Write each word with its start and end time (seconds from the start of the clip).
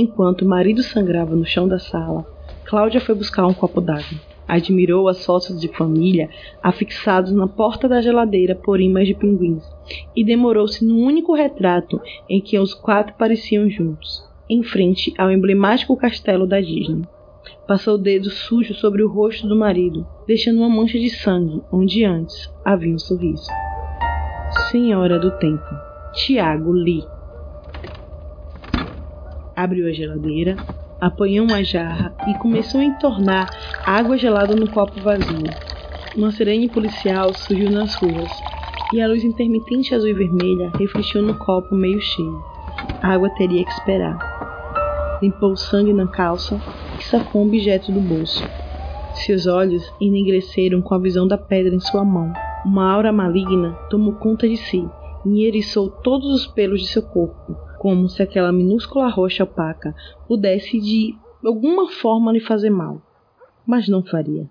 Enquanto 0.00 0.46
o 0.46 0.48
marido 0.48 0.82
sangrava 0.82 1.36
no 1.36 1.44
chão 1.44 1.68
da 1.68 1.78
sala, 1.78 2.24
Cláudia 2.64 3.02
foi 3.02 3.14
buscar 3.14 3.46
um 3.46 3.52
copo 3.52 3.82
d'água. 3.82 4.18
Admirou 4.48 5.08
as 5.08 5.22
fotos 5.26 5.60
de 5.60 5.68
família 5.68 6.30
afixados 6.62 7.32
na 7.32 7.46
porta 7.46 7.86
da 7.86 8.00
geladeira 8.00 8.54
por 8.54 8.80
imãs 8.80 9.06
de 9.06 9.14
pinguins 9.14 9.62
e 10.16 10.24
demorou-se 10.24 10.82
no 10.82 10.96
único 10.96 11.34
retrato 11.34 12.00
em 12.30 12.40
que 12.40 12.58
os 12.58 12.72
quatro 12.72 13.14
pareciam 13.18 13.68
juntos, 13.68 14.24
em 14.48 14.62
frente 14.62 15.12
ao 15.18 15.30
emblemático 15.30 15.94
castelo 15.98 16.46
da 16.46 16.62
Disney. 16.62 17.02
Passou 17.68 17.96
o 17.96 17.98
dedo 17.98 18.30
sujo 18.30 18.72
sobre 18.72 19.02
o 19.02 19.08
rosto 19.08 19.46
do 19.46 19.54
marido, 19.54 20.06
deixando 20.26 20.60
uma 20.60 20.70
mancha 20.70 20.98
de 20.98 21.10
sangue 21.10 21.60
onde 21.70 22.06
antes 22.06 22.50
havia 22.64 22.94
um 22.94 22.98
sorriso. 22.98 23.48
Senhora 24.70 25.18
do 25.18 25.30
Tempo, 25.32 25.68
Tiago 26.14 26.72
Lee. 26.72 27.04
Abriu 29.60 29.86
a 29.86 29.92
geladeira, 29.92 30.56
apanhou 30.98 31.44
uma 31.44 31.62
jarra 31.62 32.14
e 32.26 32.32
começou 32.38 32.80
a 32.80 32.84
entornar 32.84 33.46
água 33.84 34.16
gelada 34.16 34.56
no 34.56 34.66
copo 34.70 34.98
vazio. 35.02 35.44
Uma 36.16 36.32
sirene 36.32 36.66
policial 36.66 37.34
surgiu 37.34 37.70
nas 37.70 37.94
ruas 37.96 38.30
e 38.94 39.02
a 39.02 39.06
luz 39.06 39.22
intermitente 39.22 39.94
azul 39.94 40.08
e 40.08 40.14
vermelha 40.14 40.72
refletiu 40.78 41.20
no 41.20 41.34
copo 41.34 41.74
meio 41.74 42.00
cheio. 42.00 42.42
A 43.02 43.08
água 43.12 43.28
teria 43.36 43.62
que 43.62 43.70
esperar. 43.72 44.18
Limpou 45.20 45.52
o 45.52 45.56
sangue 45.58 45.92
na 45.92 46.06
calça 46.06 46.58
e 46.98 47.04
sacou 47.04 47.42
um 47.42 47.48
objeto 47.48 47.92
do 47.92 48.00
bolso. 48.00 48.42
Seus 49.12 49.46
olhos 49.46 49.82
enegreceram 50.00 50.80
com 50.80 50.94
a 50.94 50.98
visão 50.98 51.28
da 51.28 51.36
pedra 51.36 51.74
em 51.74 51.80
sua 51.80 52.02
mão. 52.02 52.32
Uma 52.64 52.90
aura 52.90 53.12
maligna 53.12 53.76
tomou 53.90 54.14
conta 54.14 54.48
de 54.48 54.56
si 54.56 54.88
e 55.26 55.44
eriçou 55.44 55.90
todos 55.90 56.32
os 56.32 56.46
pelos 56.46 56.80
de 56.80 56.86
seu 56.86 57.02
corpo, 57.02 57.58
como 57.80 58.10
se 58.10 58.22
aquela 58.22 58.52
minúscula 58.52 59.08
rocha 59.08 59.42
opaca 59.42 59.94
pudesse 60.28 60.78
de 60.78 61.14
alguma 61.42 61.90
forma 61.90 62.30
lhe 62.30 62.38
fazer 62.38 62.68
mal. 62.68 63.00
Mas 63.66 63.88
não 63.88 64.04
faria. 64.04 64.46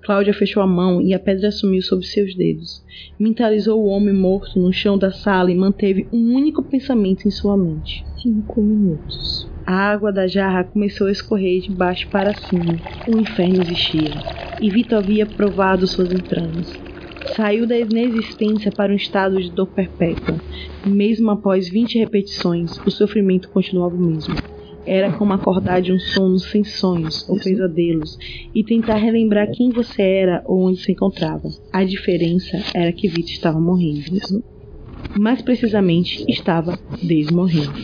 Cláudia 0.00 0.32
fechou 0.32 0.62
a 0.62 0.66
mão 0.66 0.98
e 1.02 1.12
a 1.12 1.18
pedra 1.18 1.50
sumiu 1.50 1.82
sob 1.82 2.02
seus 2.06 2.34
dedos. 2.34 2.82
Mentalizou 3.20 3.82
o 3.82 3.88
homem 3.88 4.14
morto 4.14 4.58
no 4.58 4.72
chão 4.72 4.96
da 4.96 5.10
sala 5.10 5.50
e 5.50 5.54
manteve 5.54 6.08
um 6.10 6.34
único 6.34 6.62
pensamento 6.62 7.28
em 7.28 7.30
sua 7.30 7.54
mente. 7.54 8.02
Cinco 8.16 8.62
minutos. 8.62 9.46
A 9.66 9.74
água 9.74 10.10
da 10.10 10.26
jarra 10.26 10.64
começou 10.64 11.08
a 11.08 11.12
escorrer 11.12 11.60
de 11.60 11.70
baixo 11.70 12.08
para 12.08 12.32
cima. 12.32 12.80
O 13.06 13.18
inferno 13.18 13.60
existia, 13.60 14.10
e 14.58 14.70
Vitor 14.70 15.00
havia 15.00 15.26
provado 15.26 15.86
suas 15.86 16.10
entranhas. 16.10 16.93
Saiu 17.26 17.66
da 17.66 17.78
inexistência 17.78 18.70
para 18.70 18.92
um 18.92 18.96
estado 18.96 19.40
de 19.40 19.50
dor 19.54 19.72
perpétua. 19.72 20.40
Mesmo 20.84 21.30
após 21.30 21.68
vinte 21.68 21.98
repetições, 21.98 22.72
o 22.86 22.90
sofrimento 22.90 23.48
continuava 23.50 23.94
o 23.94 24.06
mesmo. 24.06 24.34
Era 24.86 25.10
como 25.16 25.32
acordar 25.32 25.80
de 25.80 25.92
um 25.92 25.98
sono 25.98 26.38
sem 26.38 26.62
sonhos 26.62 27.26
ou 27.28 27.38
pesadelos 27.38 28.16
e 28.54 28.62
tentar 28.62 28.96
relembrar 28.96 29.50
quem 29.50 29.72
você 29.72 30.02
era 30.02 30.42
ou 30.46 30.68
onde 30.68 30.80
se 30.80 30.92
encontrava. 30.92 31.48
A 31.72 31.82
diferença 31.84 32.62
era 32.74 32.92
que 32.92 33.08
Vitor 33.08 33.30
estava 33.30 33.58
morrendo. 33.58 34.02
Mais 35.16 35.40
precisamente, 35.40 36.22
estava 36.28 36.78
desmorrendo. 37.02 37.78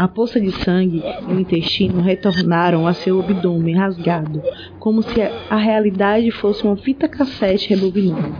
A 0.00 0.08
poça 0.08 0.40
de 0.40 0.50
sangue 0.50 1.02
e 1.28 1.30
o 1.34 1.38
intestino 1.38 2.00
retornaram 2.00 2.86
a 2.86 2.94
seu 2.94 3.20
abdômen 3.20 3.74
rasgado, 3.74 4.40
como 4.78 5.02
se 5.02 5.20
a 5.20 5.58
realidade 5.58 6.30
fosse 6.30 6.64
uma 6.64 6.74
fita 6.74 7.06
cassete 7.06 7.68
rebobinada. 7.68 8.30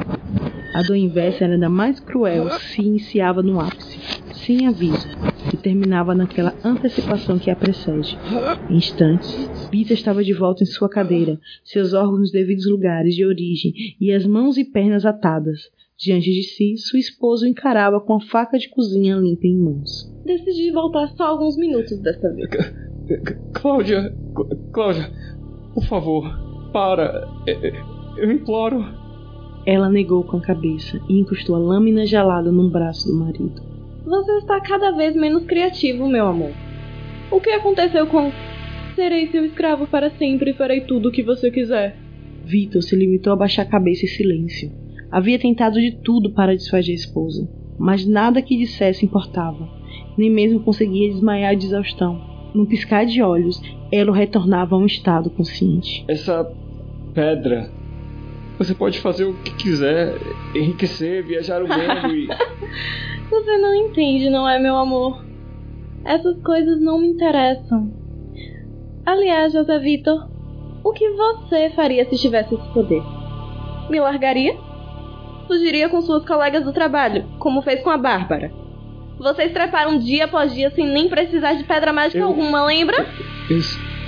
A 0.72 0.82
dor 0.82 0.96
inversa 0.96 1.44
era 1.44 1.52
ainda 1.52 1.68
mais 1.68 2.00
cruel 2.00 2.48
se 2.48 2.80
iniciava 2.80 3.42
no 3.42 3.60
ápice, 3.60 3.98
sem 4.32 4.66
aviso, 4.66 5.06
e 5.52 5.56
terminava 5.58 6.14
naquela 6.14 6.54
antecipação 6.64 7.38
que 7.38 7.50
a 7.50 7.56
precede. 7.56 8.18
Em 8.70 8.76
instantes, 8.76 9.68
Bita 9.70 9.92
estava 9.92 10.24
de 10.24 10.32
volta 10.32 10.62
em 10.62 10.66
sua 10.66 10.88
cadeira, 10.88 11.38
seus 11.62 11.92
órgãos 11.92 12.20
nos 12.20 12.32
devidos 12.32 12.64
lugares 12.64 13.14
de 13.14 13.26
origem 13.26 13.74
e 14.00 14.10
as 14.10 14.24
mãos 14.24 14.56
e 14.56 14.64
pernas 14.64 15.04
atadas. 15.04 15.68
Diante 16.00 16.32
de 16.32 16.42
si, 16.42 16.78
sua 16.78 16.98
esposa 16.98 17.44
o 17.44 17.48
encarava 17.48 18.00
com 18.00 18.14
a 18.14 18.20
faca 18.20 18.56
de 18.56 18.70
cozinha 18.70 19.16
limpa 19.16 19.46
em 19.46 19.58
mãos. 19.58 20.10
Decidi 20.24 20.70
voltar 20.72 21.08
só 21.08 21.24
alguns 21.24 21.58
minutos 21.58 21.98
desta 21.98 22.32
vez. 22.32 22.48
Cláudia, 23.52 24.10
Cláudia, 24.72 25.12
por 25.74 25.84
favor, 25.84 26.24
para. 26.72 27.28
Eu 28.16 28.32
imploro. 28.32 28.82
Ela 29.66 29.90
negou 29.90 30.24
com 30.24 30.38
a 30.38 30.40
cabeça 30.40 30.98
e 31.06 31.20
encostou 31.20 31.54
a 31.54 31.58
lâmina 31.58 32.06
gelada 32.06 32.50
no 32.50 32.70
braço 32.70 33.06
do 33.06 33.16
marido. 33.16 33.60
Você 34.06 34.38
está 34.38 34.58
cada 34.58 34.92
vez 34.92 35.14
menos 35.14 35.44
criativo, 35.44 36.08
meu 36.08 36.26
amor. 36.26 36.52
O 37.30 37.42
que 37.42 37.50
aconteceu 37.50 38.06
com. 38.06 38.32
Serei 38.96 39.30
seu 39.30 39.44
escravo 39.44 39.86
para 39.86 40.10
sempre 40.12 40.52
e 40.52 40.54
farei 40.54 40.80
tudo 40.80 41.10
o 41.10 41.12
que 41.12 41.22
você 41.22 41.50
quiser? 41.50 41.94
Vitor 42.46 42.82
se 42.82 42.96
limitou 42.96 43.34
a 43.34 43.36
baixar 43.36 43.62
a 43.62 43.70
cabeça 43.70 44.06
em 44.06 44.08
silêncio. 44.08 44.89
Havia 45.10 45.38
tentado 45.38 45.80
de 45.80 45.92
tudo 46.02 46.30
para 46.30 46.54
dissuadir 46.54 46.92
a 46.92 46.94
esposa, 46.94 47.48
mas 47.78 48.06
nada 48.06 48.40
que 48.40 48.56
dissesse 48.56 49.04
importava. 49.04 49.68
Nem 50.16 50.30
mesmo 50.30 50.60
conseguia 50.60 51.10
desmaiar 51.10 51.56
de 51.56 51.66
exaustão. 51.66 52.20
Num 52.54 52.66
piscar 52.66 53.04
de 53.06 53.22
olhos, 53.22 53.60
ela 53.90 54.14
retornava 54.14 54.76
a 54.76 54.78
um 54.78 54.86
estado 54.86 55.30
consciente. 55.30 56.04
Essa 56.08 56.44
pedra. 57.12 57.70
Você 58.58 58.74
pode 58.74 59.00
fazer 59.00 59.24
o 59.24 59.34
que 59.34 59.54
quiser, 59.54 60.14
enriquecer, 60.54 61.26
viajar 61.26 61.62
o 61.62 61.66
mundo 61.68 62.14
e. 62.14 62.28
Você 63.30 63.58
não 63.58 63.74
entende, 63.74 64.28
não 64.28 64.48
é, 64.48 64.58
meu 64.58 64.76
amor? 64.76 65.24
Essas 66.04 66.40
coisas 66.42 66.80
não 66.80 67.00
me 67.00 67.08
interessam. 67.08 67.92
Aliás, 69.04 69.52
José 69.52 69.78
Vitor, 69.78 70.28
o 70.84 70.92
que 70.92 71.10
você 71.10 71.70
faria 71.70 72.08
se 72.08 72.16
tivesse 72.16 72.54
esse 72.54 72.68
poder? 72.72 73.02
Me 73.90 73.98
largaria? 73.98 74.56
Fugiria 75.50 75.88
com 75.88 76.00
suas 76.00 76.24
colegas 76.24 76.62
do 76.62 76.72
trabalho, 76.72 77.24
como 77.40 77.60
fez 77.60 77.82
com 77.82 77.90
a 77.90 77.96
Bárbara. 77.96 78.52
Vocês 79.18 79.52
treparam 79.52 79.98
dia 79.98 80.26
após 80.26 80.54
dia 80.54 80.70
sem 80.70 80.86
nem 80.86 81.08
precisar 81.08 81.54
de 81.54 81.64
pedra 81.64 81.92
mágica 81.92 82.20
eu, 82.20 82.28
alguma, 82.28 82.64
lembra? 82.64 83.04
Eu 83.50 83.60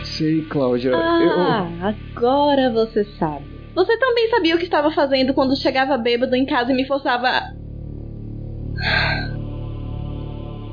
sei, 0.04 0.42
Cláudia. 0.42 0.92
Ah, 0.94 1.68
eu... 1.80 1.88
agora 1.88 2.70
você 2.70 3.04
sabe. 3.18 3.44
Você 3.74 3.98
também 3.98 4.30
sabia 4.30 4.54
o 4.54 4.58
que 4.58 4.64
estava 4.64 4.92
fazendo 4.92 5.34
quando 5.34 5.56
chegava 5.56 5.98
bêbado 5.98 6.36
em 6.36 6.46
casa 6.46 6.70
e 6.70 6.76
me 6.76 6.86
forçava. 6.86 7.42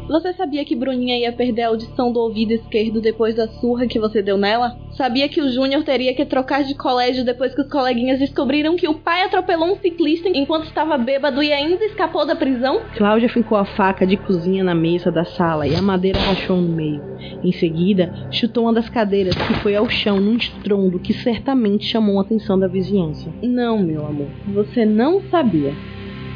Você 0.09 0.33
sabia 0.33 0.65
que 0.65 0.75
Bruninha 0.75 1.19
ia 1.19 1.31
perder 1.31 1.61
a 1.61 1.67
audição 1.67 2.11
do 2.11 2.19
ouvido 2.19 2.51
esquerdo 2.51 2.99
depois 2.99 3.35
da 3.35 3.47
surra 3.47 3.85
que 3.85 3.99
você 3.99 4.23
deu 4.23 4.39
nela? 4.39 4.75
Sabia 4.93 5.29
que 5.29 5.39
o 5.39 5.51
Júnior 5.51 5.83
teria 5.83 6.15
que 6.15 6.25
trocar 6.25 6.63
de 6.63 6.73
colégio 6.73 7.23
depois 7.23 7.53
que 7.53 7.61
os 7.61 7.69
coleguinhas 7.69 8.17
descobriram 8.17 8.75
que 8.75 8.87
o 8.87 8.95
pai 8.95 9.21
atropelou 9.21 9.71
um 9.71 9.75
ciclista 9.75 10.27
enquanto 10.27 10.63
estava 10.63 10.97
bêbado 10.97 11.43
e 11.43 11.53
ainda 11.53 11.85
escapou 11.85 12.25
da 12.25 12.35
prisão? 12.35 12.81
Cláudia 12.97 13.29
ficou 13.29 13.55
a 13.55 13.65
faca 13.65 14.07
de 14.07 14.17
cozinha 14.17 14.63
na 14.63 14.73
mesa 14.73 15.11
da 15.11 15.23
sala 15.23 15.67
e 15.67 15.75
a 15.75 15.81
madeira 15.81 16.17
rachou 16.17 16.57
no 16.57 16.75
meio. 16.75 17.03
Em 17.43 17.51
seguida, 17.51 18.11
chutou 18.31 18.63
uma 18.63 18.73
das 18.73 18.89
cadeiras 18.89 19.35
que 19.35 19.53
foi 19.61 19.75
ao 19.75 19.87
chão 19.87 20.19
num 20.19 20.37
estrondo 20.37 20.97
que 20.97 21.13
certamente 21.13 21.85
chamou 21.85 22.17
a 22.17 22.23
atenção 22.23 22.57
da 22.57 22.67
vizinhança. 22.67 23.31
Não, 23.43 23.77
meu 23.77 24.03
amor, 24.07 24.29
você 24.47 24.83
não 24.85 25.21
sabia. 25.29 25.71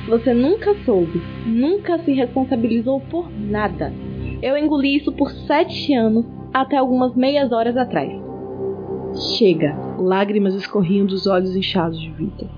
Você 0.07 0.33
nunca 0.33 0.75
soube, 0.83 1.21
nunca 1.45 1.97
se 1.99 2.11
responsabilizou 2.11 2.99
por 2.99 3.31
nada. 3.31 3.93
Eu 4.41 4.57
engoli 4.57 4.97
isso 4.97 5.13
por 5.13 5.31
sete 5.31 5.93
anos, 5.93 6.25
até 6.53 6.75
algumas 6.75 7.15
meias 7.15 7.53
horas 7.53 7.77
atrás. 7.77 8.11
Chega! 9.37 9.73
Lágrimas 9.97 10.55
escorriam 10.55 11.05
dos 11.05 11.25
olhos 11.25 11.55
inchados 11.55 12.01
de 12.01 12.09
Vitor. 12.11 12.49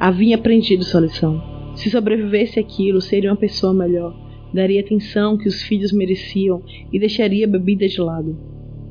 Havia 0.00 0.34
aprendido 0.34 0.82
sua 0.82 1.02
lição. 1.02 1.40
Se 1.76 1.88
sobrevivesse 1.90 2.58
aquilo, 2.58 3.00
seria 3.00 3.30
uma 3.30 3.36
pessoa 3.36 3.72
melhor. 3.72 4.12
Daria 4.52 4.80
atenção 4.80 5.38
que 5.38 5.46
os 5.46 5.62
filhos 5.62 5.92
mereciam 5.92 6.60
e 6.92 6.98
deixaria 6.98 7.46
a 7.46 7.50
bebida 7.50 7.86
de 7.86 8.00
lado. 8.00 8.36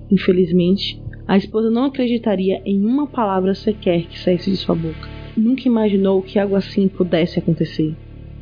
Infelizmente, 0.09 1.01
a 1.27 1.35
esposa 1.35 1.69
não 1.69 1.85
acreditaria 1.85 2.61
em 2.65 2.85
uma 2.85 3.07
palavra 3.07 3.53
sequer 3.53 4.03
que 4.03 4.19
saísse 4.19 4.49
de 4.49 4.57
sua 4.57 4.75
boca 4.75 5.12
nunca 5.35 5.67
imaginou 5.67 6.21
que 6.21 6.39
algo 6.39 6.55
assim 6.55 6.87
pudesse 6.87 7.39
acontecer. 7.39 7.95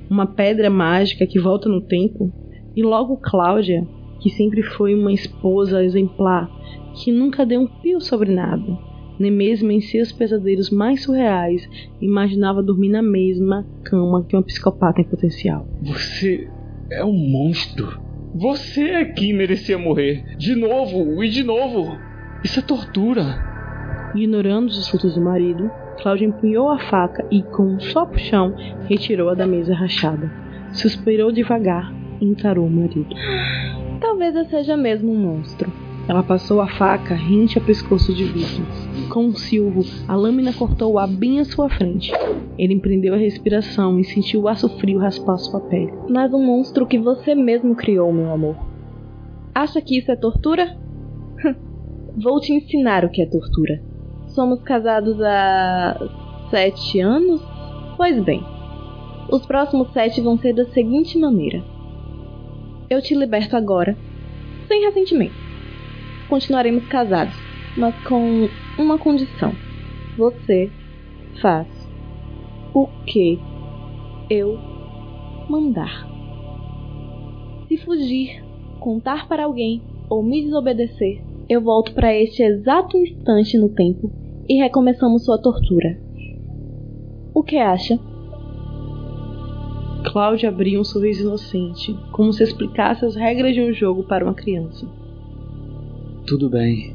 Uma 0.09 0.25
pedra 0.25 0.69
mágica 0.69 1.25
que 1.25 1.39
volta 1.39 1.69
no 1.69 1.81
tempo, 1.81 2.31
e 2.75 2.83
logo 2.83 3.17
Cláudia, 3.17 3.87
que 4.19 4.29
sempre 4.29 4.61
foi 4.61 4.93
uma 4.93 5.11
esposa 5.11 5.83
exemplar, 5.83 6.49
que 6.95 7.11
nunca 7.11 7.45
deu 7.45 7.61
um 7.61 7.67
pio 7.67 7.99
sobre 7.99 8.31
nada, 8.31 8.77
nem 9.19 9.31
mesmo 9.31 9.71
em 9.71 9.81
seus 9.81 10.11
pesadelos 10.11 10.69
mais 10.69 11.03
surreais 11.03 11.67
imaginava 12.01 12.63
dormir 12.63 12.89
na 12.89 13.01
mesma 13.01 13.65
cama 13.83 14.25
que 14.25 14.35
uma 14.35 14.43
psicopata 14.43 15.01
em 15.01 15.05
potencial. 15.05 15.67
Você 15.81 16.49
é 16.91 17.05
um 17.05 17.13
monstro. 17.13 17.99
Você 18.33 18.81
é 18.81 19.05
quem 19.05 19.33
merecia 19.33 19.77
morrer. 19.77 20.35
De 20.37 20.55
novo 20.55 21.23
e 21.23 21.29
de 21.29 21.43
novo. 21.43 21.97
Isso 22.43 22.59
é 22.59 22.63
tortura. 22.63 23.51
Ignorando 24.15 24.69
os 24.69 24.77
insultos 24.77 25.15
do 25.15 25.21
marido, 25.21 25.69
Cláudia 26.01 26.25
empunhou 26.25 26.67
a 26.69 26.79
faca 26.79 27.23
e, 27.29 27.43
com 27.43 27.63
um 27.63 27.79
só 27.79 28.05
puxão, 28.05 28.55
retirou-a 28.89 29.35
da 29.35 29.45
mesa 29.45 29.75
rachada. 29.75 30.31
Suspirou 30.73 31.31
devagar 31.31 31.93
e 32.19 32.25
encarou 32.25 32.65
o 32.65 32.71
marido. 32.71 33.15
Talvez 33.99 34.35
eu 34.35 34.45
seja 34.45 34.75
mesmo 34.75 35.11
um 35.11 35.17
monstro. 35.17 35.71
Ela 36.07 36.23
passou 36.23 36.59
a 36.59 36.67
faca 36.67 37.13
rente 37.13 37.59
ao 37.59 37.63
pescoço 37.63 38.13
de 38.15 38.23
Vitor. 38.23 38.65
Com 39.09 39.25
um 39.25 39.35
silvo, 39.35 39.83
a 40.07 40.15
lâmina 40.15 40.51
cortou 40.51 40.93
o 40.93 40.97
ar 40.97 41.07
bem 41.07 41.39
à 41.39 41.45
sua 41.45 41.69
frente. 41.69 42.11
Ele 42.57 42.73
empreendeu 42.73 43.13
a 43.13 43.17
respiração 43.17 43.99
e 43.99 44.03
sentiu 44.03 44.41
o 44.41 44.47
aço 44.47 44.67
frio 44.79 44.97
raspar 44.97 45.37
sua 45.37 45.59
pele. 45.59 45.93
Mas 46.09 46.33
um 46.33 46.43
monstro 46.43 46.87
que 46.87 46.97
você 46.97 47.35
mesmo 47.35 47.75
criou, 47.75 48.11
meu 48.11 48.31
amor. 48.31 48.55
Acha 49.53 49.79
que 49.79 49.99
isso 49.99 50.11
é 50.11 50.15
tortura? 50.15 50.75
Vou 52.17 52.39
te 52.39 52.53
ensinar 52.53 53.05
o 53.05 53.09
que 53.09 53.21
é 53.21 53.25
tortura. 53.27 53.90
Somos 54.33 54.61
casados 54.63 55.21
há 55.21 55.97
sete 56.49 57.01
anos? 57.01 57.41
Pois 57.97 58.23
bem, 58.23 58.41
os 59.29 59.45
próximos 59.45 59.91
sete 59.91 60.21
vão 60.21 60.37
ser 60.37 60.53
da 60.53 60.63
seguinte 60.67 61.19
maneira: 61.19 61.61
eu 62.89 63.01
te 63.01 63.13
liberto 63.13 63.57
agora, 63.57 63.97
sem 64.69 64.85
ressentimento. 64.85 65.35
Continuaremos 66.29 66.87
casados, 66.87 67.35
mas 67.75 67.93
com 68.05 68.47
uma 68.77 68.97
condição: 68.97 69.53
você 70.17 70.71
faz 71.41 71.67
o 72.73 72.87
que 73.05 73.37
eu 74.29 74.57
mandar. 75.49 76.07
Se 77.67 77.75
fugir, 77.75 78.41
contar 78.79 79.27
para 79.27 79.43
alguém 79.43 79.81
ou 80.09 80.23
me 80.23 80.41
desobedecer, 80.41 81.21
eu 81.49 81.59
volto 81.59 81.93
para 81.93 82.15
este 82.15 82.41
exato 82.41 82.97
instante 82.97 83.57
no 83.57 83.67
tempo 83.67 84.20
e 84.51 84.57
recomeçamos 84.57 85.23
sua 85.23 85.37
tortura. 85.37 85.97
O 87.33 87.41
que 87.41 87.55
acha? 87.55 87.97
Cláudia 90.11 90.49
abria 90.49 90.77
um 90.77 90.83
sorriso 90.83 91.21
inocente, 91.21 91.97
como 92.11 92.33
se 92.33 92.43
explicasse 92.43 93.05
as 93.05 93.15
regras 93.15 93.55
de 93.55 93.61
um 93.61 93.71
jogo 93.71 94.03
para 94.03 94.25
uma 94.25 94.33
criança. 94.33 94.85
Tudo 96.27 96.49
bem. 96.49 96.93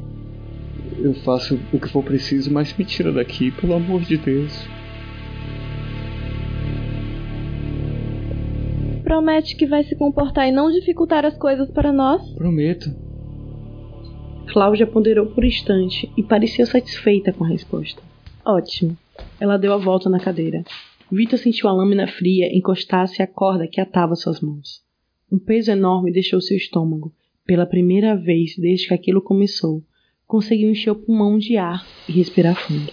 Eu 0.99 1.15
faço 1.15 1.59
o 1.73 1.79
que 1.79 1.89
for 1.89 2.03
preciso, 2.03 2.53
mas 2.53 2.77
me 2.77 2.85
tira 2.85 3.11
daqui, 3.11 3.49
pelo 3.49 3.73
amor 3.73 4.01
de 4.01 4.17
Deus. 4.17 4.67
Promete 9.03 9.55
que 9.55 9.65
vai 9.65 9.83
se 9.83 9.95
comportar 9.95 10.47
e 10.47 10.51
não 10.51 10.69
dificultar 10.69 11.25
as 11.25 11.35
coisas 11.35 11.71
para 11.71 11.91
nós? 11.91 12.21
Prometo. 12.35 13.06
Cláudia 14.47 14.87
ponderou 14.87 15.25
por 15.27 15.43
instante 15.43 16.09
e 16.17 16.23
pareceu 16.23 16.65
satisfeita 16.65 17.33
com 17.33 17.43
a 17.43 17.47
resposta. 17.47 18.01
Ótimo. 18.45 18.97
Ela 19.39 19.57
deu 19.57 19.73
a 19.73 19.77
volta 19.77 20.09
na 20.09 20.19
cadeira. 20.19 20.63
Vitor 21.11 21.37
sentiu 21.37 21.69
a 21.69 21.73
lâmina 21.73 22.07
fria 22.07 22.49
encostar-se 22.55 23.21
à 23.21 23.27
corda 23.27 23.67
que 23.67 23.81
atava 23.81 24.15
suas 24.15 24.39
mãos. 24.39 24.81
Um 25.31 25.37
peso 25.37 25.71
enorme 25.71 26.11
deixou 26.11 26.39
seu 26.39 26.55
estômago. 26.55 27.13
Pela 27.45 27.65
primeira 27.65 28.15
vez 28.15 28.55
desde 28.57 28.87
que 28.87 28.93
aquilo 28.93 29.21
começou, 29.21 29.83
conseguiu 30.25 30.69
encher 30.69 30.91
o 30.91 30.95
pulmão 30.95 31.37
de 31.37 31.57
ar 31.57 31.85
e 32.07 32.11
respirar 32.13 32.55
fundo. 32.55 32.91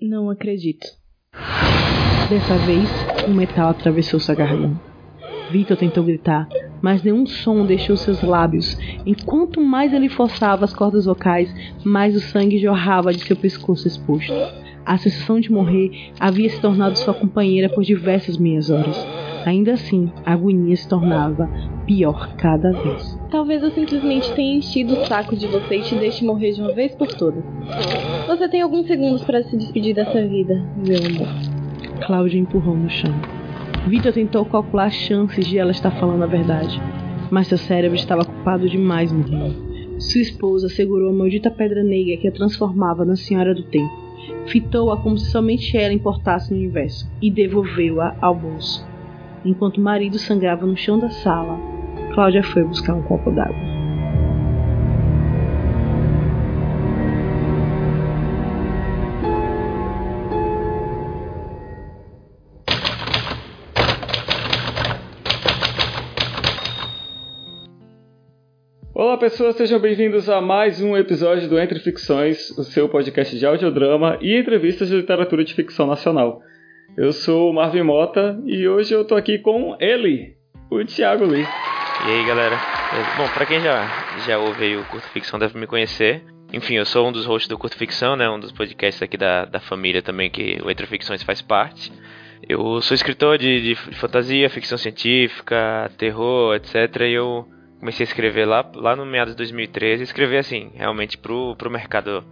Não 0.00 0.30
acredito. 0.30 0.86
Dessa 2.30 2.56
vez, 2.58 2.88
um 3.28 3.34
metal 3.34 3.70
atravessou 3.70 4.20
sua 4.20 4.34
garganta. 4.34 4.80
Vitor 5.50 5.76
tentou 5.78 6.04
gritar, 6.04 6.46
mas 6.80 7.02
nenhum 7.02 7.26
som 7.26 7.64
deixou 7.64 7.96
seus 7.96 8.22
lábios. 8.22 8.76
Enquanto 9.04 9.60
mais 9.60 9.92
ele 9.92 10.08
forçava 10.08 10.64
as 10.64 10.72
cordas 10.72 11.04
vocais, 11.04 11.52
mais 11.84 12.14
o 12.16 12.20
sangue 12.20 12.58
jorrava 12.58 13.12
de 13.12 13.24
seu 13.24 13.36
pescoço 13.36 13.86
exposto. 13.86 14.32
A 14.84 14.96
sensação 14.96 15.38
de 15.38 15.52
morrer 15.52 16.12
havia 16.18 16.48
se 16.48 16.60
tornado 16.60 16.96
sua 16.96 17.12
companheira 17.12 17.68
por 17.68 17.84
diversas 17.84 18.38
meias 18.38 18.70
horas. 18.70 18.96
Ainda 19.44 19.72
assim, 19.74 20.10
a 20.24 20.32
agonia 20.32 20.74
se 20.76 20.88
tornava 20.88 21.48
pior 21.86 22.34
cada 22.36 22.72
vez. 22.72 23.18
Talvez 23.30 23.62
eu 23.62 23.70
simplesmente 23.70 24.32
tenha 24.32 24.56
enchido 24.56 24.94
o 24.94 25.06
saco 25.06 25.36
de 25.36 25.46
você 25.46 25.76
e 25.76 25.82
te 25.82 25.94
deixe 25.94 26.24
morrer 26.24 26.52
de 26.52 26.60
uma 26.60 26.72
vez 26.72 26.94
por 26.94 27.08
todas. 27.08 27.44
Você 28.26 28.48
tem 28.48 28.62
alguns 28.62 28.86
segundos 28.86 29.22
para 29.24 29.42
se 29.42 29.56
despedir 29.56 29.94
dessa 29.94 30.26
vida, 30.26 30.62
meu 30.76 30.98
amor. 30.98 31.28
Cláudia 32.06 32.38
empurrou 32.38 32.76
no 32.76 32.88
chão. 32.88 33.37
Vitor 33.88 34.12
tentou 34.12 34.44
calcular 34.44 34.86
as 34.86 34.94
chances 34.94 35.46
de 35.46 35.56
ela 35.56 35.70
estar 35.70 35.90
falando 35.92 36.22
a 36.22 36.26
verdade, 36.26 36.78
mas 37.30 37.46
seu 37.46 37.56
cérebro 37.56 37.96
estava 37.96 38.20
ocupado 38.20 38.68
demais 38.68 39.10
morrendo. 39.10 39.66
Sua 39.98 40.20
esposa 40.20 40.68
segurou 40.68 41.08
a 41.08 41.12
maldita 41.12 41.50
pedra 41.50 41.82
negra 41.82 42.18
que 42.18 42.28
a 42.28 42.32
transformava 42.32 43.02
na 43.06 43.16
Senhora 43.16 43.54
do 43.54 43.62
Tempo, 43.62 43.90
fitou-a 44.46 44.98
como 44.98 45.16
se 45.16 45.30
somente 45.30 45.74
ela 45.74 45.94
importasse 45.94 46.52
no 46.52 46.58
universo 46.58 47.10
e 47.22 47.30
devolveu-a 47.30 48.14
ao 48.20 48.34
bolso. 48.34 48.86
Enquanto 49.42 49.78
o 49.78 49.82
marido 49.82 50.18
sangrava 50.18 50.66
no 50.66 50.76
chão 50.76 50.98
da 50.98 51.08
sala, 51.08 51.58
Cláudia 52.12 52.42
foi 52.42 52.64
buscar 52.64 52.94
um 52.94 53.02
copo 53.02 53.30
d'água. 53.30 53.87
Pessoas, 69.18 69.56
sejam 69.56 69.80
bem-vindos 69.80 70.30
a 70.30 70.40
mais 70.40 70.80
um 70.80 70.96
episódio 70.96 71.48
do 71.48 71.58
Entre 71.58 71.80
Ficções, 71.80 72.56
o 72.56 72.62
seu 72.62 72.88
podcast 72.88 73.36
de 73.36 73.44
audiodrama 73.44 74.16
e 74.20 74.38
entrevistas 74.38 74.88
de 74.88 74.94
literatura 74.94 75.44
de 75.44 75.54
ficção 75.54 75.88
nacional. 75.88 76.40
Eu 76.96 77.12
sou 77.12 77.50
o 77.50 77.52
Marvin 77.52 77.82
Mota 77.82 78.40
e 78.46 78.68
hoje 78.68 78.94
eu 78.94 79.04
tô 79.04 79.16
aqui 79.16 79.36
com 79.38 79.76
ele, 79.80 80.36
o 80.70 80.84
Thiago 80.84 81.24
Lee. 81.24 81.42
E 81.42 82.10
aí 82.12 82.26
galera, 82.28 82.56
bom, 83.16 83.28
para 83.34 83.44
quem 83.44 83.60
já, 83.60 83.88
já 84.24 84.38
ouve 84.38 84.76
o 84.76 84.84
Curto 84.84 85.08
Ficção 85.08 85.36
deve 85.36 85.58
me 85.58 85.66
conhecer. 85.66 86.22
Enfim, 86.52 86.74
eu 86.74 86.86
sou 86.86 87.08
um 87.08 87.12
dos 87.12 87.26
hosts 87.26 87.48
do 87.48 87.58
Curto 87.58 87.76
Ficção, 87.76 88.14
né, 88.14 88.30
um 88.30 88.38
dos 88.38 88.52
podcasts 88.52 89.02
aqui 89.02 89.16
da, 89.16 89.46
da 89.46 89.58
família 89.58 90.00
também 90.00 90.30
que 90.30 90.60
o 90.62 90.70
Entre 90.70 90.86
Ficções 90.86 91.24
faz 91.24 91.42
parte. 91.42 91.90
Eu 92.48 92.80
sou 92.80 92.94
escritor 92.94 93.36
de, 93.36 93.62
de 93.62 93.74
fantasia, 93.74 94.48
ficção 94.48 94.78
científica, 94.78 95.90
terror, 95.98 96.54
etc. 96.54 97.00
E 97.00 97.14
eu 97.14 97.48
comecei 97.78 98.04
a 98.04 98.08
escrever 98.08 98.44
lá, 98.44 98.68
lá 98.74 98.96
no 98.96 99.06
meados 99.06 99.34
de 99.34 99.38
2013, 99.38 100.02
escrever 100.02 100.38
assim, 100.38 100.70
realmente 100.74 101.16
pro, 101.16 101.54
pro 101.56 101.70
mercado 101.70 102.24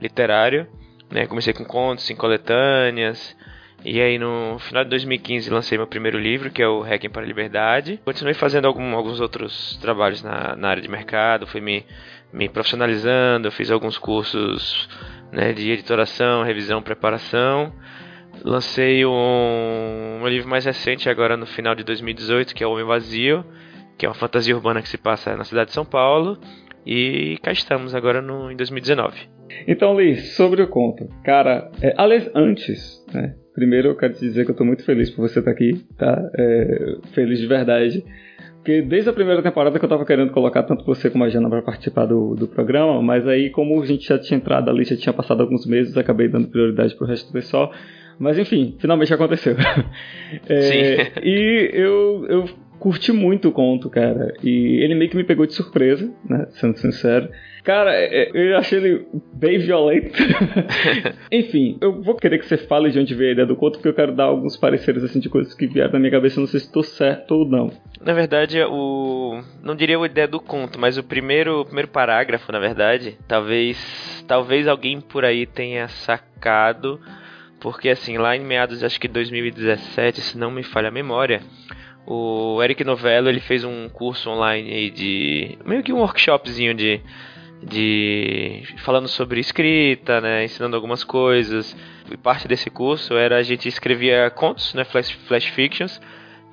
literário, 0.00 0.66
né? 1.10 1.26
Comecei 1.26 1.52
com 1.52 1.64
contos, 1.64 2.08
em 2.10 2.16
coletâneas, 2.16 3.36
e 3.84 4.00
aí 4.00 4.18
no 4.18 4.58
final 4.60 4.82
de 4.82 4.90
2015 4.90 5.50
lancei 5.50 5.76
meu 5.76 5.86
primeiro 5.86 6.18
livro, 6.18 6.50
que 6.50 6.62
é 6.62 6.66
o 6.66 6.80
Hacking 6.82 7.10
para 7.10 7.22
a 7.22 7.26
Liberdade. 7.26 8.00
Continuei 8.02 8.32
fazendo 8.32 8.66
algum, 8.66 8.94
alguns 8.94 9.20
outros 9.20 9.76
trabalhos 9.76 10.22
na, 10.22 10.56
na 10.56 10.70
área 10.70 10.82
de 10.82 10.88
mercado, 10.88 11.46
fui 11.46 11.60
me, 11.60 11.84
me 12.32 12.48
profissionalizando, 12.48 13.50
fiz 13.50 13.70
alguns 13.70 13.98
cursos 13.98 14.88
né, 15.30 15.52
de 15.52 15.70
editoração, 15.70 16.42
revisão, 16.42 16.82
preparação. 16.82 17.72
Lancei 18.42 19.04
um, 19.04 20.20
um 20.22 20.26
livro 20.28 20.48
mais 20.48 20.64
recente 20.64 21.08
agora 21.08 21.36
no 21.36 21.46
final 21.46 21.74
de 21.74 21.84
2018, 21.84 22.54
que 22.54 22.64
é 22.64 22.66
O 22.66 22.72
Homem 22.72 22.84
Vazio, 22.84 23.44
que 23.96 24.06
é 24.06 24.08
uma 24.08 24.14
fantasia 24.14 24.54
urbana 24.54 24.82
que 24.82 24.88
se 24.88 24.98
passa 24.98 25.36
na 25.36 25.44
cidade 25.44 25.68
de 25.68 25.74
São 25.74 25.84
Paulo. 25.84 26.38
E 26.86 27.38
cá 27.42 27.50
estamos 27.50 27.94
agora 27.94 28.20
no, 28.20 28.50
em 28.50 28.56
2019. 28.56 29.16
Então, 29.66 29.94
Lee, 29.94 30.16
sobre 30.16 30.62
o 30.62 30.68
conto. 30.68 31.08
Cara, 31.24 31.70
é, 31.80 31.94
aliás, 31.96 32.30
antes, 32.34 33.04
né? 33.12 33.34
Primeiro 33.54 33.88
eu 33.88 33.96
quero 33.96 34.14
te 34.14 34.20
dizer 34.20 34.44
que 34.44 34.50
eu 34.50 34.56
tô 34.56 34.64
muito 34.64 34.84
feliz 34.84 35.08
por 35.10 35.28
você 35.28 35.38
estar 35.38 35.50
aqui, 35.50 35.84
tá? 35.96 36.30
É, 36.36 36.96
feliz 37.12 37.38
de 37.38 37.46
verdade. 37.46 38.04
Porque 38.56 38.82
desde 38.82 39.10
a 39.10 39.12
primeira 39.12 39.42
temporada 39.42 39.78
que 39.78 39.84
eu 39.84 39.88
tava 39.88 40.04
querendo 40.04 40.32
colocar 40.32 40.62
tanto 40.62 40.84
você 40.84 41.08
como 41.10 41.22
a 41.22 41.28
Jana 41.28 41.48
para 41.48 41.62
participar 41.62 42.06
do, 42.06 42.34
do 42.34 42.48
programa, 42.48 43.00
mas 43.02 43.28
aí, 43.28 43.50
como 43.50 43.80
a 43.80 43.86
gente 43.86 44.08
já 44.08 44.18
tinha 44.18 44.38
entrado 44.38 44.70
ali, 44.70 44.84
já 44.84 44.96
tinha 44.96 45.12
passado 45.12 45.42
alguns 45.42 45.66
meses, 45.66 45.96
acabei 45.96 46.28
dando 46.28 46.48
prioridade 46.48 46.96
pro 46.96 47.06
resto 47.06 47.28
do 47.28 47.32
pessoal. 47.32 47.70
Mas 48.18 48.38
enfim, 48.38 48.76
finalmente 48.78 49.12
aconteceu. 49.12 49.54
é, 50.48 50.60
Sim. 50.60 51.10
e 51.22 51.70
eu, 51.74 52.26
eu 52.28 52.44
curti 52.84 53.12
muito 53.12 53.48
o 53.48 53.52
conto, 53.52 53.88
cara. 53.88 54.34
E 54.42 54.78
ele 54.84 54.94
meio 54.94 55.10
que 55.10 55.16
me 55.16 55.24
pegou 55.24 55.46
de 55.46 55.54
surpresa, 55.54 56.12
né? 56.28 56.46
Sendo 56.50 56.76
sincero. 56.76 57.30
Cara, 57.64 57.94
é, 57.94 58.30
eu 58.34 58.58
achei 58.58 58.78
ele 58.78 59.06
bem 59.32 59.56
violento. 59.56 60.12
Enfim, 61.32 61.78
eu 61.80 62.02
vou 62.02 62.14
querer 62.14 62.38
que 62.38 62.46
você 62.46 62.58
fale 62.58 62.90
de 62.90 62.98
onde 62.98 63.14
veio 63.14 63.30
a 63.30 63.32
ideia 63.32 63.46
do 63.46 63.56
conto, 63.56 63.78
porque 63.78 63.88
eu 63.88 63.94
quero 63.94 64.14
dar 64.14 64.24
alguns 64.24 64.54
pareceres 64.54 65.02
assim 65.02 65.18
de 65.18 65.30
coisas 65.30 65.54
que 65.54 65.66
vieram 65.66 65.94
na 65.94 65.98
minha 65.98 66.10
cabeça, 66.10 66.38
não 66.38 66.46
sei 66.46 66.60
se 66.60 66.66
estou 66.66 66.82
certo 66.82 67.32
ou 67.32 67.48
não. 67.48 67.70
Na 68.04 68.12
verdade, 68.12 68.60
o 68.62 69.40
não 69.62 69.74
diria 69.74 69.98
a 69.98 70.04
ideia 70.04 70.28
do 70.28 70.38
conto, 70.38 70.78
mas 70.78 70.98
o 70.98 71.02
primeiro, 71.02 71.62
o 71.62 71.64
primeiro 71.64 71.88
parágrafo, 71.88 72.52
na 72.52 72.58
verdade, 72.58 73.16
talvez 73.26 74.22
talvez 74.28 74.68
alguém 74.68 75.00
por 75.00 75.24
aí 75.24 75.46
tenha 75.46 75.88
sacado, 75.88 77.00
porque 77.60 77.88
assim, 77.88 78.18
lá 78.18 78.36
em 78.36 78.44
meados 78.44 78.84
acho 78.84 79.00
que 79.00 79.08
2017, 79.08 80.20
se 80.20 80.36
não 80.36 80.50
me 80.50 80.62
falha 80.62 80.88
a 80.88 80.92
memória, 80.92 81.40
o 82.06 82.62
Eric 82.62 82.84
Novello 82.84 83.28
ele 83.28 83.40
fez 83.40 83.64
um 83.64 83.88
curso 83.88 84.30
online 84.30 84.90
de 84.90 85.58
meio 85.64 85.82
que 85.82 85.92
um 85.92 85.98
workshopzinho 86.00 86.74
de 86.74 87.00
de 87.62 88.62
falando 88.78 89.08
sobre 89.08 89.40
escrita, 89.40 90.20
né, 90.20 90.44
ensinando 90.44 90.76
algumas 90.76 91.02
coisas. 91.02 91.74
E 92.10 92.16
parte 92.16 92.46
desse 92.46 92.68
curso 92.68 93.14
era 93.14 93.38
a 93.38 93.42
gente 93.42 93.66
escrevia 93.66 94.30
contos, 94.30 94.74
né, 94.74 94.84
flash, 94.84 95.10
flash 95.26 95.46
fictions, 95.46 96.00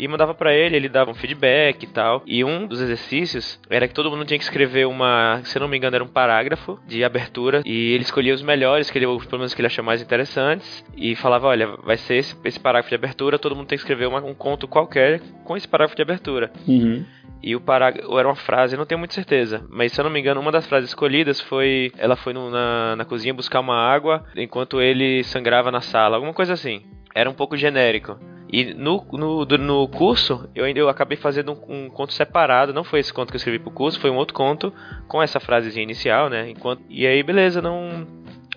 e 0.02 0.08
mandava 0.08 0.34
para 0.34 0.52
ele, 0.52 0.76
ele 0.76 0.90
dava 0.90 1.12
um 1.12 1.14
feedback 1.14 1.84
e 1.84 1.88
tal. 1.88 2.24
E 2.26 2.44
um 2.44 2.66
dos 2.66 2.82
exercícios 2.82 3.60
era 3.70 3.88
que 3.88 3.94
todo 3.94 4.10
mundo 4.10 4.26
tinha 4.26 4.40
que 4.40 4.44
escrever 4.44 4.88
uma, 4.88 5.42
se 5.44 5.60
não 5.60 5.68
me 5.68 5.78
engano, 5.78 5.96
era 5.96 6.04
um 6.04 6.08
parágrafo 6.08 6.80
de 6.88 7.04
abertura 7.04 7.62
e 7.64 7.94
ele 7.94 8.02
escolhia 8.02 8.34
os 8.34 8.42
melhores, 8.42 8.90
que 8.90 8.98
ele, 8.98 9.06
pelo 9.06 9.38
menos 9.38 9.54
que 9.54 9.62
ele 9.62 9.68
achou 9.68 9.86
mais 9.86 10.02
interessantes 10.02 10.84
e 10.98 11.16
falava, 11.16 11.46
olha, 11.46 11.68
vai 11.84 11.98
ser 11.98 12.16
esse, 12.16 12.36
esse 12.44 12.60
parágrafo 12.60 12.90
de 12.90 12.96
abertura, 12.96 13.38
todo 13.38 13.56
mundo 13.56 13.68
tem 13.68 13.78
que 13.78 13.84
escrever 13.84 14.08
uma, 14.08 14.26
um 14.26 14.34
conto 14.34 14.68
qualquer 14.68 15.22
com 15.44 15.56
esse 15.56 15.68
parágrafo 15.68 15.96
de 15.96 16.02
abertura. 16.02 16.52
Uhum. 16.68 17.06
E 17.44 17.56
o 17.56 17.62
parágrafo 17.62 18.18
era 18.18 18.28
uma 18.28 18.36
frase, 18.36 18.76
não 18.76 18.88
tenho 18.88 18.98
muita 18.98 19.14
certeza, 19.14 19.64
mas 19.70 19.92
se 19.92 20.02
eu 20.02 20.04
não 20.04 20.12
me 20.12 20.20
engano, 20.20 20.42
uma 20.42 20.52
das 20.52 20.66
frases 20.66 20.90
escolhidas 20.90 21.40
foi: 21.40 21.92
ela 21.98 22.16
foi 22.16 22.34
no, 22.34 22.50
na, 22.50 22.96
na 22.96 23.06
cozinha 23.06 23.36
buscar 23.36 23.60
uma 23.60 23.78
água 23.78 24.26
enquanto 24.36 24.82
ele 24.82 25.24
sangrava 25.24 25.72
na 25.72 25.82
sala, 25.82 26.18
alguma 26.18 26.34
coisa 26.34 26.54
assim. 26.54 26.82
Era 27.14 27.30
um 27.30 27.34
pouco 27.34 27.58
genérico. 27.58 28.18
E 28.52 28.74
no, 28.74 29.06
no, 29.14 29.46
no 29.46 29.88
curso, 29.88 30.50
eu 30.54 30.66
ainda 30.66 30.80
eu 30.80 30.90
acabei 30.90 31.18
fazendo 31.18 31.54
um, 31.54 31.86
um, 31.86 31.90
conto 31.90 32.14
separado. 32.14 32.74
Não 32.74 32.84
foi 32.84 33.00
esse 33.00 33.14
conto 33.14 33.30
que 33.30 33.36
eu 33.36 33.38
escrevi 33.38 33.60
pro 33.60 33.72
curso, 33.72 34.00
foi 34.00 34.10
um 34.10 34.18
outro 34.18 34.34
conto 34.34 34.74
com 35.08 35.24
essa 35.24 35.40
frasezinha 35.40 35.84
inicial, 35.84 36.30
né? 36.30 36.50
Enquanto, 36.50 36.84
e 36.90 37.08
aí, 37.08 37.24
beleza, 37.24 37.62
não, 37.62 38.06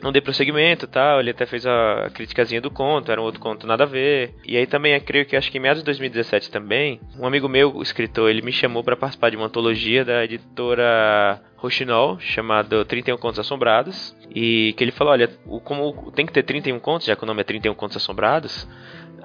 não 0.02 0.10
dei 0.10 0.20
prosseguimento 0.20 0.88
tal. 0.88 1.20
Ele 1.20 1.30
até 1.30 1.46
fez 1.46 1.64
a 1.64 2.10
criticazinha 2.12 2.60
do 2.60 2.72
conto, 2.72 3.12
era 3.12 3.20
um 3.20 3.24
outro 3.24 3.40
conto 3.40 3.68
nada 3.68 3.84
a 3.84 3.86
ver. 3.86 4.34
E 4.44 4.56
aí 4.56 4.66
também, 4.66 4.94
eu 4.94 5.00
creio 5.00 5.26
que 5.26 5.36
acho 5.36 5.48
que 5.48 5.58
em 5.58 5.60
meados 5.60 5.82
de 5.82 5.86
2017 5.86 6.50
também, 6.50 7.00
um 7.16 7.24
amigo 7.24 7.48
meu, 7.48 7.80
escritor, 7.80 8.28
ele 8.28 8.42
me 8.42 8.50
chamou 8.50 8.82
para 8.82 8.96
participar 8.96 9.30
de 9.30 9.36
uma 9.36 9.46
antologia 9.46 10.04
da 10.04 10.24
editora 10.24 11.40
Rochinol, 11.56 12.18
chamado 12.18 12.84
31 12.84 13.16
Contos 13.16 13.38
Assombrados. 13.38 14.12
E 14.34 14.74
que 14.76 14.82
ele 14.82 14.90
falou: 14.90 15.12
olha, 15.12 15.28
como 15.62 16.10
tem 16.10 16.26
que 16.26 16.32
ter 16.32 16.42
31 16.42 16.80
contos, 16.80 17.06
já 17.06 17.14
que 17.14 17.22
o 17.22 17.26
nome 17.26 17.42
é 17.42 17.44
31 17.44 17.74
Contos 17.74 17.96
Assombrados 17.96 18.66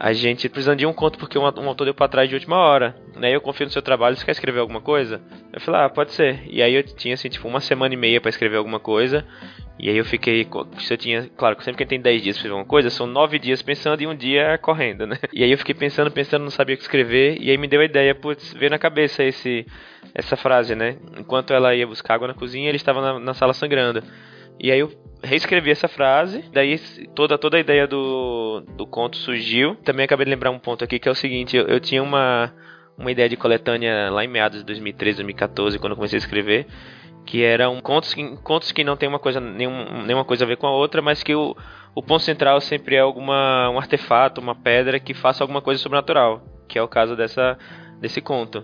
a 0.01 0.13
gente 0.13 0.47
precisando 0.47 0.79
de 0.79 0.85
um 0.85 0.93
conto 0.93 1.19
porque 1.19 1.37
um, 1.37 1.43
um 1.43 1.67
autor 1.67 1.83
deu 1.83 1.93
pra 1.93 2.07
trás 2.07 2.29
de 2.29 2.33
última 2.33 2.55
hora. 2.55 2.95
Né? 3.17 3.35
Eu 3.35 3.41
confio 3.41 3.65
no 3.65 3.71
seu 3.71 3.81
trabalho, 3.81 4.15
você 4.15 4.23
quer 4.23 4.31
escrever 4.31 4.61
alguma 4.61 4.79
coisa? 4.79 5.21
Eu 5.51 5.59
falei, 5.59 5.81
ah, 5.81 5.89
pode 5.89 6.13
ser. 6.13 6.41
E 6.47 6.61
aí 6.61 6.73
eu 6.73 6.83
tinha 6.83 7.15
assim, 7.15 7.27
tipo, 7.27 7.45
uma 7.49 7.59
semana 7.59 7.93
e 7.93 7.97
meia 7.97 8.21
para 8.21 8.29
escrever 8.29 8.55
alguma 8.55 8.79
coisa. 8.79 9.25
E 9.77 9.89
aí 9.89 9.97
eu 9.97 10.05
fiquei, 10.05 10.47
se 10.77 10.93
eu 10.93 10.97
tinha, 10.97 11.29
claro, 11.35 11.61
sempre 11.61 11.83
que 11.83 11.85
tem 11.85 11.99
10 11.99 12.23
dias 12.23 12.37
pra 12.37 12.39
escrever 12.39 12.55
uma 12.55 12.65
coisa, 12.65 12.89
são 12.89 13.05
9 13.05 13.39
dias 13.39 13.61
pensando 13.61 14.01
e 14.01 14.07
um 14.07 14.15
dia 14.15 14.57
correndo, 14.57 15.05
né? 15.05 15.17
E 15.33 15.43
aí 15.43 15.51
eu 15.51 15.57
fiquei 15.57 15.75
pensando, 15.75 16.09
pensando, 16.09 16.43
não 16.43 16.49
sabia 16.49 16.75
o 16.75 16.77
que 16.77 16.83
escrever, 16.83 17.37
e 17.41 17.49
aí 17.49 17.57
me 17.57 17.67
deu 17.67 17.79
a 17.79 17.85
ideia, 17.85 18.13
putz, 18.13 18.53
veio 18.53 18.69
na 18.69 18.77
cabeça 18.77 19.23
esse, 19.23 19.65
essa 20.13 20.35
frase, 20.35 20.75
né? 20.75 20.97
Enquanto 21.17 21.53
ela 21.53 21.73
ia 21.73 21.87
buscar 21.87 22.15
água 22.15 22.27
na 22.27 22.33
cozinha, 22.33 22.67
ele 22.67 22.75
estava 22.75 23.01
na, 23.01 23.19
na 23.19 23.33
sala 23.33 23.53
sangrando. 23.53 24.03
E 24.59 24.71
aí 24.71 24.79
eu 24.79 24.91
reescrevi 25.23 25.71
essa 25.71 25.87
frase, 25.87 26.43
daí 26.51 26.77
toda, 27.15 27.37
toda 27.37 27.57
a 27.57 27.59
ideia 27.59 27.87
do, 27.87 28.63
do 28.75 28.85
conto 28.85 29.17
surgiu. 29.17 29.75
Também 29.75 30.05
acabei 30.05 30.25
de 30.25 30.31
lembrar 30.31 30.51
um 30.51 30.59
ponto 30.59 30.83
aqui 30.83 30.99
que 30.99 31.07
é 31.07 31.11
o 31.11 31.15
seguinte: 31.15 31.55
eu, 31.55 31.67
eu 31.67 31.79
tinha 31.79 32.03
uma, 32.03 32.53
uma 32.97 33.11
ideia 33.11 33.29
de 33.29 33.37
coletânea 33.37 34.09
lá 34.09 34.23
em 34.23 34.27
meados 34.27 34.59
de 34.59 34.65
2013, 34.65 35.17
2014, 35.17 35.79
quando 35.79 35.91
eu 35.91 35.95
comecei 35.95 36.17
a 36.17 36.21
escrever, 36.21 36.67
que 37.25 37.43
eram 37.43 37.79
contos, 37.81 38.15
contos 38.43 38.71
que 38.71 38.83
não 38.83 38.97
tem 38.97 39.07
uma 39.07 39.19
coisa, 39.19 39.39
nenhum, 39.39 40.03
nenhuma 40.03 40.25
coisa 40.25 40.43
a 40.43 40.47
ver 40.47 40.57
com 40.57 40.67
a 40.67 40.71
outra, 40.71 41.01
mas 41.01 41.23
que 41.23 41.33
o, 41.33 41.55
o 41.95 42.01
ponto 42.01 42.23
central 42.23 42.59
sempre 42.59 42.95
é 42.95 42.99
alguma, 42.99 43.69
um 43.69 43.77
artefato, 43.77 44.41
uma 44.41 44.55
pedra 44.55 44.99
que 44.99 45.13
faça 45.13 45.43
alguma 45.43 45.61
coisa 45.61 45.81
sobrenatural, 45.81 46.43
que 46.67 46.77
é 46.77 46.81
o 46.81 46.87
caso 46.87 47.15
dessa, 47.15 47.57
desse 47.99 48.21
conto. 48.21 48.63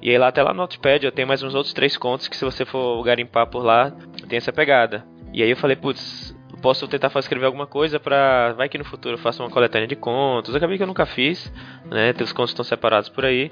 E 0.00 0.10
aí 0.10 0.18
lá 0.18 0.28
até 0.28 0.42
lá 0.42 0.52
no 0.52 0.58
Notepad 0.58 1.04
eu 1.04 1.10
tenho 1.10 1.26
mais 1.26 1.42
uns 1.42 1.54
outros 1.54 1.74
três 1.74 1.96
contos 1.96 2.28
que 2.28 2.36
se 2.36 2.44
você 2.44 2.64
for 2.64 3.02
garimpar 3.02 3.48
por 3.48 3.64
lá, 3.64 3.90
tem 4.28 4.36
essa 4.36 4.52
pegada. 4.52 5.04
E 5.32 5.42
aí 5.42 5.50
eu 5.50 5.56
falei, 5.56 5.76
putz, 5.76 6.34
posso 6.62 6.86
tentar 6.88 7.10
escrever 7.18 7.46
alguma 7.46 7.66
coisa 7.66 8.00
pra. 8.00 8.52
Vai 8.52 8.68
que 8.68 8.78
no 8.78 8.84
futuro 8.84 9.14
eu 9.14 9.18
faça 9.18 9.42
uma 9.42 9.50
coletânea 9.50 9.86
de 9.86 9.96
contos. 9.96 10.54
Acabei 10.54 10.76
que 10.76 10.82
eu 10.82 10.86
nunca 10.86 11.06
fiz, 11.06 11.52
né? 11.86 12.14
Os 12.20 12.32
contos 12.32 12.50
estão 12.50 12.64
separados 12.64 13.08
por 13.08 13.24
aí. 13.24 13.50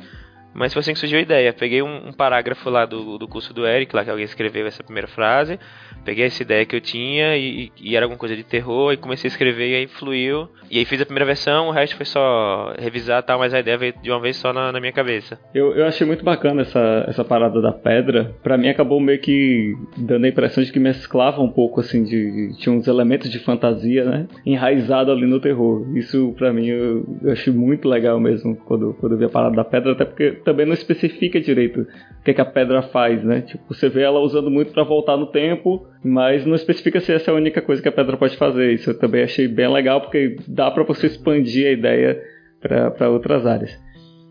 Mas 0.56 0.72
foi 0.72 0.80
assim 0.80 0.94
que 0.94 0.98
surgiu 0.98 1.18
a 1.18 1.22
ideia. 1.22 1.52
Peguei 1.52 1.82
um, 1.82 2.08
um, 2.08 2.12
parágrafo 2.12 2.70
lá 2.70 2.86
do, 2.86 3.18
do 3.18 3.28
curso 3.28 3.52
do 3.52 3.66
Eric, 3.66 3.94
lá 3.94 4.02
que 4.02 4.10
alguém 4.10 4.24
escreveu 4.24 4.66
essa 4.66 4.82
primeira 4.82 5.06
frase. 5.06 5.58
Peguei 6.04 6.24
essa 6.24 6.42
ideia 6.42 6.64
que 6.64 6.74
eu 6.74 6.80
tinha 6.80 7.36
e, 7.36 7.70
e, 7.76 7.94
era 7.94 8.06
alguma 8.06 8.18
coisa 8.18 8.34
de 8.34 8.42
terror. 8.42 8.92
E 8.92 8.96
comecei 8.96 9.28
a 9.28 9.32
escrever 9.32 9.70
e 9.70 9.74
aí 9.74 9.86
fluiu. 9.86 10.48
E 10.70 10.78
aí 10.78 10.84
fiz 10.84 11.00
a 11.00 11.04
primeira 11.04 11.26
versão, 11.26 11.68
o 11.68 11.70
resto 11.70 11.96
foi 11.96 12.06
só 12.06 12.74
revisar 12.78 13.22
tal, 13.22 13.38
mas 13.38 13.54
a 13.54 13.60
ideia 13.60 13.78
veio 13.78 13.94
de 14.02 14.10
uma 14.10 14.20
vez 14.20 14.36
só 14.36 14.52
na, 14.52 14.72
na 14.72 14.80
minha 14.80 14.92
cabeça. 14.92 15.38
Eu, 15.54 15.72
eu 15.74 15.86
achei 15.86 16.06
muito 16.06 16.24
bacana 16.24 16.62
essa, 16.62 17.04
essa 17.06 17.24
parada 17.24 17.60
da 17.60 17.72
pedra. 17.72 18.34
Pra 18.42 18.56
mim 18.56 18.68
acabou 18.68 18.98
meio 18.98 19.20
que 19.20 19.74
dando 19.96 20.24
a 20.24 20.28
impressão 20.28 20.64
de 20.64 20.72
que 20.72 20.80
mesclava 20.80 21.42
um 21.42 21.50
pouco, 21.50 21.80
assim, 21.80 22.02
de. 22.02 22.56
Tinha 22.58 22.74
uns 22.74 22.88
elementos 22.88 23.30
de 23.30 23.38
fantasia, 23.38 24.04
né? 24.04 24.26
Enraizado 24.44 25.12
ali 25.12 25.26
no 25.26 25.38
terror. 25.38 25.86
Isso 25.96 26.34
pra 26.36 26.52
mim 26.52 26.66
eu, 26.66 27.04
eu 27.22 27.32
achei 27.32 27.52
muito 27.52 27.88
legal 27.88 28.18
mesmo 28.18 28.56
quando, 28.56 28.94
quando 28.94 29.12
eu 29.12 29.18
vi 29.18 29.24
a 29.26 29.28
parada 29.28 29.54
da 29.54 29.64
pedra, 29.64 29.92
até 29.92 30.04
porque 30.04 30.32
também 30.46 30.64
não 30.64 30.72
especifica 30.72 31.40
direito 31.40 31.80
o 31.80 32.24
que, 32.24 32.30
é 32.30 32.34
que 32.34 32.40
a 32.40 32.44
pedra 32.44 32.80
faz, 32.82 33.22
né? 33.24 33.40
Tipo, 33.40 33.74
você 33.74 33.88
vê 33.88 34.02
ela 34.02 34.20
usando 34.20 34.48
muito 34.48 34.72
para 34.72 34.84
voltar 34.84 35.16
no 35.16 35.26
tempo, 35.26 35.86
mas 36.04 36.46
não 36.46 36.54
especifica 36.54 37.00
se 37.00 37.12
essa 37.12 37.30
é 37.30 37.34
a 37.34 37.36
única 37.36 37.60
coisa 37.60 37.82
que 37.82 37.88
a 37.88 37.92
pedra 37.92 38.16
pode 38.16 38.36
fazer. 38.36 38.72
Isso 38.72 38.90
eu 38.90 38.98
também 38.98 39.24
achei 39.24 39.48
bem 39.48 39.68
legal, 39.68 40.00
porque 40.00 40.36
dá 40.46 40.70
para 40.70 40.84
você 40.84 41.08
expandir 41.08 41.66
a 41.66 41.72
ideia 41.72 42.22
para 42.60 43.10
outras 43.10 43.44
áreas. 43.44 43.76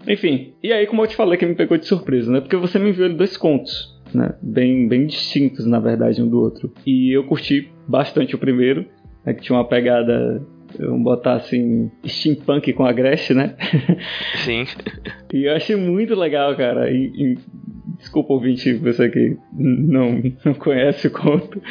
Enfim, 0.07 0.53
e 0.63 0.71
aí, 0.71 0.87
como 0.87 1.03
eu 1.03 1.07
te 1.07 1.15
falei, 1.15 1.37
que 1.37 1.45
me 1.45 1.55
pegou 1.55 1.77
de 1.77 1.85
surpresa, 1.85 2.31
né? 2.31 2.39
Porque 2.39 2.55
você 2.55 2.79
me 2.79 2.89
enviou 2.89 3.09
dois 3.09 3.35
contos, 3.35 3.93
né? 4.13 4.35
Bem, 4.41 4.87
bem 4.87 5.05
distintos, 5.05 5.65
na 5.65 5.79
verdade, 5.79 6.21
um 6.21 6.27
do 6.27 6.39
outro. 6.39 6.71
E 6.85 7.11
eu 7.15 7.25
curti 7.25 7.69
bastante 7.87 8.35
o 8.35 8.39
primeiro, 8.39 8.85
né? 9.25 9.33
que 9.33 9.41
tinha 9.41 9.57
uma 9.57 9.67
pegada 9.67 10.41
Vamos 10.79 11.03
botar 11.03 11.35
assim, 11.35 11.91
steampunk 12.05 12.73
com 12.73 12.85
agreste, 12.85 13.33
né? 13.33 13.55
Sim. 14.43 14.65
e 15.33 15.45
eu 15.45 15.55
achei 15.55 15.75
muito 15.75 16.15
legal, 16.15 16.55
cara. 16.55 16.91
E, 16.91 17.11
e, 17.15 17.37
desculpa 17.97 18.33
ouvinte, 18.33 18.73
você 18.73 19.09
que 19.09 19.37
não, 19.53 20.21
não 20.43 20.53
conhece 20.53 21.07
o 21.07 21.11
conto, 21.11 21.61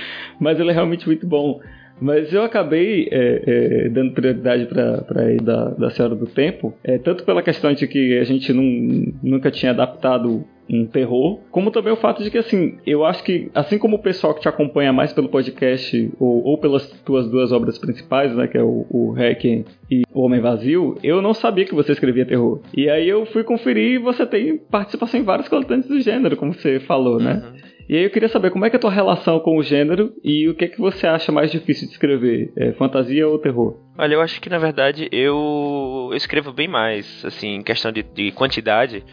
mas 0.40 0.58
ele 0.58 0.70
é 0.70 0.72
realmente 0.72 1.06
muito 1.06 1.26
bom. 1.26 1.60
Mas 2.00 2.32
eu 2.32 2.42
acabei 2.42 3.08
é, 3.10 3.42
é, 3.46 3.88
dando 3.88 4.12
prioridade 4.12 4.66
para 4.66 5.32
ir 5.32 5.40
da, 5.40 5.70
da 5.70 5.90
Senhora 5.90 6.14
do 6.14 6.26
Tempo, 6.26 6.74
é, 6.82 6.98
tanto 6.98 7.24
pela 7.24 7.42
questão 7.42 7.72
de 7.72 7.86
que 7.86 8.18
a 8.18 8.24
gente 8.24 8.52
não, 8.52 9.12
nunca 9.22 9.50
tinha 9.50 9.72
adaptado 9.72 10.44
um 10.68 10.86
terror, 10.86 11.40
como 11.50 11.70
também 11.70 11.92
o 11.92 11.96
fato 11.96 12.22
de 12.22 12.30
que, 12.30 12.38
assim, 12.38 12.76
eu 12.86 13.04
acho 13.04 13.22
que, 13.22 13.50
assim 13.54 13.78
como 13.78 13.96
o 13.96 14.02
pessoal 14.02 14.34
que 14.34 14.40
te 14.40 14.48
acompanha 14.48 14.92
mais 14.92 15.12
pelo 15.12 15.28
podcast 15.28 16.10
ou, 16.18 16.42
ou 16.42 16.58
pelas 16.58 16.88
tuas 17.04 17.28
duas 17.28 17.52
obras 17.52 17.78
principais, 17.78 18.34
né, 18.34 18.46
que 18.48 18.56
é 18.56 18.62
o, 18.62 18.86
o 18.88 19.12
Requiem 19.12 19.64
e 19.90 20.04
O 20.12 20.22
Homem 20.22 20.40
Vazio, 20.40 20.96
eu 21.02 21.20
não 21.20 21.34
sabia 21.34 21.66
que 21.66 21.74
você 21.74 21.92
escrevia 21.92 22.24
terror. 22.24 22.60
E 22.74 22.88
aí 22.88 23.08
eu 23.08 23.26
fui 23.26 23.44
conferir 23.44 23.92
e 23.92 23.98
você 23.98 24.24
tem 24.24 24.56
participação 24.56 25.20
em 25.20 25.24
vários 25.24 25.48
coletantes 25.48 25.88
do 25.88 26.00
gênero, 26.00 26.36
como 26.36 26.54
você 26.54 26.80
falou, 26.80 27.18
né? 27.18 27.42
Uhum. 27.44 27.63
E 27.88 27.96
aí 27.96 28.04
eu 28.04 28.10
queria 28.10 28.28
saber 28.28 28.50
como 28.50 28.64
é 28.64 28.70
que 28.70 28.76
é 28.76 28.78
a 28.78 28.80
tua 28.80 28.90
relação 28.90 29.38
com 29.40 29.58
o 29.58 29.62
gênero 29.62 30.12
e 30.22 30.48
o 30.48 30.54
que 30.54 30.64
é 30.64 30.68
que 30.68 30.78
você 30.78 31.06
acha 31.06 31.30
mais 31.30 31.50
difícil 31.50 31.86
de 31.86 31.92
escrever, 31.92 32.52
é, 32.56 32.72
fantasia 32.72 33.28
ou 33.28 33.38
terror? 33.38 33.78
Olha, 33.98 34.14
eu 34.14 34.20
acho 34.20 34.40
que 34.40 34.48
na 34.48 34.58
verdade 34.58 35.08
eu, 35.12 36.10
escrevo 36.14 36.52
bem 36.52 36.66
mais, 36.66 37.24
assim, 37.24 37.56
em 37.56 37.62
questão 37.62 37.92
de, 37.92 38.02
de 38.02 38.32
quantidade, 38.32 39.04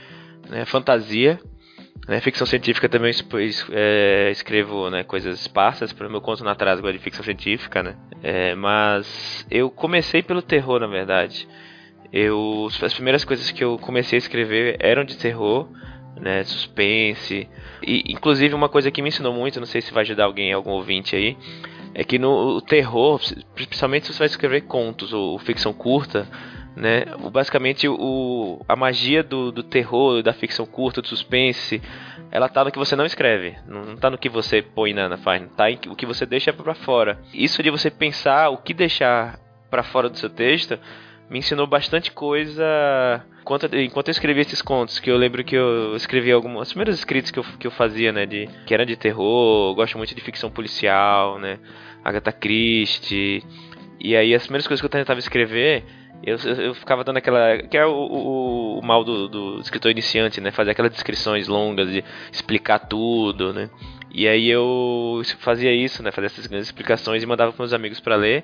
né, 0.50 0.66
fantasia, 0.66 1.40
né, 2.08 2.22
ficção 2.22 2.48
científica 2.48 2.88
também 2.88 3.12
é, 3.72 4.30
escrevo 4.32 4.90
né, 4.90 5.04
coisas 5.04 5.42
esparsas, 5.42 5.92
para 5.92 6.08
o 6.08 6.12
meu 6.12 6.22
conto 6.22 6.44
na 6.44 6.56
trásgua 6.56 6.94
de 6.94 7.00
ficção 7.00 7.24
científica, 7.24 7.84
né, 7.84 7.96
é, 8.24 8.56
mas 8.56 9.46
eu 9.52 9.70
comecei 9.70 10.24
pelo 10.24 10.42
terror, 10.42 10.80
na 10.80 10.88
verdade. 10.88 11.48
Eu, 12.14 12.68
as 12.82 12.94
primeiras 12.94 13.24
coisas 13.24 13.52
que 13.52 13.64
eu 13.64 13.78
comecei 13.78 14.18
a 14.18 14.20
escrever 14.20 14.76
eram 14.80 15.06
de 15.06 15.18
terror, 15.18 15.70
né, 16.20 16.44
suspense, 16.44 17.48
e 17.82 18.12
inclusive 18.12 18.54
uma 18.54 18.70
coisa 18.70 18.92
que 18.92 19.02
me 19.02 19.10
ensinou 19.10 19.34
muito, 19.34 19.60
não 19.60 19.68
sei 19.68 19.82
se 19.82 19.94
vai 19.94 20.02
ajudar 20.02 20.26
alguém, 20.26 20.54
algum 20.54 20.72
ouvinte 20.72 21.16
aí, 21.16 21.38
é 21.94 22.04
que 22.04 22.18
no 22.18 22.62
terror, 22.62 23.20
principalmente 23.54 24.08
se 24.08 24.14
você 24.14 24.20
vai 24.20 24.28
escrever 24.28 24.62
contos 24.62 25.12
ou, 25.12 25.32
ou 25.32 25.40
ficção 25.40 25.74
curta, 25.74 26.28
né? 26.76 27.06
Basicamente, 27.32 27.88
o, 27.88 28.64
a 28.68 28.76
magia 28.76 29.24
do, 29.24 29.52
do 29.52 29.62
terror, 29.62 30.24
da 30.24 30.32
ficção 30.32 30.66
curta, 30.66 31.02
do 31.02 31.08
suspense, 31.08 31.82
ela 32.32 32.48
tá 32.48 32.64
no 32.64 32.72
que 32.72 32.80
você 32.80 32.96
não 32.96 33.06
escreve, 33.06 33.58
não 33.68 33.98
tá 33.98 34.10
no 34.10 34.18
que 34.18 34.30
você 34.30 34.62
põe 34.62 34.94
na, 34.94 35.10
na 35.10 35.18
página, 35.18 35.50
tá 35.56 35.70
em 35.70 35.78
o 35.88 35.96
que 35.96 36.06
você 36.06 36.26
deixa 36.26 36.54
para 36.54 36.74
fora. 36.74 37.20
Isso 37.34 37.62
de 37.62 37.70
você 37.70 37.92
pensar 37.92 38.50
o 38.50 38.58
que 38.58 38.74
deixar 38.74 39.38
para 39.70 39.84
fora 39.84 40.10
do 40.10 40.18
seu 40.18 40.30
texto 40.30 40.80
me 41.32 41.40
ensinou 41.40 41.66
bastante 41.66 42.12
coisa 42.12 42.66
enquanto, 43.40 43.74
enquanto 43.78 44.10
eu 44.10 44.12
escrevia 44.12 44.42
esses 44.42 44.62
contos, 44.62 45.00
que 45.00 45.10
eu 45.10 45.16
lembro 45.16 45.46
que 45.46 45.56
eu 45.56 45.96
escrevi 45.96 46.30
algumas 46.30 46.64
as 46.64 46.70
primeiras 46.74 47.00
escritas 47.00 47.32
que 47.32 47.40
eu, 47.40 47.44
que 47.58 47.66
eu 47.66 47.72
fazia, 47.72 48.12
né, 48.12 48.26
de 48.26 48.50
que 48.66 48.74
era 48.74 48.86
de 48.86 48.98
terror, 48.98 49.74
gosto 49.74 49.98
muito 49.98 50.14
de 50.14 50.22
ficção 50.22 50.52
policial, 50.52 51.40
né, 51.40 51.58
Agatha 52.04 52.34
Christie. 52.34 53.44
E 53.98 54.14
aí 54.14 54.36
as 54.36 54.44
primeiras 54.44 54.68
coisas 54.68 54.82
que 54.82 54.86
eu 54.86 54.90
tentava 54.90 55.20
escrever 55.20 55.86
Eu, 56.24 56.38
eu, 56.38 56.76
ficava 56.76 57.04
dando 57.04 57.18
aquela. 57.18 57.58
que 57.58 57.76
é 57.76 57.86
o, 57.86 57.92
o, 57.92 58.80
o 58.80 58.86
mal 58.86 59.04
do, 59.04 59.28
do, 59.28 59.60
escritor 59.60 59.90
iniciante, 59.90 60.40
né? 60.40 60.52
Fazer 60.52 60.72
aquelas 60.72 60.92
descrições 60.92 61.48
longas 61.48 61.92
de 61.92 62.04
explicar 62.32 62.80
tudo, 62.80 63.52
né? 63.52 63.70
E 64.14 64.28
aí 64.28 64.50
eu 64.50 65.22
fazia 65.40 65.74
isso, 65.74 66.04
né? 66.04 66.12
Fazia 66.12 66.28
essas 66.28 66.46
grandes 66.46 66.68
explicações 66.68 67.24
e 67.24 67.26
mandava 67.26 67.52
para 67.52 67.64
meus 67.64 67.74
amigos 67.74 68.00
para 68.00 68.16
ler. 68.16 68.44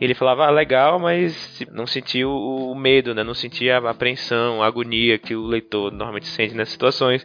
E 0.00 0.04
ele 0.04 0.14
falava, 0.14 0.46
ah, 0.46 0.50
legal, 0.50 0.98
mas 0.98 1.62
não 1.70 1.86
sentia 1.86 2.28
o 2.28 2.74
medo, 2.74 3.14
né? 3.14 3.22
Não 3.22 3.34
sentia 3.34 3.78
a 3.78 3.90
apreensão, 3.90 4.62
a 4.62 4.66
agonia 4.66 5.18
que 5.18 5.34
o 5.34 5.46
leitor 5.46 5.92
normalmente 5.92 6.26
sente 6.26 6.54
nessas 6.54 6.72
situações. 6.72 7.24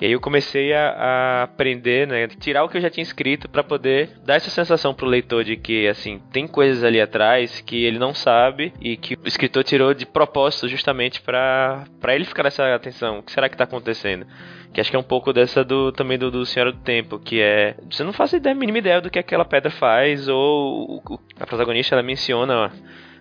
E 0.00 0.06
aí 0.06 0.12
eu 0.12 0.20
comecei 0.20 0.72
a, 0.72 0.90
a 0.90 1.42
aprender, 1.42 2.06
né, 2.06 2.26
tirar 2.26 2.64
o 2.64 2.68
que 2.68 2.78
eu 2.78 2.80
já 2.80 2.88
tinha 2.88 3.02
escrito 3.02 3.48
para 3.48 3.62
poder 3.62 4.10
dar 4.24 4.36
essa 4.36 4.48
sensação 4.48 4.94
pro 4.94 5.06
leitor 5.06 5.44
de 5.44 5.56
que 5.56 5.86
assim, 5.86 6.20
tem 6.32 6.46
coisas 6.46 6.82
ali 6.82 7.00
atrás 7.00 7.60
que 7.60 7.84
ele 7.84 7.98
não 7.98 8.14
sabe 8.14 8.72
e 8.80 8.96
que 8.96 9.14
o 9.14 9.28
escritor 9.28 9.62
tirou 9.62 9.92
de 9.92 10.06
propósito 10.06 10.68
justamente 10.68 11.20
para 11.20 11.84
ele 12.08 12.24
ficar 12.24 12.44
nessa 12.44 12.74
atenção. 12.74 13.18
O 13.18 13.22
que 13.22 13.30
será 13.30 13.48
que 13.48 13.56
tá 13.56 13.64
acontecendo? 13.64 14.26
Que 14.72 14.80
acho 14.80 14.90
que 14.90 14.96
é 14.96 15.00
um 15.00 15.02
pouco 15.02 15.32
dessa 15.32 15.62
do 15.62 15.92
também 15.92 16.16
do, 16.16 16.30
do 16.30 16.46
Senhora 16.46 16.72
do 16.72 16.78
Tempo, 16.78 17.18
que 17.18 17.40
é 17.40 17.74
você 17.90 18.02
não 18.02 18.12
faz 18.12 18.32
ideia, 18.32 18.54
a 18.54 18.58
mínima 18.58 18.78
ideia 18.78 19.00
do 19.00 19.10
que 19.10 19.18
aquela 19.18 19.44
pedra 19.44 19.70
faz 19.70 20.28
ou 20.28 21.02
a 21.38 21.46
protagonista 21.46 21.94
ela 21.94 22.02
menciona 22.02 22.72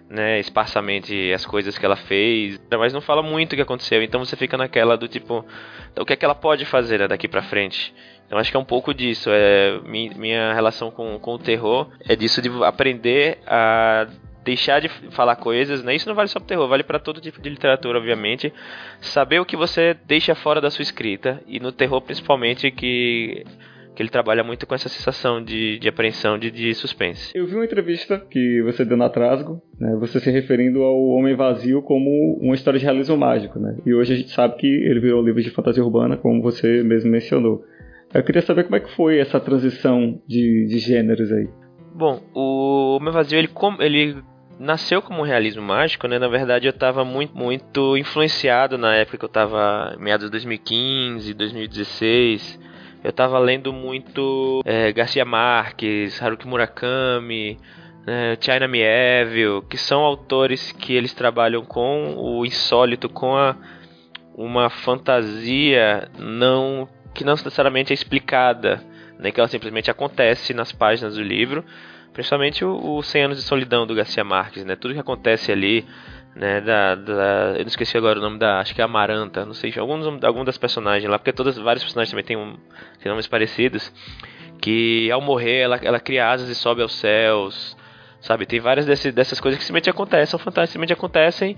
né, 0.09 0.39
esparsamente 0.39 1.31
as 1.31 1.45
coisas 1.45 1.77
que 1.77 1.85
ela 1.85 1.95
fez, 1.95 2.59
mas 2.71 2.91
não 2.91 2.99
fala 2.99 3.21
muito 3.21 3.53
o 3.53 3.55
que 3.55 3.61
aconteceu. 3.61 4.01
Então 4.01 4.25
você 4.25 4.35
fica 4.35 4.57
naquela 4.57 4.97
do 4.97 5.07
tipo, 5.07 5.45
então, 5.91 6.01
o 6.01 6.05
que 6.05 6.13
é 6.13 6.15
que 6.15 6.25
ela 6.25 6.35
pode 6.35 6.65
fazer 6.65 6.99
né, 6.99 7.07
daqui 7.07 7.27
para 7.27 7.43
frente? 7.43 7.93
Então 8.25 8.39
acho 8.39 8.49
que 8.49 8.57
é 8.57 8.59
um 8.59 8.65
pouco 8.65 8.93
disso. 8.93 9.29
É 9.31 9.79
minha 9.83 10.53
relação 10.53 10.89
com, 10.89 11.19
com 11.19 11.35
o 11.35 11.39
terror 11.39 11.87
é 12.07 12.15
disso 12.15 12.41
de 12.41 12.49
aprender 12.63 13.37
a 13.45 14.07
deixar 14.43 14.79
de 14.79 14.89
falar 15.11 15.35
coisas, 15.35 15.83
né? 15.83 15.93
Isso 15.93 16.07
não 16.07 16.15
vale 16.15 16.27
só 16.27 16.39
pro 16.39 16.47
terror, 16.47 16.67
vale 16.67 16.83
para 16.83 16.97
todo 16.97 17.21
tipo 17.21 17.39
de 17.39 17.49
literatura, 17.49 17.99
obviamente. 17.99 18.51
Saber 18.99 19.39
o 19.39 19.45
que 19.45 19.55
você 19.55 19.95
deixa 20.05 20.33
fora 20.33 20.59
da 20.59 20.71
sua 20.71 20.81
escrita 20.81 21.41
e 21.45 21.59
no 21.59 21.71
terror 21.71 22.01
principalmente 22.01 22.71
que 22.71 23.45
que 23.99 24.03
ele 24.03 24.09
trabalha 24.09 24.45
muito 24.45 24.65
com 24.65 24.73
essa 24.73 24.87
sensação 24.87 25.43
de, 25.43 25.77
de 25.77 25.89
apreensão, 25.89 26.39
de, 26.39 26.49
de 26.49 26.73
suspense. 26.73 27.33
Eu 27.35 27.45
vi 27.45 27.55
uma 27.55 27.65
entrevista 27.65 28.17
que 28.17 28.61
você 28.61 28.85
deu 28.85 28.95
na 28.95 29.09
Trasgo, 29.09 29.61
né, 29.77 29.93
você 29.99 30.21
se 30.21 30.31
referindo 30.31 30.83
ao 30.83 31.03
Homem 31.07 31.35
Vazio 31.35 31.81
como 31.81 32.39
uma 32.41 32.55
história 32.55 32.79
de 32.79 32.85
realismo 32.85 33.17
mágico, 33.17 33.59
né? 33.59 33.75
E 33.85 33.93
hoje 33.93 34.13
a 34.13 34.15
gente 34.15 34.29
sabe 34.29 34.55
que 34.55 34.65
ele 34.65 35.01
virou 35.01 35.21
um 35.21 35.25
livro 35.25 35.43
de 35.43 35.49
fantasia 35.49 35.83
urbana, 35.83 36.15
como 36.15 36.41
você 36.41 36.81
mesmo 36.81 37.11
mencionou. 37.11 37.61
Eu 38.13 38.23
queria 38.23 38.41
saber 38.41 38.63
como 38.63 38.77
é 38.77 38.79
que 38.79 38.95
foi 38.95 39.19
essa 39.19 39.37
transição 39.37 40.21
de, 40.25 40.65
de 40.67 40.79
gêneros 40.79 41.29
aí. 41.33 41.49
Bom, 41.93 42.21
o 42.33 42.95
Homem 42.95 43.11
Vazio, 43.11 43.37
ele, 43.37 43.49
ele 43.81 44.15
nasceu 44.57 45.01
como 45.01 45.19
um 45.19 45.25
realismo 45.25 45.61
mágico, 45.61 46.07
né? 46.07 46.17
Na 46.17 46.29
verdade, 46.29 46.67
eu 46.67 46.71
estava 46.71 47.03
muito, 47.03 47.35
muito 47.35 47.97
influenciado 47.97 48.77
na 48.77 48.95
época 48.95 49.17
que 49.17 49.25
eu 49.25 49.27
estava 49.27 49.97
meados 49.99 50.27
de 50.27 50.31
2015, 50.31 51.33
2016 51.33 52.69
eu 53.03 53.11
tava 53.11 53.39
lendo 53.39 53.71
muito 53.71 54.61
é, 54.65 54.91
Garcia 54.91 55.23
Marques, 55.23 56.21
Haruki 56.21 56.47
Murakami, 56.47 57.57
né, 58.05 58.37
China 58.39 58.67
Mieville, 58.67 59.61
que 59.69 59.77
são 59.77 60.01
autores 60.01 60.71
que 60.71 60.93
eles 60.93 61.13
trabalham 61.13 61.63
com 61.63 62.15
o 62.17 62.45
insólito, 62.45 63.07
com 63.07 63.35
a, 63.35 63.55
uma 64.35 64.69
fantasia 64.69 66.09
não 66.17 66.87
que 67.13 67.23
não 67.23 67.33
necessariamente 67.33 67.91
é 67.91 67.95
explicada, 67.95 68.81
né, 69.17 69.31
que 69.31 69.39
ela 69.39 69.49
simplesmente 69.49 69.89
acontece 69.89 70.53
nas 70.53 70.71
páginas 70.71 71.15
do 71.15 71.23
livro, 71.23 71.65
principalmente 72.13 72.63
o, 72.63 72.97
o 72.97 73.03
100 73.03 73.23
anos 73.23 73.37
de 73.37 73.43
solidão 73.43 73.85
do 73.85 73.95
Garcia 73.95 74.23
Marques, 74.23 74.63
né, 74.63 74.75
tudo 74.75 74.93
que 74.93 74.99
acontece 74.99 75.51
ali 75.51 75.85
né, 76.35 76.61
da, 76.61 76.95
da, 76.95 77.53
eu 77.55 77.61
não 77.61 77.67
esqueci 77.67 77.97
agora 77.97 78.19
o 78.19 78.21
nome 78.21 78.37
da, 78.37 78.59
acho 78.59 78.73
que 78.73 78.81
é 78.81 78.83
Amaranta, 78.83 79.45
não 79.45 79.53
sei, 79.53 79.73
alguns 79.77 80.23
algum 80.23 80.43
das 80.43 80.57
personagens 80.57 81.09
lá, 81.09 81.17
porque 81.17 81.33
todas 81.33 81.57
vários 81.57 81.83
personagens 81.83 82.11
também 82.11 82.25
têm, 82.25 82.37
um, 82.37 82.55
têm 83.01 83.09
nomes 83.09 83.27
parecidos, 83.27 83.91
que 84.61 85.09
ao 85.11 85.21
morrer 85.21 85.59
ela, 85.59 85.77
ela 85.81 85.99
cria 85.99 86.29
asas 86.29 86.49
e 86.49 86.55
sobe 86.55 86.81
aos 86.81 86.93
céus, 86.93 87.75
sabe? 88.21 88.45
Tem 88.45 88.59
várias 88.59 88.85
desse, 88.85 89.11
dessas 89.11 89.39
coisas 89.39 89.57
que 89.57 89.65
simplesmente 89.65 89.89
acontecem, 89.89 90.25
são 90.27 90.39
fantásticas, 90.39 90.71
simplesmente 90.71 90.93
acontecem 90.93 91.55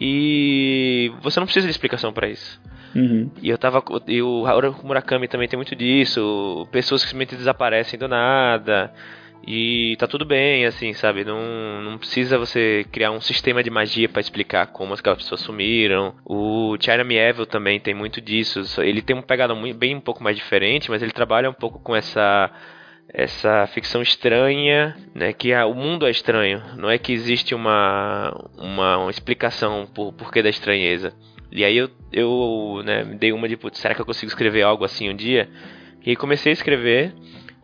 e 0.00 1.12
você 1.20 1.38
não 1.38 1.46
precisa 1.46 1.66
de 1.66 1.70
explicação 1.70 2.12
para 2.12 2.28
isso. 2.28 2.60
Uhum. 2.94 3.30
E 3.42 3.50
eu 3.50 3.58
tava. 3.58 3.82
E 4.06 4.22
o 4.22 4.44
Murakami 4.84 5.26
também 5.26 5.48
tem 5.48 5.56
muito 5.56 5.74
disso. 5.74 6.66
Pessoas 6.70 7.02
que 7.02 7.08
simplesmente 7.10 7.36
desaparecem 7.36 7.98
do 7.98 8.06
nada. 8.06 8.92
E 9.46 9.94
tá 9.98 10.06
tudo 10.06 10.24
bem, 10.24 10.64
assim, 10.64 10.94
sabe? 10.94 11.24
Não, 11.24 11.82
não 11.82 11.98
precisa 11.98 12.38
você 12.38 12.86
criar 12.90 13.10
um 13.10 13.20
sistema 13.20 13.62
de 13.62 13.70
magia 13.70 14.08
para 14.08 14.20
explicar 14.20 14.68
como 14.68 14.94
aquelas 14.94 15.18
pessoas 15.18 15.42
sumiram. 15.42 16.14
O 16.24 16.76
China 16.80 17.04
Mieville 17.04 17.46
também 17.46 17.78
tem 17.78 17.92
muito 17.92 18.20
disso. 18.20 18.62
Ele 18.82 19.02
tem 19.02 19.14
uma 19.14 19.22
pegada 19.22 19.54
bem 19.74 19.94
um 19.94 20.00
pouco 20.00 20.24
mais 20.24 20.36
diferente, 20.36 20.90
mas 20.90 21.02
ele 21.02 21.12
trabalha 21.12 21.50
um 21.50 21.54
pouco 21.54 21.78
com 21.78 21.94
essa 21.94 22.50
essa 23.12 23.66
ficção 23.68 24.02
estranha, 24.02 24.96
né, 25.14 25.32
que 25.32 25.52
a, 25.52 25.66
o 25.66 25.74
mundo 25.74 26.06
é 26.06 26.10
estranho. 26.10 26.60
Não 26.76 26.90
é 26.90 26.98
que 26.98 27.12
existe 27.12 27.54
uma, 27.54 28.34
uma, 28.58 28.98
uma 28.98 29.10
explicação 29.10 29.86
por 29.86 30.12
porquê 30.12 30.42
da 30.42 30.48
estranheza. 30.48 31.12
E 31.52 31.64
aí 31.64 31.76
eu, 31.76 31.88
eu 32.12 32.82
né, 32.84 33.04
me 33.04 33.14
dei 33.14 33.32
uma 33.32 33.48
de, 33.48 33.56
putz, 33.56 33.78
será 33.78 33.94
que 33.94 34.00
eu 34.00 34.06
consigo 34.06 34.28
escrever 34.28 34.62
algo 34.62 34.84
assim 34.84 35.08
um 35.08 35.14
dia? 35.14 35.48
E 36.04 36.16
comecei 36.16 36.50
a 36.50 36.54
escrever 36.54 37.14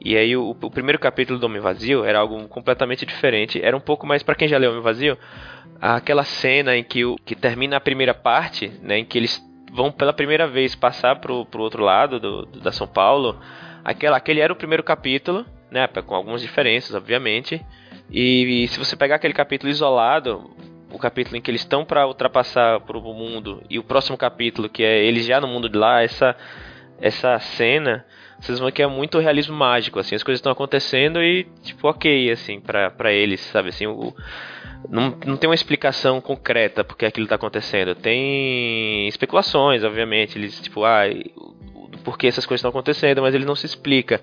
e 0.03 0.17
aí 0.17 0.35
o, 0.35 0.51
o, 0.51 0.71
primeiro 0.71 0.99
capítulo 0.99 1.39
do 1.39 1.45
Homem 1.45 1.61
Vazio 1.61 2.05
era 2.05 2.19
algo 2.19 2.49
completamente 2.49 3.05
diferente. 3.05 3.61
Era 3.63 3.77
um 3.77 3.81
pouco 3.81 4.07
mais 4.07 4.23
para 4.23 4.35
quem 4.35 4.49
já 4.49 4.57
leu 4.57 4.71
Homem 4.71 4.83
Vazio, 4.83 5.19
aquela 5.81 6.25
cena 6.25 6.75
em 6.77 6.83
que, 6.83 7.05
o, 7.05 7.17
que 7.17 7.35
termina 7.35 7.77
a 7.77 7.81
primeira 7.81 8.15
parte, 8.15 8.73
né, 8.83 8.99
em 8.99 9.05
que 9.05 9.19
eles 9.19 9.45
vão 9.73 9.93
pela 9.93 10.13
primeira 10.13 10.49
vez 10.49 10.75
passar 10.75 11.17
pro, 11.17 11.45
pro 11.45 11.63
outro 11.63 11.83
lado 11.85 12.19
do, 12.19 12.47
do, 12.47 12.61
da 12.61 12.73
São 12.73 12.87
Paulo. 12.87 13.39
Aquela, 13.85 14.17
aquele 14.17 14.41
era 14.41 14.53
o 14.53 14.57
primeiro 14.57 14.83
capítulo, 14.83 15.45
né, 15.71 15.87
com 15.87 16.15
algumas 16.15 16.41
diferenças, 16.41 16.95
obviamente. 16.95 17.65
E, 18.11 18.65
e 18.65 18.69
se 18.69 18.79
você 18.79 18.97
pegar 18.97 19.17
aquele 19.17 19.35
capítulo 19.35 19.71
isolado, 19.71 20.51
o 20.91 20.99
capítulo 20.99 21.37
em 21.37 21.43
que 21.43 21.51
eles 21.51 21.61
estão 21.61 21.85
para 21.85 22.07
ultrapassar 22.07 22.81
pro 22.81 23.01
mundo 23.01 23.63
e 23.69 23.79
o 23.79 23.85
próximo 23.85 24.17
capítulo 24.17 24.69
que 24.69 24.83
é 24.83 25.05
eles 25.05 25.27
já 25.27 25.41
no 25.41 25.47
mundo 25.47 25.69
de 25.69 25.79
lá, 25.79 26.03
essa 26.03 26.35
essa 27.01 27.39
cena 27.39 28.05
vocês 28.41 28.59
vão 28.59 28.71
que 28.71 28.83
é 28.83 28.87
muito 28.87 29.19
realismo 29.19 29.57
mágico, 29.57 29.99
assim, 29.99 30.15
as 30.15 30.23
coisas 30.23 30.39
estão 30.39 30.53
acontecendo 30.53 31.23
e, 31.23 31.45
tipo, 31.63 31.89
ok, 31.89 32.31
assim, 32.31 32.61
pra, 32.61 32.91
pra 32.91 33.13
eles, 33.13 33.41
sabe, 33.41 33.69
assim, 33.69 33.87
o, 33.87 34.15
não, 34.89 35.17
não 35.27 35.37
tem 35.37 35.49
uma 35.49 35.55
explicação 35.55 36.21
concreta 36.21 36.83
porque 36.83 37.05
aquilo 37.05 37.25
está 37.25 37.37
acontecendo. 37.37 37.95
Tem 37.95 39.07
especulações, 39.09 39.85
obviamente, 39.85 40.39
eles, 40.39 40.59
tipo, 40.61 40.85
ah, 40.85 41.03
por 42.05 42.17
que 42.17 42.27
essas 42.27 42.47
coisas 42.47 42.61
estão 42.61 42.71
acontecendo, 42.71 43.21
mas 43.23 43.35
ele 43.35 43.45
não 43.45 43.55
se 43.55 43.67
explica. 43.67 44.21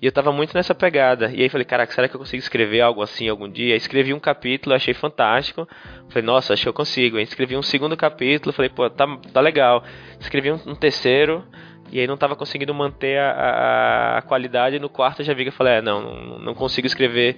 E 0.00 0.06
eu 0.06 0.12
tava 0.12 0.30
muito 0.30 0.54
nessa 0.54 0.74
pegada. 0.74 1.30
E 1.34 1.42
aí 1.42 1.48
falei, 1.48 1.64
caraca, 1.64 1.92
será 1.92 2.08
que 2.08 2.14
eu 2.14 2.20
consigo 2.20 2.40
escrever 2.40 2.82
algo 2.82 3.02
assim 3.02 3.28
algum 3.28 3.48
dia? 3.48 3.74
Escrevi 3.74 4.12
um 4.12 4.20
capítulo, 4.20 4.74
achei 4.74 4.92
fantástico. 4.92 5.66
Falei, 6.08 6.24
nossa, 6.24 6.52
acho 6.52 6.62
que 6.62 6.68
eu 6.68 6.72
consigo. 6.72 7.16
Aí 7.16 7.22
escrevi 7.22 7.56
um 7.56 7.62
segundo 7.62 7.96
capítulo, 7.96 8.52
falei, 8.52 8.68
pô, 8.68 8.88
tá, 8.90 9.06
tá 9.32 9.40
legal. 9.40 9.82
Escrevi 10.20 10.52
um, 10.52 10.60
um 10.66 10.74
terceiro, 10.74 11.42
e 11.90 12.00
aí 12.00 12.06
não 12.06 12.14
estava 12.14 12.34
conseguindo 12.34 12.74
manter 12.74 13.18
a, 13.18 14.18
a, 14.18 14.22
qualidade. 14.22 14.78
No 14.78 14.88
quarto 14.88 15.20
eu 15.20 15.24
já 15.24 15.34
vi 15.34 15.44
que 15.44 15.48
eu 15.48 15.52
falei, 15.52 15.74
é, 15.74 15.82
não, 15.82 16.02
não, 16.02 16.38
não 16.38 16.54
consigo 16.54 16.86
escrever 16.86 17.36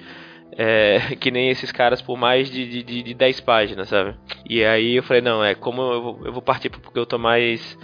é, 0.56 1.14
que 1.20 1.30
nem 1.30 1.50
esses 1.50 1.70
caras 1.70 2.00
por 2.00 2.16
mais 2.16 2.50
de, 2.50 2.82
de, 2.82 3.02
de 3.02 3.14
10 3.14 3.40
páginas, 3.40 3.88
sabe? 3.88 4.14
E 4.48 4.64
aí 4.64 4.96
eu 4.96 5.02
falei, 5.02 5.22
não, 5.22 5.44
é 5.44 5.54
como 5.54 5.82
eu 5.82 6.02
vou, 6.02 6.20
eu 6.24 6.32
vou 6.32 6.42
partir 6.42 6.70
porque 6.70 6.98
eu 6.98 7.06
tô 7.06 7.18
mais. 7.18 7.78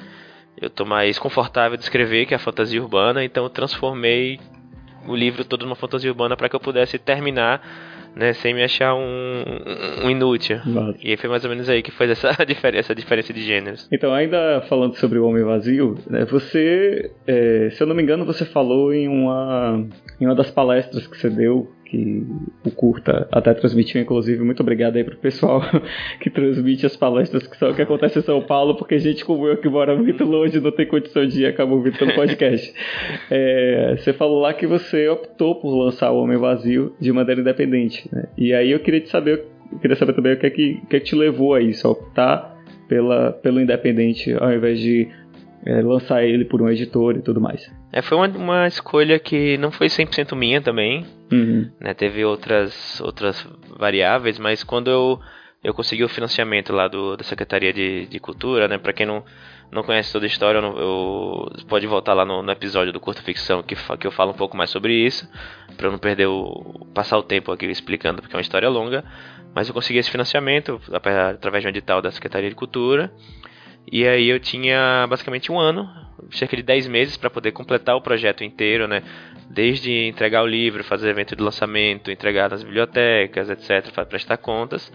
Eu 0.61 0.71
tô 0.71 0.85
mais 0.85 1.19
confortável 1.19 1.77
de 1.77 1.83
escrever, 1.83 2.27
que 2.27 2.33
é 2.33 2.37
a 2.37 2.41
fantasia 2.41 2.81
urbana, 2.81 3.25
então 3.25 3.43
eu 3.43 3.51
transformei 3.51 4.39
o 5.07 5.15
livro 5.15 5.45
todo 5.45 5.65
numa 5.65 5.75
fantasia 5.75 6.09
urbana 6.09 6.37
para 6.37 6.49
que 6.49 6.55
eu 6.55 6.61
pudesse 6.61 6.97
terminar 6.97 7.61
né, 8.15 8.33
sem 8.35 8.55
me 8.55 8.63
achar 8.63 8.95
um, 8.95 9.45
um 10.05 10.11
inútil. 10.11 10.59
E 11.03 11.17
foi 11.17 11.29
mais 11.29 11.45
ou 11.45 11.51
menos 11.51 11.69
aí 11.69 11.83
que 11.83 11.91
foi 11.91 12.11
essa 12.11 12.31
diferença, 12.47 12.79
essa 12.79 12.95
diferença 12.95 13.33
de 13.33 13.43
gêneros. 13.43 13.89
Então, 13.93 14.13
ainda 14.13 14.63
falando 14.69 14.95
sobre 14.97 15.19
o 15.19 15.27
Homem 15.27 15.45
Vazio, 15.45 15.97
né, 16.09 16.25
você, 16.25 17.11
é, 17.27 17.71
se 17.73 17.83
eu 17.83 17.87
não 17.87 17.95
me 17.95 18.03
engano, 18.03 18.25
você 18.25 18.45
falou 18.45 18.93
em 18.93 19.09
uma, 19.09 19.85
em 20.21 20.27
uma 20.27 20.35
das 20.35 20.51
palestras 20.51 21.07
que 21.07 21.17
você 21.17 21.29
deu 21.29 21.71
que 21.95 22.27
o 22.65 22.71
Curta 22.71 23.29
até 23.31 23.55
transmitiu, 23.55 24.01
inclusive. 24.01 24.43
Muito 24.43 24.61
obrigado 24.61 24.97
aí 24.97 25.05
pro 25.05 25.17
pessoal 25.17 25.63
que 26.21 26.29
transmite 26.29 26.85
as 26.85 26.97
palestras 26.97 27.47
que 27.47 27.57
são 27.57 27.73
que 27.73 27.83
acontece 27.83 28.19
em 28.19 28.23
São 28.23 28.43
Paulo, 28.43 28.77
porque 28.77 28.99
gente 28.99 29.25
como 29.25 29.47
eu 29.47 29.57
que 29.57 29.69
mora 29.69 29.95
muito 29.97 30.25
longe 30.25 30.61
não 30.61 30.73
tem 30.73 30.87
condição 30.87 31.27
de 31.27 31.43
ir, 31.43 31.47
acaba 31.47 31.73
ouvindo 31.73 31.99
pelo 31.99 32.15
podcast. 32.15 32.73
é, 33.31 33.97
você 33.97 34.13
falou 34.13 34.41
lá 34.41 34.53
que 34.53 34.67
você 34.67 35.09
optou 35.09 35.55
por 35.55 35.75
lançar 35.77 36.11
o 36.11 36.21
Homem 36.21 36.37
Vazio 36.37 36.95
de 37.01 37.13
maneira 37.13 37.41
independente, 37.41 38.09
né? 38.13 38.27
E 38.37 38.53
aí 38.53 38.71
eu 38.71 38.81
queria 38.81 39.01
te 39.01 39.09
saber, 39.09 39.45
queria 39.81 39.97
saber 39.97 40.15
também 40.15 40.35
o 40.35 40.39
que 40.39 40.47
é 40.47 40.51
que, 40.51 40.81
o 40.83 40.87
que, 40.87 40.97
é 40.97 41.01
que 41.01 41.07
te 41.07 41.15
levou 41.15 41.55
a 41.55 41.61
isso, 41.61 41.87
a 41.87 41.91
optar 41.91 42.57
pela, 42.89 43.33
pelo 43.33 43.61
independente 43.61 44.33
ao 44.33 44.53
invés 44.53 44.81
de 44.81 45.09
é, 45.65 45.81
lançar 45.81 46.25
ele 46.25 46.45
por 46.45 46.61
um 46.61 46.69
editor 46.69 47.17
e 47.17 47.23
tudo 47.23 47.41
mais. 47.41 47.71
É, 47.97 48.03
foi 48.03 48.19
uma, 48.19 48.27
uma 48.27 48.67
escolha 48.67 49.21
que 49.21 49.57
não 49.57 49.71
foi 49.71 49.87
100% 49.87 50.35
minha 50.35 50.61
também. 50.61 51.07
Uhum. 51.31 51.71
Né, 51.81 51.95
teve 51.95 52.25
outras, 52.25 53.01
outras 53.01 53.47
variáveis, 53.79 54.37
mas 54.37 54.65
quando 54.65 54.91
eu 54.91 55.21
eu 55.63 55.73
consegui 55.73 56.05
o 56.05 56.09
financiamento 56.09 56.75
lá 56.75 56.89
do, 56.89 57.17
da 57.17 57.25
Secretaria 57.25 57.73
de, 57.73 58.05
de 58.07 58.21
Cultura, 58.21 58.69
né? 58.69 58.77
Para 58.77 58.93
quem 58.93 59.07
não, 59.07 59.25
não 59.73 59.83
conhece 59.83 60.13
toda 60.13 60.27
a 60.27 60.29
história, 60.29 60.59
eu, 60.59 60.77
eu 60.77 61.67
pode 61.67 61.87
voltar 61.87 62.13
lá 62.13 62.23
no, 62.25 62.43
no, 62.43 62.53
episódio 62.53 62.93
do 62.93 63.01
Curto 63.01 63.23
Ficção 63.23 63.63
que, 63.63 63.75
que 63.75 64.07
eu 64.07 64.11
falo 64.11 64.33
um 64.33 64.37
pouco 64.37 64.55
mais 64.59 64.69
sobre 64.69 64.93
isso, 64.93 65.27
para 65.75 65.87
eu 65.87 65.93
não 65.93 65.99
perder 65.99 66.27
o 66.27 66.87
passar 66.93 67.17
o 67.17 67.23
tempo 67.23 67.51
aqui 67.51 67.65
explicando, 67.65 68.21
porque 68.21 68.37
é 68.37 68.39
uma 68.39 68.43
história 68.43 68.69
longa. 68.69 69.03
Mas 69.55 69.69
eu 69.69 69.73
consegui 69.73 70.01
esse 70.01 70.11
financiamento 70.11 70.79
através 70.93 71.63
de 71.63 71.69
um 71.69 71.71
edital 71.71 72.03
da 72.03 72.11
Secretaria 72.11 72.51
de 72.51 72.57
Cultura. 72.57 73.11
E 73.91 74.07
aí 74.07 74.29
eu 74.29 74.41
tinha 74.41 75.07
basicamente 75.09 75.53
um 75.53 75.59
ano, 75.59 75.89
cerca 76.31 76.57
de 76.57 76.63
10 76.63 76.89
meses 76.89 77.17
para 77.17 77.31
poder 77.31 77.53
completar 77.53 77.97
o 77.97 78.01
projeto 78.01 78.43
inteiro, 78.43 78.89
né? 78.89 79.03
Desde 79.49 79.93
entregar 80.09 80.43
o 80.43 80.47
livro, 80.47 80.83
fazer 80.83 81.11
evento 81.11 81.37
de 81.37 81.43
lançamento, 81.43 82.11
entregar 82.11 82.51
nas 82.51 82.63
bibliotecas, 82.63 83.51
etc, 83.51 83.93
para 83.93 84.07
prestar 84.07 84.37
contas. 84.39 84.93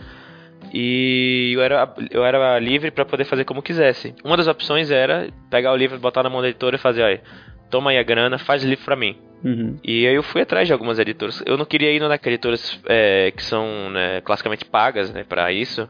E 0.74 1.52
eu 1.54 1.62
era, 1.62 1.94
eu 2.12 2.26
era 2.26 2.60
livre 2.60 2.92
para 2.92 3.06
poder 3.06 3.26
fazer 3.26 3.46
como 3.46 3.62
quisesse. 3.62 4.14
Uma 4.24 4.36
das 4.36 4.48
opções 4.48 4.92
era 4.92 5.30
pegar 5.50 5.72
o 5.72 5.76
livro, 5.76 5.98
botar 6.00 6.24
na 6.24 6.30
mão 6.30 6.42
da 6.42 6.50
editora 6.50 6.76
e 6.76 6.80
fazer, 6.80 7.04
olha, 7.04 7.22
toma 7.70 7.92
aí 7.92 7.98
a 7.98 8.04
grana, 8.04 8.38
faz 8.38 8.64
livro 8.64 8.84
para 8.84 8.96
mim. 8.96 9.16
Uhum. 9.44 9.78
E 9.84 10.06
aí 10.06 10.14
eu 10.14 10.24
fui 10.24 10.42
atrás 10.42 10.68
de 10.68 10.74
algumas 10.74 11.00
editoras. 11.00 11.42
Eu 11.46 11.58
não 11.58 11.66
queria 11.66 11.92
ir 11.92 12.00
naquelas 12.02 12.34
editoras 12.34 12.82
é, 12.88 13.32
que 13.32 13.42
são 13.42 13.90
né, 13.90 14.20
classicamente 14.22 14.66
pagas, 14.66 15.14
né, 15.14 15.24
para 15.24 15.52
isso 15.54 15.88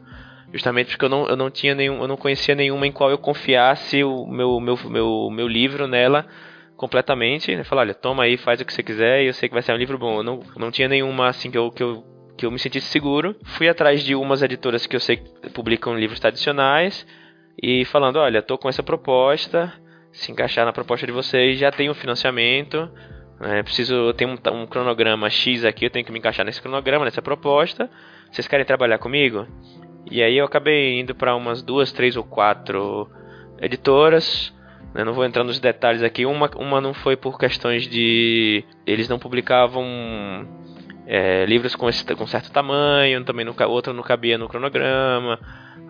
justamente 0.52 0.90
porque 0.90 1.04
eu 1.04 1.08
não, 1.08 1.26
eu 1.26 1.36
não 1.36 1.50
tinha 1.50 1.74
nenhum, 1.74 2.00
eu 2.00 2.08
não 2.08 2.16
conhecia 2.16 2.54
nenhuma 2.54 2.86
em 2.86 2.92
qual 2.92 3.10
eu 3.10 3.18
confiasse 3.18 4.02
o 4.02 4.26
meu, 4.26 4.60
meu, 4.60 4.76
meu, 4.88 5.30
meu 5.30 5.48
livro 5.48 5.86
nela 5.86 6.26
completamente, 6.76 7.54
né? 7.54 7.62
Falar, 7.62 7.82
olha, 7.82 7.94
toma 7.94 8.24
aí, 8.24 8.36
faz 8.36 8.60
o 8.60 8.64
que 8.64 8.72
você 8.72 8.82
quiser 8.82 9.22
e 9.22 9.26
eu 9.26 9.34
sei 9.34 9.48
que 9.48 9.54
vai 9.54 9.62
ser 9.62 9.72
um 9.72 9.76
livro 9.76 9.98
bom. 9.98 10.18
Eu 10.18 10.22
não, 10.22 10.40
não 10.56 10.70
tinha 10.70 10.88
nenhuma 10.88 11.28
assim 11.28 11.50
que 11.50 11.58
eu, 11.58 11.70
que 11.70 11.82
eu 11.82 12.02
que 12.40 12.46
eu 12.46 12.50
me 12.50 12.58
sentisse 12.58 12.86
seguro. 12.86 13.36
Fui 13.44 13.68
atrás 13.68 14.02
de 14.02 14.14
umas 14.14 14.42
editoras 14.42 14.86
que 14.86 14.96
eu 14.96 15.00
sei 15.00 15.18
que 15.18 15.50
publicam 15.50 15.94
livros 15.94 16.18
tradicionais 16.18 17.06
e 17.62 17.84
falando, 17.84 18.16
olha, 18.16 18.40
tô 18.40 18.56
com 18.56 18.66
essa 18.66 18.82
proposta, 18.82 19.70
se 20.10 20.32
encaixar 20.32 20.64
na 20.64 20.72
proposta 20.72 21.06
de 21.06 21.12
vocês, 21.12 21.58
já 21.58 21.70
tenho 21.70 21.92
financiamento, 21.92 22.90
né? 23.38 23.62
preciso, 23.62 23.94
eu 23.94 24.14
tenho 24.14 24.30
um, 24.30 24.62
um 24.62 24.66
cronograma 24.66 25.28
X 25.28 25.66
aqui, 25.66 25.84
eu 25.84 25.90
tenho 25.90 26.04
que 26.04 26.10
me 26.10 26.18
encaixar 26.18 26.46
nesse 26.46 26.62
cronograma, 26.62 27.04
nessa 27.04 27.20
proposta. 27.20 27.90
Vocês 28.32 28.48
querem 28.48 28.64
trabalhar 28.64 28.96
comigo? 28.96 29.46
E 30.10 30.22
aí 30.22 30.36
eu 30.36 30.44
acabei 30.44 31.00
indo 31.00 31.14
para 31.14 31.34
umas 31.34 31.62
duas, 31.62 31.92
três 31.92 32.16
ou 32.16 32.24
quatro 32.24 33.10
editoras. 33.60 34.52
Né? 34.94 35.04
Não 35.04 35.12
vou 35.12 35.24
entrar 35.24 35.44
nos 35.44 35.58
detalhes 35.58 36.02
aqui. 36.02 36.26
Uma, 36.26 36.50
uma 36.56 36.80
não 36.80 36.94
foi 36.94 37.16
por 37.16 37.38
questões 37.38 37.86
de. 37.86 38.64
Eles 38.86 39.08
não 39.08 39.18
publicavam 39.18 39.84
é, 41.06 41.44
livros 41.44 41.74
com, 41.74 41.88
esse, 41.88 42.04
com 42.14 42.26
certo 42.26 42.52
tamanho, 42.52 43.24
também 43.24 43.44
no, 43.44 43.54
outra 43.68 43.92
não 43.92 44.02
cabia 44.02 44.38
no 44.38 44.48
cronograma. 44.48 45.38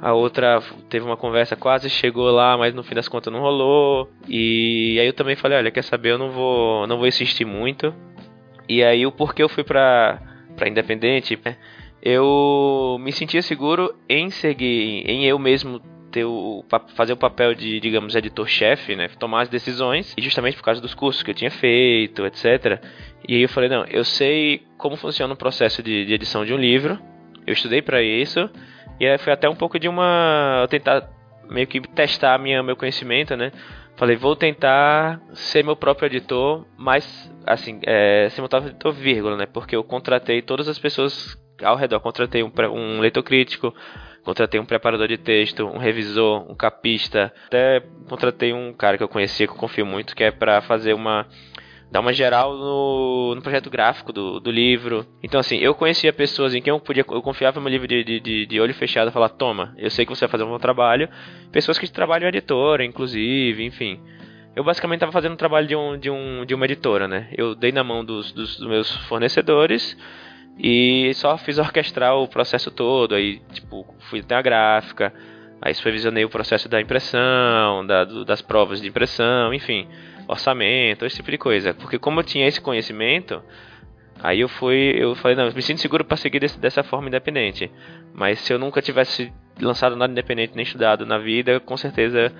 A 0.00 0.14
outra 0.14 0.62
teve 0.88 1.04
uma 1.04 1.16
conversa, 1.16 1.54
quase 1.56 1.90
chegou 1.90 2.30
lá, 2.30 2.56
mas 2.56 2.72
no 2.72 2.82
fim 2.82 2.94
das 2.94 3.06
contas 3.06 3.30
não 3.30 3.40
rolou. 3.40 4.10
E 4.26 4.96
aí 4.98 5.06
eu 5.06 5.12
também 5.12 5.36
falei, 5.36 5.58
olha, 5.58 5.70
quer 5.70 5.84
saber, 5.84 6.12
eu 6.12 6.18
não 6.18 6.30
vou, 6.30 6.86
não 6.86 6.96
vou 6.96 7.06
insistir 7.06 7.44
muito. 7.44 7.94
E 8.66 8.82
aí 8.82 9.06
o 9.06 9.12
porquê 9.12 9.42
eu 9.42 9.48
fui 9.48 9.62
para 9.62 10.18
para 10.56 10.68
independente, 10.68 11.38
né? 11.44 11.56
Eu 12.02 12.96
me 13.00 13.12
sentia 13.12 13.42
seguro 13.42 13.94
em 14.08 14.30
seguir, 14.30 15.04
em 15.08 15.26
eu 15.26 15.38
mesmo 15.38 15.80
ter 16.10 16.24
o, 16.24 16.64
fazer 16.94 17.12
o 17.12 17.16
papel 17.16 17.54
de, 17.54 17.78
digamos, 17.80 18.14
editor-chefe, 18.14 18.96
né? 18.96 19.08
Tomar 19.18 19.42
as 19.42 19.48
decisões, 19.48 20.14
e 20.16 20.22
justamente 20.22 20.56
por 20.56 20.64
causa 20.64 20.80
dos 20.80 20.94
cursos 20.94 21.22
que 21.22 21.30
eu 21.30 21.34
tinha 21.34 21.50
feito, 21.50 22.26
etc. 22.26 22.82
E 23.28 23.36
aí 23.36 23.42
eu 23.42 23.48
falei, 23.48 23.68
não, 23.68 23.84
eu 23.84 24.04
sei 24.04 24.62
como 24.76 24.96
funciona 24.96 25.34
o 25.34 25.36
processo 25.36 25.82
de, 25.82 26.04
de 26.04 26.14
edição 26.14 26.44
de 26.44 26.52
um 26.52 26.58
livro, 26.58 26.98
eu 27.46 27.52
estudei 27.52 27.80
para 27.80 28.02
isso, 28.02 28.50
e 28.98 29.06
aí 29.06 29.18
foi 29.18 29.32
até 29.32 29.48
um 29.48 29.54
pouco 29.54 29.78
de 29.78 29.88
uma... 29.88 30.66
Tentar 30.68 31.08
meio 31.48 31.66
que 31.66 31.80
testar 31.80 32.38
minha, 32.38 32.62
meu 32.62 32.76
conhecimento, 32.76 33.36
né? 33.36 33.52
Falei, 34.00 34.16
vou 34.16 34.34
tentar 34.34 35.20
ser 35.34 35.62
meu 35.62 35.76
próprio 35.76 36.06
editor, 36.06 36.64
mas, 36.74 37.30
assim, 37.46 37.80
é, 37.82 38.30
ser 38.30 38.40
meu 38.40 38.48
próprio 38.48 38.70
editor, 38.70 38.92
vírgula, 38.94 39.36
né? 39.36 39.44
Porque 39.44 39.76
eu 39.76 39.84
contratei 39.84 40.40
todas 40.40 40.68
as 40.68 40.78
pessoas 40.78 41.36
ao 41.62 41.76
redor. 41.76 42.00
Contratei 42.00 42.42
um, 42.42 42.50
um 42.72 43.00
leitor 43.00 43.22
crítico, 43.22 43.74
contratei 44.24 44.58
um 44.58 44.64
preparador 44.64 45.06
de 45.06 45.18
texto, 45.18 45.66
um 45.66 45.76
revisor, 45.76 46.50
um 46.50 46.54
capista, 46.54 47.30
até 47.48 47.82
contratei 48.08 48.54
um 48.54 48.72
cara 48.72 48.96
que 48.96 49.02
eu 49.02 49.08
conhecia, 49.08 49.46
que 49.46 49.52
eu 49.52 49.58
confio 49.58 49.84
muito, 49.84 50.16
que 50.16 50.24
é 50.24 50.30
para 50.30 50.62
fazer 50.62 50.94
uma 50.94 51.26
dar 51.90 52.00
uma 52.00 52.12
geral 52.12 52.56
no, 52.56 53.34
no 53.34 53.42
projeto 53.42 53.68
gráfico 53.68 54.12
do, 54.12 54.38
do, 54.38 54.50
livro. 54.50 55.04
Então, 55.22 55.40
assim, 55.40 55.56
eu 55.58 55.74
conhecia 55.74 56.12
pessoas 56.12 56.54
em 56.54 56.62
quem 56.62 56.70
eu 56.70 56.78
podia, 56.78 57.04
eu 57.08 57.22
confiava 57.22 57.58
no 57.58 57.62
meu 57.62 57.70
livro 57.70 57.88
de, 57.88 58.20
de, 58.20 58.46
de 58.46 58.60
olho 58.60 58.72
fechado, 58.74 59.10
falar, 59.10 59.30
toma, 59.30 59.74
eu 59.76 59.90
sei 59.90 60.04
que 60.06 60.14
você 60.14 60.20
vai 60.20 60.30
fazer 60.30 60.44
um 60.44 60.50
bom 60.50 60.58
trabalho. 60.58 61.08
Pessoas 61.50 61.78
que 61.78 61.90
trabalham 61.90 62.26
em 62.26 62.28
editora, 62.28 62.84
inclusive, 62.84 63.64
enfim. 63.64 64.00
Eu 64.54 64.62
basicamente 64.62 64.98
estava 64.98 65.12
fazendo 65.12 65.32
um 65.32 65.36
trabalho 65.36 65.66
de, 65.66 65.76
um, 65.76 65.98
de, 65.98 66.10
um, 66.10 66.44
de 66.44 66.54
uma 66.54 66.64
editora, 66.64 67.08
né? 67.08 67.28
Eu 67.36 67.54
dei 67.54 67.72
na 67.72 67.82
mão 67.82 68.04
dos, 68.04 68.32
dos, 68.32 68.56
dos 68.56 68.68
meus 68.68 68.96
fornecedores 69.06 69.96
e 70.58 71.12
só 71.14 71.36
fiz 71.38 71.58
orquestrar 71.58 72.16
o 72.16 72.28
processo 72.28 72.70
todo, 72.70 73.14
aí, 73.14 73.40
tipo, 73.52 73.86
fui 74.10 74.20
até 74.20 74.34
a 74.34 74.42
gráfica, 74.42 75.12
aí 75.62 75.72
supervisionei 75.72 76.24
o 76.24 76.28
processo 76.28 76.68
da 76.68 76.80
impressão, 76.80 77.86
da, 77.86 78.04
do, 78.04 78.24
das 78.24 78.42
provas 78.42 78.80
de 78.80 78.88
impressão, 78.88 79.54
enfim, 79.54 79.88
orçamento, 80.28 81.04
esse 81.04 81.16
tipo 81.16 81.30
de 81.30 81.38
coisa. 81.38 81.74
Porque 81.74 81.98
como 81.98 82.20
eu 82.20 82.24
tinha 82.24 82.46
esse 82.46 82.60
conhecimento, 82.60 83.42
aí 84.22 84.40
eu 84.40 84.48
fui, 84.48 84.94
eu 84.96 85.14
falei, 85.14 85.36
não, 85.36 85.46
eu 85.46 85.54
me 85.54 85.62
sinto 85.62 85.80
seguro 85.80 86.04
para 86.04 86.16
seguir 86.16 86.40
desse, 86.40 86.58
dessa 86.58 86.82
forma 86.82 87.08
independente. 87.08 87.70
Mas 88.14 88.40
se 88.40 88.52
eu 88.52 88.58
nunca 88.58 88.82
tivesse 88.82 89.32
lançado 89.60 89.96
nada 89.96 90.12
independente 90.12 90.54
nem 90.54 90.62
estudado 90.62 91.04
na 91.04 91.18
vida, 91.18 91.60
com 91.60 91.76
certeza 91.76 92.32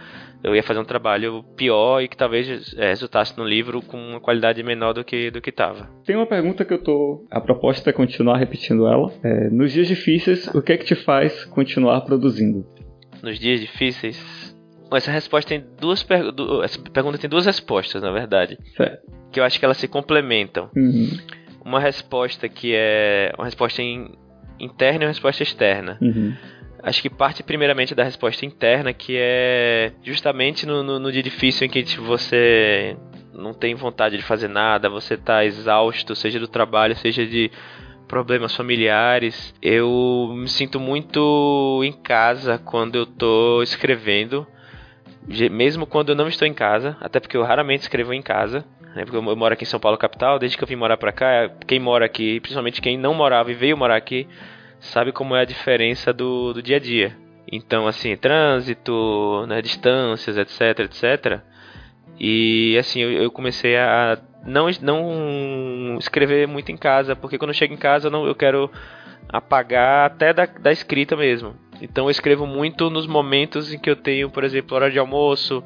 eu 0.43 0.55
ia 0.55 0.63
fazer 0.63 0.81
um 0.81 0.85
trabalho 0.85 1.45
pior 1.57 2.01
e 2.01 2.09
que 2.09 2.17
talvez 2.17 2.75
é, 2.77 2.89
resultasse 2.89 3.37
no 3.37 3.45
livro 3.45 3.83
com 3.83 3.97
uma 3.97 4.21
qualidade 4.21 4.63
menor 4.63 4.95
do 4.95 5.05
que 5.05 5.31
do 5.31 5.41
que 5.41 5.51
estava. 5.51 5.89
Tem 6.05 6.17
uma 6.17 6.27
pergunta 6.27 6.65
que 6.65 6.73
eu 6.73 6.83
tô. 6.83 7.27
A 7.31 7.41
proposta 7.41 7.91
é 7.91 7.93
continuar 7.93 8.39
repetindo 8.39 8.87
ela. 8.87 9.13
É, 9.23 9.51
nos 9.51 9.73
dias 9.73 9.87
difíceis, 9.87 10.47
o 10.55 10.63
que 10.63 10.73
é 10.73 10.77
que 10.77 10.85
te 10.85 10.95
faz 10.95 11.45
continuar 11.45 12.01
produzindo? 12.03 12.67
Nos 13.23 13.39
dias 13.39 13.61
difíceis. 13.61 14.59
Essa 14.93 15.11
resposta 15.11 15.49
tem 15.49 15.65
duas 15.81 16.03
per... 16.03 16.23
essa 16.65 16.79
pergunta 16.79 17.19
tem 17.19 17.31
duas 17.31 17.47
respostas, 17.47 18.03
na 18.03 18.11
verdade. 18.11 18.59
Certo. 18.77 19.11
Que 19.31 19.41
eu 19.41 19.45
acho 19.45 19.59
que 19.59 19.65
elas 19.65 19.77
se 19.77 19.89
complementam. 19.89 20.69
Uhum. 20.77 21.19
Uma 21.65 21.81
resposta 21.81 22.49
que 22.49 22.73
é 22.75 23.33
uma 23.37 23.45
resposta 23.45 23.83
in... 23.83 24.13
interna 24.59 25.05
e 25.05 25.07
uma 25.07 25.13
resposta 25.13 25.43
externa. 25.43 25.99
Uhum. 26.01 26.35
Acho 26.83 27.03
que 27.03 27.11
parte 27.11 27.43
primeiramente 27.43 27.95
da 27.95 28.03
resposta 28.03 28.47
interna, 28.47 28.93
que 28.93 29.15
é 29.19 29.93
justamente 30.03 30.67
no, 30.67 30.83
no, 30.83 30.99
no 30.99 31.13
dia 31.13 31.23
difícil 31.23 31.67
em 31.67 31.71
que 31.71 31.83
tipo, 31.83 32.03
você 32.03 32.97
não 33.35 33.53
tem 33.53 33.75
vontade 33.75 34.17
de 34.17 34.23
fazer 34.23 34.49
nada, 34.49 34.89
você 34.89 35.15
está 35.15 35.45
exausto, 35.45 36.17
seja 36.17 36.39
do 36.39 36.49
trabalho, 36.49 36.97
seja 36.97 37.27
de 37.27 37.51
problemas 38.09 38.55
familiares. 38.57 39.55
Eu 39.63 40.33
me 40.35 40.49
sinto 40.49 40.81
muito 40.81 41.81
em 41.85 41.93
casa 41.93 42.59
quando 42.59 42.97
eu 42.97 43.05
estou 43.05 43.63
escrevendo, 43.63 44.47
mesmo 45.51 45.87
quando 45.87 46.11
eu 46.11 46.17
não 46.17 46.29
estou 46.29 46.47
em 46.47 46.55
casa, 46.55 46.97
até 47.01 47.21
porque 47.21 47.37
eu 47.37 47.43
raramente 47.43 47.83
escrevo 47.83 48.13
em 48.13 48.23
casa. 48.23 48.65
Né, 48.95 49.05
porque 49.05 49.17
eu 49.17 49.23
moro 49.23 49.55
aqui 49.55 49.63
em 49.63 49.67
São 49.67 49.79
Paulo 49.79 49.97
capital, 49.97 50.39
desde 50.39 50.59
que 50.59 50.65
eu 50.65 50.69
vim 50.69 50.75
morar 50.75 50.97
pra 50.97 51.13
cá, 51.13 51.49
quem 51.65 51.79
mora 51.79 52.05
aqui, 52.05 52.41
principalmente 52.41 52.83
quem 52.83 52.99
não 52.99 53.15
morava 53.15 53.51
e 53.51 53.55
veio 53.55 53.77
morar 53.77 53.95
aqui, 53.95 54.27
sabe 54.81 55.13
como 55.13 55.37
é 55.37 55.43
a 55.43 55.45
diferença 55.45 56.13
do, 56.13 56.53
do 56.53 56.61
dia 56.61 56.77
a 56.77 56.81
dia. 56.81 57.17
Então, 57.53 57.87
assim, 57.87 58.17
trânsito, 58.17 59.47
né, 59.47 59.63
distâncias, 59.63 60.37
etc, 60.37 60.81
etc. 60.81 61.41
E, 62.19 62.77
assim, 62.79 63.01
eu, 63.01 63.13
eu 63.13 63.31
comecei 63.31 63.77
a 63.77 64.19
não, 64.45 64.69
não 64.81 65.97
escrever 65.99 66.47
muito 66.49 66.73
em 66.73 66.77
casa, 66.77 67.15
porque 67.15 67.39
quando 67.39 67.51
eu 67.51 67.55
chego 67.55 67.75
em 67.75 67.79
casa 67.79 68.09
eu, 68.09 68.11
não, 68.11 68.27
eu 68.27 68.35
quero 68.35 68.71
apagar 69.29 70.07
até 70.07 70.33
da, 70.33 70.47
da 70.47 70.73
escrita 70.73 71.17
mesmo. 71.17 71.55
Então 71.81 72.07
eu 72.07 72.11
escrevo 72.11 72.47
muito 72.47 72.91
nos 72.91 73.07
momentos 73.07 73.73
em 73.73 73.79
que 73.79 73.89
eu 73.89 73.97
tenho, 73.97 74.31
por 74.31 74.45
exemplo, 74.45 74.77
hora 74.77 74.91
de 74.91 74.99
almoço, 74.99 75.63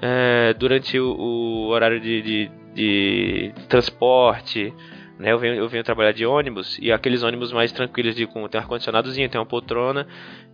é, 0.00 0.54
durante 0.54 0.98
o, 0.98 1.14
o 1.14 1.66
horário 1.68 2.00
de, 2.00 2.22
de, 2.22 2.50
de 2.74 3.52
transporte, 3.68 4.72
né? 5.20 5.32
Eu 5.32 5.38
venho, 5.38 5.54
eu 5.54 5.68
venho 5.68 5.84
trabalhar 5.84 6.12
de 6.12 6.24
ônibus 6.24 6.78
e 6.80 6.90
aqueles 6.90 7.22
ônibus 7.22 7.52
mais 7.52 7.70
tranquilos 7.70 8.14
de 8.16 8.26
com 8.26 8.48
tem 8.48 8.58
um 8.58 8.62
ar-condicionadozinho, 8.62 9.28
tem 9.28 9.38
uma 9.38 9.46
poltrona. 9.46 10.06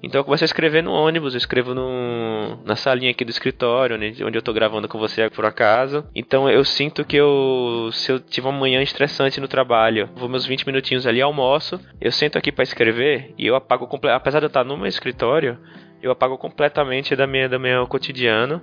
Então 0.03 0.21
eu 0.21 0.25
começo 0.25 0.43
a 0.43 0.47
escrever 0.47 0.83
no 0.83 0.91
ônibus, 0.93 1.35
eu 1.35 1.39
escrevo 1.39 1.73
no, 1.73 2.59
na 2.65 2.75
salinha 2.75 3.13
aqui 3.13 3.25
do 3.25 3.31
escritório, 3.31 3.97
né, 3.97 4.13
onde 4.23 4.37
eu 4.37 4.43
tô 4.43 4.53
gravando 4.53 4.89
com 4.89 4.99
você 4.99 5.31
por 5.31 5.47
acaso. 5.47 6.05
Então 6.15 6.51
eu 6.51 6.65
sinto 6.65 7.05
que 7.05 7.17
eu 7.17 7.91
se 7.93 8.11
eu 8.11 8.19
tiver 8.19 8.49
uma 8.49 8.59
manhã 8.59 8.83
estressante 8.83 9.41
no 9.41 9.49
trabalho, 9.49 10.11
vou 10.17 10.29
meus 10.29 10.45
20 10.45 10.67
minutinhos 10.67 11.07
ali 11.07 11.23
almoço, 11.23 11.81
eu 12.01 12.11
sento 12.11 12.37
aqui 12.37 12.51
para 12.51 12.65
escrever 12.65 13.33
e 13.39 13.47
eu 13.47 13.55
apago 13.55 13.89
apesar 14.13 14.41
de 14.41 14.47
eu 14.47 14.49
estar 14.49 14.65
no 14.65 14.77
meu 14.77 14.87
escritório, 14.87 15.57
eu 16.03 16.11
apago 16.11 16.37
completamente 16.37 17.15
da 17.15 17.27
minha 17.27 17.49
do 17.49 17.61
meu 17.61 17.87
cotidiano 17.87 18.61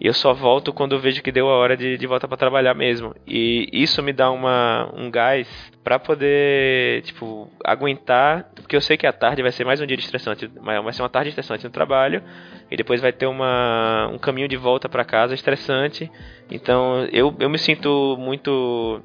E 0.00 0.06
eu 0.06 0.14
só 0.14 0.32
volto 0.32 0.72
quando 0.72 0.94
eu 0.94 1.00
vejo 1.00 1.22
que 1.22 1.32
deu 1.32 1.48
a 1.48 1.56
hora 1.56 1.76
de, 1.76 1.98
de 1.98 2.06
voltar 2.06 2.28
para 2.28 2.36
trabalhar 2.36 2.72
mesmo. 2.72 3.14
E 3.26 3.68
isso 3.72 4.00
me 4.00 4.12
dá 4.12 4.30
uma, 4.30 4.88
um 4.94 5.10
gás 5.10 5.48
para 5.82 5.98
poder, 5.98 7.02
tipo, 7.02 7.50
aguentar. 7.64 8.48
Porque 8.54 8.76
eu 8.76 8.80
sei 8.80 8.96
que 8.96 9.06
a 9.08 9.12
tarde 9.12 9.42
vai 9.42 9.50
ser 9.50 9.64
mais 9.64 9.80
um 9.80 9.86
dia 9.86 9.96
estressante. 9.96 10.46
Vai 10.46 10.92
ser 10.92 11.02
uma 11.02 11.08
tarde 11.08 11.30
estressante 11.30 11.64
no 11.64 11.70
trabalho. 11.70 12.22
E 12.70 12.76
depois 12.76 13.00
vai 13.00 13.12
ter 13.12 13.26
uma, 13.26 14.08
um 14.12 14.18
caminho 14.18 14.46
de 14.46 14.56
volta 14.56 14.88
para 14.88 15.04
casa 15.04 15.34
estressante. 15.34 16.08
Então 16.48 17.04
eu, 17.10 17.34
eu 17.40 17.50
me 17.50 17.58
sinto 17.58 18.16
muito, 18.20 19.02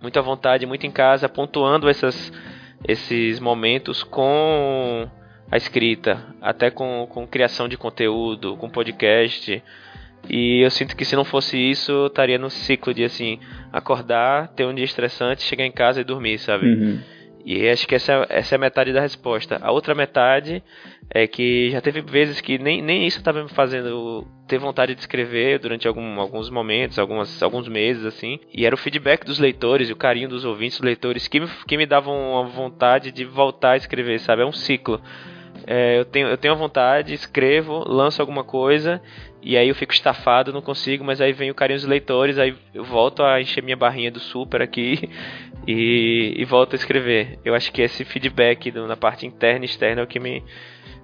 muito 0.00 0.18
à 0.18 0.22
vontade, 0.22 0.64
muito 0.64 0.86
em 0.86 0.90
casa, 0.90 1.28
pontuando 1.28 1.90
essas, 1.90 2.32
esses 2.88 3.38
momentos 3.38 4.02
com 4.02 5.06
a 5.50 5.58
escrita, 5.58 6.24
até 6.40 6.70
com, 6.70 7.06
com 7.10 7.26
criação 7.26 7.68
de 7.68 7.76
conteúdo, 7.76 8.56
com 8.56 8.70
podcast. 8.70 9.62
E 10.28 10.60
eu 10.60 10.70
sinto 10.70 10.96
que 10.96 11.04
se 11.04 11.16
não 11.16 11.24
fosse 11.24 11.58
isso, 11.58 11.90
eu 11.90 12.06
estaria 12.06 12.38
no 12.38 12.48
ciclo 12.48 12.94
de 12.94 13.04
assim, 13.04 13.38
acordar, 13.72 14.48
ter 14.48 14.64
um 14.64 14.74
dia 14.74 14.84
estressante, 14.84 15.42
chegar 15.42 15.66
em 15.66 15.72
casa 15.72 16.00
e 16.00 16.04
dormir, 16.04 16.38
sabe? 16.38 16.66
Uhum. 16.66 17.00
E 17.44 17.68
acho 17.68 17.88
que 17.88 17.94
essa, 17.94 18.24
essa 18.28 18.54
é 18.54 18.56
a 18.56 18.60
metade 18.60 18.92
da 18.92 19.00
resposta. 19.00 19.58
A 19.60 19.72
outra 19.72 19.94
metade 19.94 20.62
é 21.10 21.26
que 21.26 21.70
já 21.70 21.80
teve 21.80 22.00
vezes 22.00 22.40
que 22.40 22.56
nem, 22.56 22.80
nem 22.80 23.04
isso 23.04 23.18
estava 23.18 23.42
me 23.42 23.48
fazendo 23.48 24.26
ter 24.46 24.58
vontade 24.58 24.94
de 24.94 25.00
escrever 25.00 25.58
durante 25.58 25.88
algum, 25.88 26.20
alguns 26.20 26.48
momentos, 26.48 26.98
algumas, 26.98 27.42
alguns 27.42 27.66
meses, 27.66 28.04
assim. 28.04 28.38
E 28.54 28.64
era 28.64 28.74
o 28.74 28.78
feedback 28.78 29.24
dos 29.24 29.40
leitores 29.40 29.88
e 29.88 29.92
o 29.92 29.96
carinho 29.96 30.28
dos 30.28 30.44
ouvintes, 30.44 30.78
dos 30.78 30.86
leitores, 30.86 31.26
que 31.26 31.40
me, 31.40 31.48
que 31.66 31.76
me 31.76 31.84
davam 31.84 32.38
a 32.38 32.44
vontade 32.44 33.10
de 33.10 33.24
voltar 33.24 33.72
a 33.72 33.76
escrever, 33.76 34.20
sabe? 34.20 34.42
É 34.42 34.46
um 34.46 34.52
ciclo. 34.52 35.00
É, 35.66 35.98
eu, 35.98 36.04
tenho, 36.04 36.28
eu 36.28 36.36
tenho 36.36 36.54
a 36.54 36.56
vontade, 36.56 37.12
escrevo, 37.12 37.84
lanço 37.86 38.22
alguma 38.22 38.44
coisa 38.44 39.00
e 39.42 39.56
aí 39.56 39.68
eu 39.68 39.74
fico 39.74 39.92
estafado, 39.92 40.52
não 40.52 40.62
consigo, 40.62 41.02
mas 41.04 41.20
aí 41.20 41.32
vem 41.32 41.50
o 41.50 41.54
carinho 41.54 41.78
dos 41.78 41.88
leitores, 41.88 42.38
aí 42.38 42.54
eu 42.72 42.84
volto 42.84 43.24
a 43.24 43.40
encher 43.40 43.62
minha 43.62 43.76
barrinha 43.76 44.10
do 44.10 44.20
super 44.20 44.62
aqui 44.62 45.10
e, 45.66 46.34
e 46.36 46.44
volto 46.44 46.74
a 46.74 46.76
escrever. 46.76 47.40
Eu 47.44 47.54
acho 47.54 47.72
que 47.72 47.82
esse 47.82 48.04
feedback 48.04 48.70
do, 48.70 48.86
na 48.86 48.96
parte 48.96 49.26
interna 49.26 49.64
e 49.64 49.68
externa 49.68 50.00
é 50.00 50.04
o 50.04 50.06
que 50.06 50.20
me, 50.20 50.44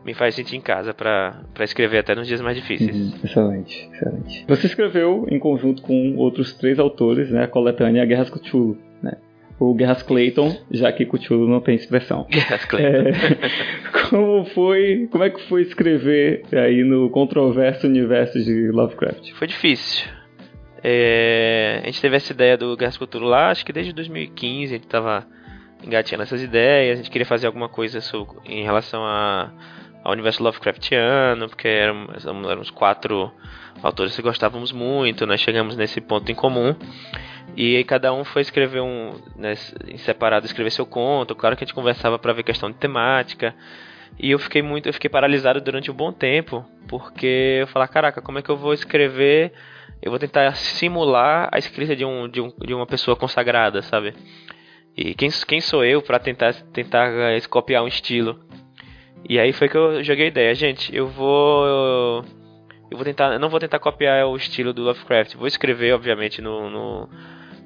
me 0.04 0.14
faz 0.14 0.36
sentir 0.36 0.56
em 0.56 0.60
casa 0.60 0.94
para 0.94 1.42
escrever 1.60 1.98
até 1.98 2.14
nos 2.14 2.28
dias 2.28 2.40
mais 2.40 2.56
difíceis. 2.56 2.96
Uhum, 2.96 3.20
excelente, 3.24 3.88
excelente. 3.92 4.44
Você 4.46 4.66
escreveu 4.68 5.26
em 5.28 5.38
conjunto 5.38 5.82
com 5.82 6.16
outros 6.16 6.52
três 6.54 6.78
autores, 6.78 7.30
né, 7.30 7.44
a 7.44 7.48
coletânea 7.48 8.06
Guerras 8.06 8.30
Cthulhu, 8.30 8.78
né? 9.02 9.16
O 9.58 9.74
Guerras 9.74 10.02
Clayton, 10.02 10.56
já 10.70 10.92
que 10.92 11.04
Cthulhu 11.04 11.48
não 11.48 11.60
tem 11.60 11.74
expressão. 11.74 12.26
Guerras 12.30 12.64
Clayton. 12.64 13.08
É, 13.08 14.00
como 14.08 14.44
foi, 14.46 15.08
como 15.10 15.24
é 15.24 15.30
que 15.30 15.42
foi 15.48 15.62
escrever 15.62 16.44
aí 16.52 16.84
no 16.84 17.10
controverso 17.10 17.86
universo 17.86 18.38
de 18.38 18.70
Lovecraft? 18.70 19.32
Foi 19.32 19.46
difícil. 19.46 20.06
É, 20.82 21.80
a 21.82 21.86
gente 21.86 22.00
teve 22.00 22.16
essa 22.16 22.32
ideia 22.32 22.56
do 22.56 22.76
Guerras 22.76 22.96
Cthulhu 22.96 23.26
lá, 23.26 23.50
acho 23.50 23.66
que 23.66 23.72
desde 23.72 23.92
2015 23.92 24.72
a 24.72 24.76
gente 24.76 24.84
estava 24.86 25.26
engatinhando 25.82 26.22
essas 26.22 26.42
ideias, 26.42 26.94
a 26.94 27.02
gente 27.02 27.10
queria 27.10 27.26
fazer 27.26 27.46
alguma 27.46 27.68
coisa 27.68 27.98
em 28.44 28.62
relação 28.62 29.04
a, 29.04 29.50
ao 30.02 30.12
universo 30.12 30.42
Lovecraftiano, 30.42 31.48
porque 31.48 31.68
éramos, 31.68 32.24
éramos 32.24 32.70
quatro 32.70 33.30
autores 33.82 34.14
que 34.14 34.22
gostávamos 34.22 34.72
muito, 34.72 35.26
nós 35.26 35.40
chegamos 35.40 35.76
nesse 35.76 36.00
ponto 36.00 36.30
em 36.30 36.34
comum. 36.34 36.74
E 37.56 37.76
aí 37.76 37.84
cada 37.84 38.12
um 38.12 38.24
foi 38.24 38.42
escrever 38.42 38.80
um, 38.80 39.12
né, 39.36 39.54
em 39.86 39.98
separado, 39.98 40.46
escrever 40.46 40.70
seu 40.70 40.86
conto. 40.86 41.34
Claro 41.34 41.56
que 41.56 41.64
a 41.64 41.66
gente 41.66 41.74
conversava 41.74 42.18
para 42.18 42.32
ver 42.32 42.42
questão 42.42 42.70
de 42.70 42.76
temática. 42.76 43.54
E 44.18 44.30
eu 44.30 44.38
fiquei 44.38 44.62
muito, 44.62 44.88
eu 44.88 44.92
fiquei 44.92 45.10
paralisado 45.10 45.60
durante 45.60 45.90
um 45.90 45.94
bom 45.94 46.12
tempo, 46.12 46.64
porque 46.88 47.58
eu 47.60 47.66
falava, 47.68 47.92
caraca, 47.92 48.22
como 48.22 48.38
é 48.38 48.42
que 48.42 48.50
eu 48.50 48.56
vou 48.56 48.72
escrever? 48.72 49.52
Eu 50.02 50.10
vou 50.10 50.18
tentar 50.18 50.52
simular 50.54 51.48
a 51.52 51.58
escrita 51.58 51.94
de, 51.94 52.04
um, 52.04 52.28
de, 52.28 52.40
um, 52.40 52.52
de 52.64 52.74
uma 52.74 52.86
pessoa 52.86 53.16
consagrada, 53.16 53.82
sabe? 53.82 54.14
E 54.96 55.14
quem, 55.14 55.30
quem 55.46 55.60
sou 55.60 55.84
eu 55.84 56.02
para 56.02 56.18
tentar 56.18 56.52
tentar 56.72 57.08
eh, 57.08 57.40
copiar 57.48 57.84
um 57.84 57.88
estilo? 57.88 58.40
E 59.28 59.38
aí 59.38 59.52
foi 59.52 59.68
que 59.68 59.76
eu 59.76 60.02
joguei 60.02 60.26
a 60.26 60.28
ideia, 60.28 60.54
gente, 60.54 60.94
eu 60.94 61.06
vou 61.06 62.24
eu, 62.90 62.96
vou 62.96 63.04
tentar, 63.04 63.32
eu 63.32 63.38
não 63.38 63.48
vou 63.48 63.60
tentar 63.60 63.78
copiar 63.78 64.26
o 64.26 64.36
estilo 64.36 64.72
do 64.72 64.82
Lovecraft, 64.82 65.36
vou 65.36 65.46
escrever 65.46 65.92
obviamente 65.94 66.42
no, 66.42 66.68
no 66.70 67.08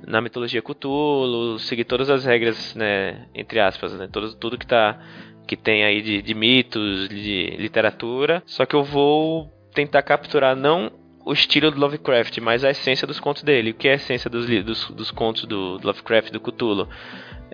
na 0.06 0.20
mitologia 0.20 0.62
Cthulhu, 0.62 1.58
seguir 1.58 1.84
todas 1.84 2.10
as 2.10 2.24
regras, 2.24 2.74
né, 2.74 3.26
entre 3.34 3.60
aspas, 3.60 3.92
né, 3.94 4.08
tudo, 4.10 4.34
tudo 4.34 4.58
que 4.58 4.66
tá 4.66 4.98
que 5.46 5.56
tem 5.56 5.84
aí 5.84 6.00
de, 6.00 6.22
de 6.22 6.34
mitos, 6.34 7.08
de 7.08 7.56
literatura, 7.58 8.42
só 8.46 8.64
que 8.64 8.74
eu 8.74 8.84
vou 8.84 9.50
tentar 9.74 10.02
capturar 10.02 10.54
não 10.54 10.90
o 11.24 11.32
estilo 11.32 11.70
do 11.70 11.80
Lovecraft, 11.80 12.38
mas 12.38 12.64
a 12.64 12.70
essência 12.70 13.06
dos 13.06 13.20
contos 13.20 13.42
dele. 13.42 13.70
O 13.70 13.74
que 13.74 13.88
é 13.88 13.92
a 13.92 13.96
essência 13.96 14.30
dos, 14.30 14.46
dos, 14.46 14.90
dos 14.90 15.10
contos 15.10 15.44
do, 15.44 15.78
do 15.78 15.86
Lovecraft, 15.86 16.32
do 16.32 16.40
Cthulhu? 16.40 16.88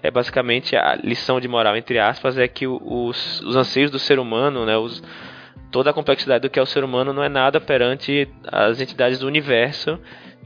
É 0.03 0.11
basicamente 0.11 0.77
a 0.77 0.95
lição 0.95 1.41
de 1.41 1.49
moral, 1.49 1.77
entre 1.77 1.99
aspas, 1.99 2.39
é 2.39 2.47
que 2.47 2.67
os, 2.67 3.41
os 3.41 3.57
anseios 3.57 3.91
do 3.91 3.99
ser 3.99 4.19
humano, 4.19 4.65
né, 4.65 4.77
os, 4.77 5.03
toda 5.71 5.91
a 5.91 5.93
complexidade 5.93 6.43
do 6.43 6.51
que 6.51 6.59
é 6.59 6.63
o 6.63 6.67
ser 6.67 6.85
humano 6.85 7.13
não 7.13 7.23
é 7.23 7.29
nada 7.29 7.61
perante 7.61 8.29
as 8.47 8.81
entidades 8.81 9.19
do 9.19 9.27
universo 9.27 9.99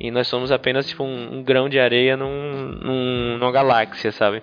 e 0.02 0.10
nós 0.10 0.26
somos 0.26 0.50
apenas 0.50 0.88
tipo 0.88 1.04
um, 1.04 1.36
um 1.36 1.42
grão 1.44 1.68
de 1.68 1.78
areia 1.78 2.16
num, 2.16 2.76
num, 2.82 3.38
numa 3.38 3.52
galáxia, 3.52 4.10
sabe? 4.10 4.42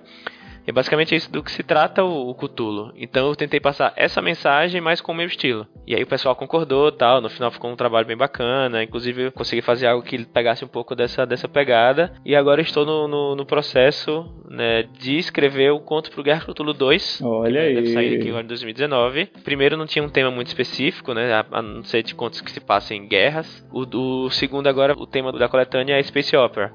É 0.70 0.72
basicamente 0.72 1.16
isso 1.16 1.32
do 1.32 1.42
que 1.42 1.52
se 1.52 1.64
trata 1.64 2.04
o, 2.04 2.30
o 2.30 2.36
Cthulhu. 2.36 2.94
Então 2.96 3.28
eu 3.28 3.36
tentei 3.36 3.60
passar 3.60 3.92
essa 3.96 4.22
mensagem, 4.22 4.80
mas 4.80 5.02
com 5.02 5.12
o 5.12 5.16
meu 5.16 5.26
estilo. 5.26 5.66
E 5.88 5.96
aí 5.96 6.04
o 6.04 6.08
pessoal 6.08 6.36
concordou 6.36 6.92
tal. 6.92 7.20
No 7.20 7.28
final 7.28 7.50
ficou 7.50 7.72
um 7.72 7.76
trabalho 7.76 8.06
bem 8.06 8.16
bacana. 8.16 8.84
Inclusive 8.84 9.24
eu 9.24 9.32
consegui 9.32 9.64
fazer 9.64 9.88
algo 9.88 10.06
que 10.06 10.24
pegasse 10.26 10.64
um 10.64 10.68
pouco 10.68 10.96
dessa, 10.96 11.26
dessa 11.26 11.48
pegada. 11.48 12.14
E 12.24 12.36
agora 12.36 12.62
estou 12.62 12.86
no, 12.86 13.08
no, 13.08 13.36
no 13.36 13.46
processo 13.48 14.32
né, 14.48 14.84
de 14.84 15.18
escrever 15.18 15.72
o 15.72 15.80
conto 15.80 16.12
pro 16.12 16.22
Guerra 16.22 16.46
Cthulhu 16.46 16.72
2. 16.72 17.24
Olha 17.24 17.62
aí. 17.62 17.74
Deve 17.74 17.94
sair 17.94 18.20
aqui 18.20 18.30
agora 18.30 18.44
em 18.44 18.48
2019. 18.50 19.26
Primeiro 19.44 19.76
não 19.76 19.88
tinha 19.88 20.06
um 20.06 20.10
tema 20.10 20.30
muito 20.30 20.50
específico, 20.50 21.16
né? 21.16 21.34
A, 21.34 21.46
a 21.52 21.62
não 21.64 21.84
ser 21.84 22.04
de 22.04 22.14
contos 22.14 22.42
que 22.42 22.52
se 22.52 22.60
passam 22.60 22.96
em 22.96 23.08
guerras. 23.08 23.66
O, 23.72 23.88
o 24.26 24.30
segundo 24.30 24.68
agora, 24.68 24.94
o 24.94 25.08
tema 25.08 25.32
da 25.32 25.50
coletânea 25.50 25.98
é 25.98 26.04
Space 26.04 26.38
Opera. 26.38 26.72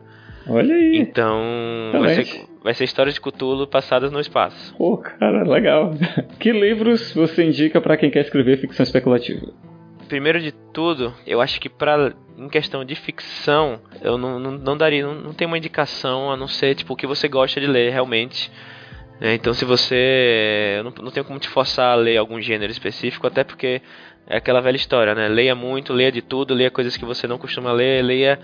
Olha 0.47 0.75
aí. 0.75 0.99
Então, 0.99 1.41
vai 1.93 2.23
ser, 2.23 2.45
vai 2.63 2.75
ser 2.75 2.85
histórias 2.85 3.15
de 3.15 3.21
Cthulhu 3.21 3.67
passadas 3.67 4.13
no 4.13 4.21
espaço. 4.21 4.75
Pô, 4.77 4.99
cara, 4.99 5.43
legal. 5.43 5.93
Que 6.39 6.53
livros 6.53 7.13
você 7.15 7.45
indica 7.45 7.81
para 7.81 7.97
quem 7.97 8.11
quer 8.11 8.21
escrever 8.21 8.59
ficção 8.59 8.83
especulativa? 8.83 9.53
Primeiro 10.09 10.41
de 10.41 10.53
tudo, 10.53 11.15
eu 11.27 11.41
acho 11.41 11.61
que 11.61 11.69
para 11.69 12.15
em 12.37 12.49
questão 12.49 12.85
de 12.85 12.95
ficção, 12.95 13.81
eu 14.03 14.19
não, 14.19 14.39
não, 14.39 14.51
não 14.53 14.77
daria, 14.77 15.07
não, 15.07 15.15
não 15.15 15.33
tem 15.33 15.47
uma 15.47 15.57
indicação 15.57 16.31
a 16.31 16.37
não 16.37 16.49
ser 16.49 16.75
tipo 16.75 16.93
o 16.93 16.97
que 16.97 17.07
você 17.07 17.29
gosta 17.29 17.61
de 17.61 17.67
ler 17.67 17.91
realmente. 17.91 18.51
É, 19.20 19.35
então, 19.35 19.55
se 19.55 19.64
você. 19.64 20.77
Eu 20.79 20.85
não, 20.85 20.92
não 21.03 21.11
tenho 21.11 21.24
como 21.24 21.38
te 21.38 21.48
forçar 21.48 21.92
a 21.92 21.94
ler 21.94 22.16
algum 22.16 22.40
gênero 22.40 22.70
específico, 22.70 23.27
até 23.27 23.44
porque 23.44 23.81
é 24.27 24.37
aquela 24.38 24.61
velha 24.61 24.77
história, 24.77 25.14
né? 25.14 25.29
Leia 25.29 25.55
muito, 25.55 25.92
leia 25.92 26.11
de 26.11 26.22
tudo, 26.22 26.55
leia 26.55 26.70
coisas 26.70 26.96
que 26.96 27.05
você 27.05 27.27
não 27.27 27.38
costuma 27.38 27.72
ler, 27.72 28.03
leia 28.03 28.38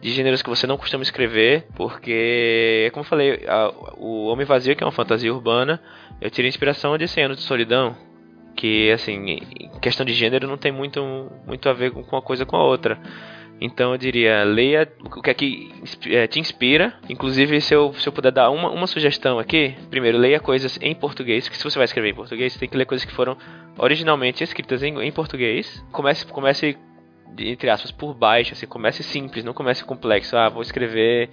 de 0.00 0.10
gêneros 0.10 0.42
que 0.42 0.48
você 0.48 0.66
não 0.66 0.76
costuma 0.76 1.02
escrever, 1.02 1.66
porque, 1.74 2.90
como 2.92 3.04
eu 3.04 3.08
falei, 3.08 3.44
a, 3.46 3.72
o 3.96 4.26
Homem 4.26 4.46
Vazio, 4.46 4.74
que 4.76 4.82
é 4.82 4.86
uma 4.86 4.92
fantasia 4.92 5.32
urbana, 5.32 5.80
eu 6.20 6.30
tirei 6.30 6.48
inspiração 6.48 6.96
de 6.98 7.06
100 7.06 7.24
Anos 7.24 7.36
de 7.38 7.42
Solidão, 7.44 7.96
que, 8.54 8.90
assim, 8.90 9.38
em 9.60 9.80
questão 9.80 10.04
de 10.04 10.12
gênero 10.12 10.48
não 10.48 10.56
tem 10.56 10.72
muito, 10.72 11.30
muito 11.46 11.68
a 11.68 11.72
ver 11.72 11.92
com 11.92 12.00
uma 12.00 12.22
coisa 12.22 12.46
com 12.46 12.56
a 12.56 12.64
outra. 12.64 12.98
Então 13.60 13.92
eu 13.92 13.98
diria, 13.98 14.44
leia 14.44 14.86
o 15.04 15.22
que 15.22 15.30
é 15.30 15.34
que 15.34 15.72
é, 16.06 16.26
te 16.26 16.38
inspira. 16.38 16.94
Inclusive, 17.08 17.60
se 17.60 17.74
eu, 17.74 17.92
se 17.94 18.06
eu 18.06 18.12
puder 18.12 18.30
dar 18.30 18.50
uma, 18.50 18.70
uma 18.70 18.86
sugestão 18.86 19.38
aqui, 19.38 19.74
primeiro, 19.88 20.18
leia 20.18 20.38
coisas 20.38 20.78
em 20.82 20.94
português, 20.94 21.48
que 21.48 21.56
se 21.56 21.64
você 21.64 21.78
vai 21.78 21.86
escrever 21.86 22.10
em 22.10 22.14
português, 22.14 22.52
você 22.52 22.58
tem 22.58 22.68
que 22.68 22.76
ler 22.76 22.84
coisas 22.84 23.04
que 23.04 23.12
foram 23.12 23.36
originalmente 23.78 24.44
escritas 24.44 24.82
em, 24.82 25.00
em 25.00 25.10
português. 25.10 25.82
Comece, 25.90 26.26
comece 26.26 26.76
entre 27.38 27.68
aspas, 27.68 27.90
por 27.90 28.14
baixo, 28.14 28.52
assim, 28.52 28.66
comece 28.66 29.02
simples, 29.02 29.44
não 29.44 29.52
comece 29.52 29.84
complexo. 29.84 30.36
Ah, 30.36 30.48
vou 30.48 30.62
escrever 30.62 31.30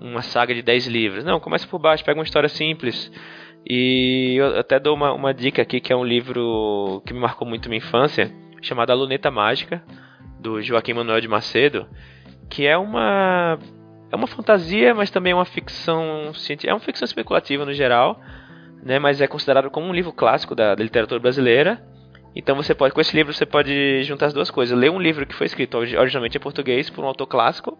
uma 0.00 0.22
saga 0.22 0.54
de 0.54 0.62
10 0.62 0.86
livros. 0.86 1.24
Não, 1.24 1.40
comece 1.40 1.66
por 1.66 1.78
baixo, 1.78 2.04
pega 2.04 2.18
uma 2.18 2.24
história 2.24 2.48
simples. 2.48 3.10
E 3.68 4.36
eu 4.38 4.58
até 4.58 4.78
dou 4.78 4.94
uma, 4.94 5.12
uma 5.12 5.34
dica 5.34 5.62
aqui, 5.62 5.80
que 5.80 5.92
é 5.92 5.96
um 5.96 6.04
livro 6.04 7.02
que 7.06 7.12
me 7.12 7.20
marcou 7.20 7.46
muito 7.46 7.68
minha 7.68 7.78
infância, 7.78 8.32
chamado 8.62 8.90
A 8.90 8.94
Luneta 8.94 9.30
Mágica, 9.30 9.82
do 10.38 10.60
Joaquim 10.62 10.94
Manuel 10.94 11.20
de 11.20 11.28
Macedo, 11.28 11.86
que 12.48 12.66
é 12.66 12.76
uma 12.76 13.58
é 14.10 14.16
uma 14.16 14.26
fantasia, 14.26 14.94
mas 14.94 15.10
também 15.10 15.32
é 15.32 15.34
uma 15.34 15.44
ficção 15.44 16.32
é 16.64 16.72
uma 16.72 16.80
ficção 16.80 17.04
especulativa 17.04 17.64
no 17.64 17.74
geral, 17.74 18.20
né, 18.82 18.98
mas 18.98 19.20
é 19.20 19.26
considerado 19.26 19.70
como 19.70 19.86
um 19.86 19.92
livro 19.92 20.12
clássico 20.12 20.54
da, 20.54 20.74
da 20.74 20.82
literatura 20.82 21.20
brasileira 21.20 21.82
então 22.38 22.54
você 22.54 22.72
pode, 22.72 22.94
com 22.94 23.00
esse 23.00 23.16
livro 23.16 23.32
você 23.32 23.44
pode 23.44 24.02
juntar 24.04 24.26
as 24.26 24.32
duas 24.32 24.48
coisas. 24.48 24.78
Ler 24.78 24.90
um 24.90 25.00
livro 25.00 25.26
que 25.26 25.34
foi 25.34 25.46
escrito 25.46 25.76
originalmente 25.76 26.36
em 26.36 26.40
português 26.40 26.88
por 26.88 27.04
um 27.04 27.08
autor 27.08 27.26
clássico 27.26 27.76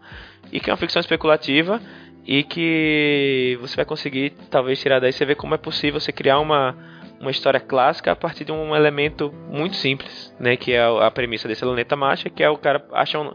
e 0.50 0.58
que 0.58 0.68
é 0.68 0.72
uma 0.72 0.76
ficção 0.76 0.98
especulativa 0.98 1.80
e 2.26 2.42
que 2.42 3.56
você 3.60 3.76
vai 3.76 3.84
conseguir 3.84 4.30
talvez 4.50 4.80
tirar 4.80 4.98
daí 4.98 5.12
você 5.12 5.24
ver 5.24 5.36
como 5.36 5.54
é 5.54 5.58
possível 5.58 6.00
você 6.00 6.12
criar 6.12 6.40
uma 6.40 6.76
uma 7.20 7.30
história 7.30 7.60
clássica 7.60 8.12
a 8.12 8.16
partir 8.16 8.44
de 8.44 8.52
um 8.52 8.74
elemento 8.74 9.32
muito 9.48 9.76
simples, 9.76 10.34
né, 10.38 10.56
que 10.56 10.72
é 10.72 10.82
a 10.82 11.10
premissa 11.10 11.48
desse 11.48 11.64
Luneta 11.64 11.96
Marcha, 11.96 12.30
que 12.30 12.42
é 12.42 12.50
o 12.50 12.56
cara 12.56 12.84
acha 12.92 13.18
um, 13.18 13.32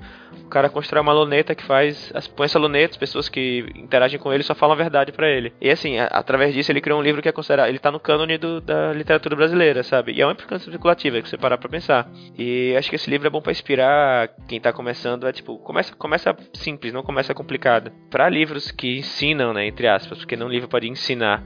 cara 0.49 0.69
constrói 0.69 1.01
uma 1.01 1.13
luneta 1.13 1.55
que 1.55 1.63
faz. 1.63 2.11
Põe 2.35 2.45
essa 2.45 2.59
luneta, 2.59 2.91
as 2.91 2.97
pessoas 2.97 3.29
que 3.29 3.65
interagem 3.75 4.19
com 4.19 4.31
ele 4.31 4.43
só 4.43 4.53
falam 4.53 4.73
a 4.73 4.77
verdade 4.77 5.11
para 5.11 5.29
ele. 5.29 5.53
E 5.59 5.69
assim, 5.69 5.97
a, 5.97 6.05
através 6.07 6.53
disso 6.53 6.71
ele 6.71 6.81
criou 6.81 6.99
um 6.99 7.03
livro 7.03 7.21
que 7.21 7.29
é 7.29 7.31
considerado. 7.31 7.69
Ele 7.69 7.79
tá 7.79 7.91
no 7.91 7.99
cânone 7.99 8.37
do, 8.37 8.61
da 8.61 8.93
literatura 8.93 9.35
brasileira, 9.35 9.83
sabe? 9.83 10.13
E 10.13 10.21
é 10.21 10.25
uma 10.25 10.33
implicância 10.33 10.69
especulativa 10.69 11.21
que 11.21 11.29
você 11.29 11.37
parar 11.37 11.57
pra 11.57 11.69
pensar. 11.69 12.09
E 12.37 12.75
acho 12.77 12.89
que 12.89 12.95
esse 12.95 13.09
livro 13.09 13.27
é 13.27 13.29
bom 13.29 13.41
para 13.41 13.51
inspirar 13.51 14.29
quem 14.47 14.59
tá 14.59 14.71
começando. 14.71 15.27
É 15.27 15.31
tipo, 15.31 15.57
começa, 15.59 15.95
começa 15.95 16.35
simples, 16.53 16.93
não 16.93 17.03
começa 17.03 17.33
complicado. 17.33 17.91
Para 18.09 18.29
livros 18.29 18.71
que 18.71 18.97
ensinam, 18.97 19.53
né, 19.53 19.65
entre 19.67 19.87
aspas, 19.87 20.19
porque 20.19 20.35
não 20.35 20.47
livro 20.47 20.67
pode 20.67 20.87
ensinar 20.87 21.43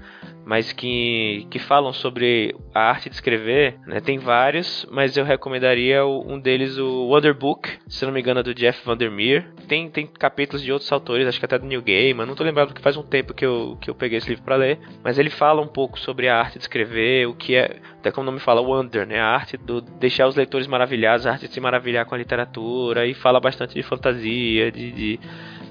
mas 0.47 0.71
que, 0.71 1.45
que 1.51 1.59
falam 1.59 1.91
sobre 1.91 2.55
a 2.73 2.89
arte 2.89 3.09
de 3.09 3.15
escrever, 3.15 3.77
né? 3.85 3.99
Tem 3.99 4.17
vários, 4.17 4.87
mas 4.89 5.17
eu 5.17 5.25
recomendaria 5.25 6.05
um 6.05 6.39
deles, 6.39 6.77
o 6.77 7.09
Wonder 7.09 7.33
Book, 7.33 7.69
se 7.85 8.05
não 8.05 8.13
me 8.13 8.21
engano, 8.21 8.39
é 8.39 8.43
do 8.43 8.55
Jeff 8.55 8.76
Vandermeer. 8.83 9.45
Tem, 9.67 9.89
tem 9.89 10.07
capítulos 10.07 10.61
de 10.61 10.71
outros 10.71 10.91
autores, 10.91 11.27
acho 11.27 11.39
que 11.39 11.45
até 11.45 11.57
do 11.59 11.65
New 11.65 11.81
Gaiman, 11.81 12.25
não 12.25 12.35
tô 12.35 12.43
lembrado 12.43 12.67
porque 12.67 12.81
faz 12.81 12.95
um 12.95 13.03
tempo 13.03 13.33
que 13.33 13.45
eu, 13.45 13.77
que 13.81 13.89
eu 13.89 13.95
peguei 13.95 14.17
esse 14.17 14.29
livro 14.29 14.43
para 14.43 14.55
ler, 14.55 14.79
mas 15.03 15.19
ele 15.19 15.29
fala 15.29 15.61
um 15.61 15.67
pouco 15.67 15.99
sobre 15.99 16.27
a 16.27 16.37
arte 16.37 16.57
de 16.57 16.63
escrever, 16.63 17.27
o 17.27 17.33
que 17.33 17.55
é, 17.55 17.77
até 17.99 18.11
como 18.11 18.27
o 18.27 18.31
nome 18.31 18.39
fala, 18.39 18.61
Wonder, 18.61 19.05
né? 19.05 19.19
A 19.19 19.27
arte 19.27 19.57
do 19.57 19.81
deixar 19.81 20.27
os 20.27 20.35
leitores 20.35 20.67
maravilhados, 20.67 21.25
a 21.25 21.31
arte 21.31 21.47
de 21.47 21.53
se 21.53 21.59
maravilhar 21.59 22.05
com 22.05 22.15
a 22.15 22.17
literatura, 22.17 23.05
e 23.05 23.13
fala 23.13 23.39
bastante 23.39 23.73
de 23.73 23.83
fantasia, 23.83 24.71
de, 24.71 24.91
de 24.91 25.19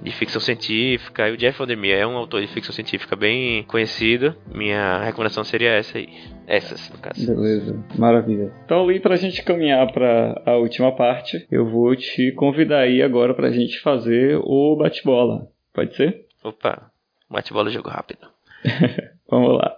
de 0.06 0.12
ficção 0.12 0.40
científica. 0.40 1.28
E 1.28 1.32
o 1.32 1.36
Jeff 1.36 1.58
Vandermeer 1.58 1.98
é 1.98 2.06
um 2.06 2.16
autor 2.16 2.40
de 2.40 2.46
ficção 2.46 2.72
científica 2.72 3.16
bem 3.16 3.64
conhecido. 3.64 4.36
Minha 4.54 5.02
recomendação 5.02 5.42
seria 5.42 5.70
essa 5.70 5.98
aí. 5.98 6.08
Essas, 6.46 6.88
no 6.90 6.98
caso. 6.98 7.26
Beleza, 7.26 7.84
maravilha. 7.98 8.52
Então, 8.64 8.84
ali, 8.84 9.00
pra 9.00 9.16
gente 9.16 9.42
caminhar 9.42 9.92
para 9.92 10.40
a 10.46 10.56
última 10.58 10.94
parte, 10.94 11.44
eu 11.50 11.66
vou 11.66 11.96
te 11.96 12.30
convidar 12.32 12.82
aí 12.82 13.02
agora 13.02 13.34
pra 13.34 13.50
gente 13.50 13.80
fazer 13.80 14.38
o 14.40 14.76
bate-bola. 14.76 15.48
Pode 15.74 15.96
ser? 15.96 16.26
Opa, 16.44 16.88
bate-bola 17.28 17.68
jogo 17.68 17.88
rápido. 17.88 18.28
Vamos 19.28 19.58
lá. 19.58 19.75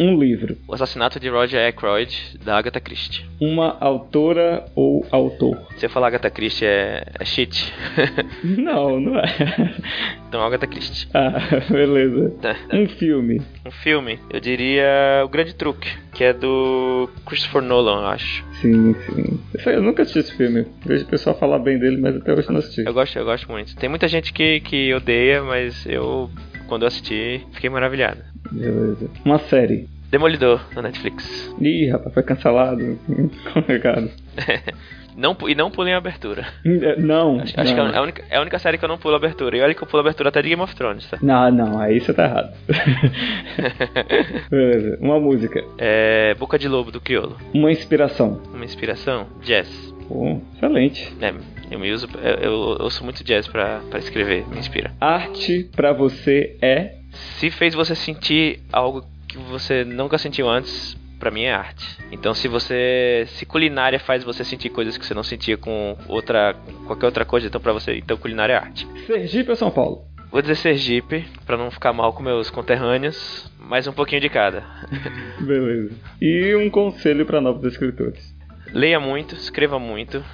Um 0.00 0.18
livro. 0.18 0.56
O 0.66 0.74
Assassinato 0.74 1.18
de 1.18 1.28
Roger 1.28 1.66
Ackroyd, 1.68 2.38
da 2.44 2.56
Agatha 2.56 2.80
Christie. 2.80 3.24
Uma 3.40 3.76
autora 3.80 4.64
ou 4.74 5.04
autor? 5.10 5.58
Se 5.76 5.86
eu 5.86 5.90
falar 5.90 6.08
Agatha 6.08 6.30
Christie 6.30 6.66
é, 6.66 7.04
é 7.18 7.24
shit. 7.24 7.72
não, 8.44 9.00
não 9.00 9.18
é. 9.18 9.74
Então 10.28 10.42
Agatha 10.42 10.66
Christie. 10.66 11.08
Ah, 11.14 11.38
beleza. 11.70 12.34
um 12.72 12.86
filme. 12.86 13.40
Um 13.66 13.70
filme, 13.70 14.18
eu 14.30 14.38
diria 14.40 15.22
O 15.24 15.28
Grande 15.28 15.54
Truque, 15.54 15.88
que 16.12 16.22
é 16.22 16.32
do 16.32 17.08
Christopher 17.26 17.62
Nolan, 17.62 18.02
eu 18.02 18.06
acho. 18.08 18.44
Sim, 18.60 18.94
sim. 19.06 19.40
Eu 19.66 19.82
nunca 19.82 20.02
assisti 20.02 20.18
esse 20.18 20.36
filme. 20.36 20.66
Vejo 20.84 21.04
o 21.04 21.08
pessoal 21.08 21.36
falar 21.38 21.58
bem 21.58 21.78
dele, 21.78 21.96
mas 21.96 22.16
até 22.16 22.32
hoje 22.32 22.50
não 22.50 22.58
assisti. 22.58 22.84
Eu 22.84 22.92
gosto, 22.92 23.18
eu 23.18 23.24
gosto 23.24 23.50
muito. 23.50 23.76
Tem 23.76 23.88
muita 23.88 24.06
gente 24.06 24.32
que, 24.32 24.60
que 24.60 24.92
odeia, 24.94 25.42
mas 25.42 25.86
eu, 25.86 26.30
quando 26.68 26.82
eu 26.82 26.88
assisti, 26.88 27.44
fiquei 27.52 27.70
maravilhado. 27.70 28.20
Beleza. 28.52 29.10
Uma 29.24 29.38
série. 29.38 29.88
Demolidor, 30.10 30.60
na 30.74 30.82
Netflix. 30.82 31.54
Ih, 31.60 31.90
rapaz, 31.90 32.14
foi 32.14 32.22
cancelado. 32.22 32.98
Complicado. 33.52 34.10
Não, 35.18 35.36
e 35.48 35.54
não 35.56 35.68
pulem 35.68 35.94
a 35.94 35.98
abertura. 35.98 36.46
É, 36.64 36.94
não. 36.96 37.40
Acho, 37.40 37.60
acho 37.60 37.74
não. 37.74 37.88
que 37.88 37.92
é 37.92 37.98
a, 37.98 38.02
única, 38.02 38.24
é 38.30 38.36
a 38.36 38.40
única 38.40 38.56
série 38.56 38.78
que 38.78 38.84
eu 38.84 38.88
não 38.88 38.96
pulo 38.96 39.14
a 39.14 39.16
abertura. 39.16 39.56
E 39.56 39.60
olha 39.60 39.74
que 39.74 39.82
eu 39.82 39.86
pulo 39.88 39.98
a 39.98 40.02
abertura 40.02 40.28
até 40.28 40.40
de 40.40 40.50
Game 40.50 40.62
of 40.62 40.76
Thrones, 40.76 41.10
tá? 41.10 41.18
Não, 41.20 41.50
não, 41.50 41.80
aí 41.80 41.98
você 41.98 42.14
tá 42.14 42.22
errado. 42.22 42.54
Beleza. 44.48 44.96
Uma 45.00 45.18
música. 45.18 45.60
É. 45.76 46.36
Boca 46.38 46.56
de 46.56 46.68
Lobo 46.68 46.92
do 46.92 47.00
Criolo. 47.00 47.36
Uma 47.52 47.72
inspiração. 47.72 48.40
Uma 48.54 48.64
inspiração? 48.64 49.26
Jazz. 49.42 49.92
Pô, 50.08 50.40
excelente. 50.54 51.14
É, 51.20 51.34
eu 51.70 51.78
me 51.78 51.92
uso. 51.92 52.08
Eu, 52.16 52.50
eu, 52.50 52.76
eu 52.80 52.90
sou 52.90 53.04
muito 53.04 53.22
jazz 53.22 53.46
pra, 53.46 53.80
pra 53.90 53.98
escrever, 53.98 54.46
me 54.48 54.58
inspira. 54.58 54.92
Arte 55.00 55.68
pra 55.76 55.92
você 55.92 56.56
é. 56.62 56.96
Se 57.38 57.50
fez 57.50 57.74
você 57.74 57.94
sentir 57.94 58.60
algo 58.72 59.04
que 59.28 59.36
você 59.36 59.84
nunca 59.84 60.16
sentiu 60.16 60.48
antes, 60.48 60.96
para 61.18 61.30
mim 61.30 61.42
é 61.42 61.52
arte. 61.52 61.98
Então 62.10 62.32
se 62.32 62.48
você 62.48 63.24
se 63.28 63.44
culinária 63.44 63.98
faz 63.98 64.24
você 64.24 64.44
sentir 64.44 64.70
coisas 64.70 64.96
que 64.96 65.04
você 65.04 65.14
não 65.14 65.22
sentia 65.22 65.56
com 65.56 65.96
outra 66.08 66.54
qualquer 66.86 67.06
outra 67.06 67.24
coisa, 67.24 67.46
então 67.46 67.60
para 67.60 67.72
você, 67.72 67.96
então 67.96 68.16
culinária 68.16 68.54
é 68.54 68.56
arte. 68.56 68.88
Sergipe 69.06 69.50
ou 69.50 69.56
São 69.56 69.70
Paulo? 69.70 70.04
Vou 70.30 70.42
dizer 70.42 70.56
Sergipe 70.56 71.24
para 71.46 71.56
não 71.56 71.70
ficar 71.70 71.92
mal 71.92 72.12
com 72.12 72.22
meus 72.22 72.50
conterrâneos, 72.50 73.50
mas 73.58 73.86
um 73.86 73.92
pouquinho 73.92 74.20
de 74.20 74.28
cada. 74.28 74.62
Beleza. 75.40 75.94
E 76.20 76.54
um 76.54 76.68
conselho 76.70 77.24
para 77.24 77.40
novos 77.40 77.64
escritores. 77.64 78.37
Leia 78.72 79.00
muito, 79.00 79.34
escreva 79.34 79.78
muito. 79.78 80.24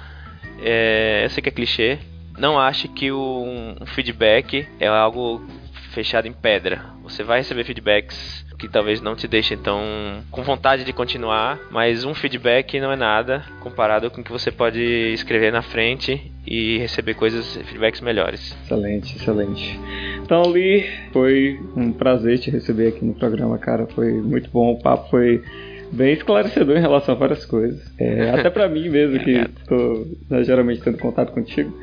É, 0.61 1.21
eu 1.25 1.29
sei 1.29 1.41
que 1.41 1.49
é 1.49 1.51
clichê. 1.51 1.99
Não 2.37 2.59
ache 2.59 2.87
que 2.87 3.11
o, 3.11 3.75
um 3.79 3.85
feedback 3.85 4.67
é 4.79 4.87
algo 4.87 5.41
fechado 5.93 6.27
em 6.27 6.33
pedra. 6.33 6.83
Você 7.03 7.23
vai 7.23 7.39
receber 7.39 7.63
feedbacks 7.63 8.45
que 8.57 8.67
talvez 8.67 9.01
não 9.01 9.15
te 9.15 9.27
deixem 9.27 9.57
tão 9.57 9.81
com 10.31 10.43
vontade 10.43 10.83
de 10.83 10.93
continuar, 10.93 11.59
mas 11.69 12.03
um 12.03 12.13
feedback 12.13 12.79
não 12.79 12.91
é 12.91 12.95
nada 12.95 13.43
comparado 13.61 14.09
com 14.09 14.21
o 14.21 14.23
que 14.23 14.31
você 14.31 14.51
pode 14.51 14.81
escrever 15.13 15.51
na 15.51 15.61
frente 15.61 16.31
e 16.45 16.77
receber 16.77 17.13
coisas, 17.15 17.55
feedbacks 17.65 18.01
melhores. 18.01 18.55
Excelente, 18.63 19.15
excelente. 19.15 19.79
Então, 20.21 20.43
Lee, 20.49 20.85
foi 21.11 21.59
um 21.75 21.91
prazer 21.91 22.39
te 22.39 22.49
receber 22.49 22.89
aqui 22.89 23.05
no 23.05 23.13
programa, 23.13 23.57
cara. 23.57 23.85
Foi 23.87 24.11
muito 24.13 24.49
bom, 24.49 24.73
o 24.73 24.79
papo 24.79 25.09
foi 25.09 25.43
bem 25.91 26.13
esclarecedor 26.13 26.77
em 26.77 26.81
relação 26.81 27.15
a 27.15 27.17
várias 27.17 27.45
coisas. 27.45 27.81
É, 27.99 28.29
até 28.37 28.49
para 28.49 28.67
mim 28.67 28.89
mesmo, 28.89 29.19
que 29.19 29.31
estou 29.31 30.07
né, 30.29 30.43
geralmente 30.43 30.81
tendo 30.81 30.97
contato 30.97 31.31
contigo. 31.31 31.75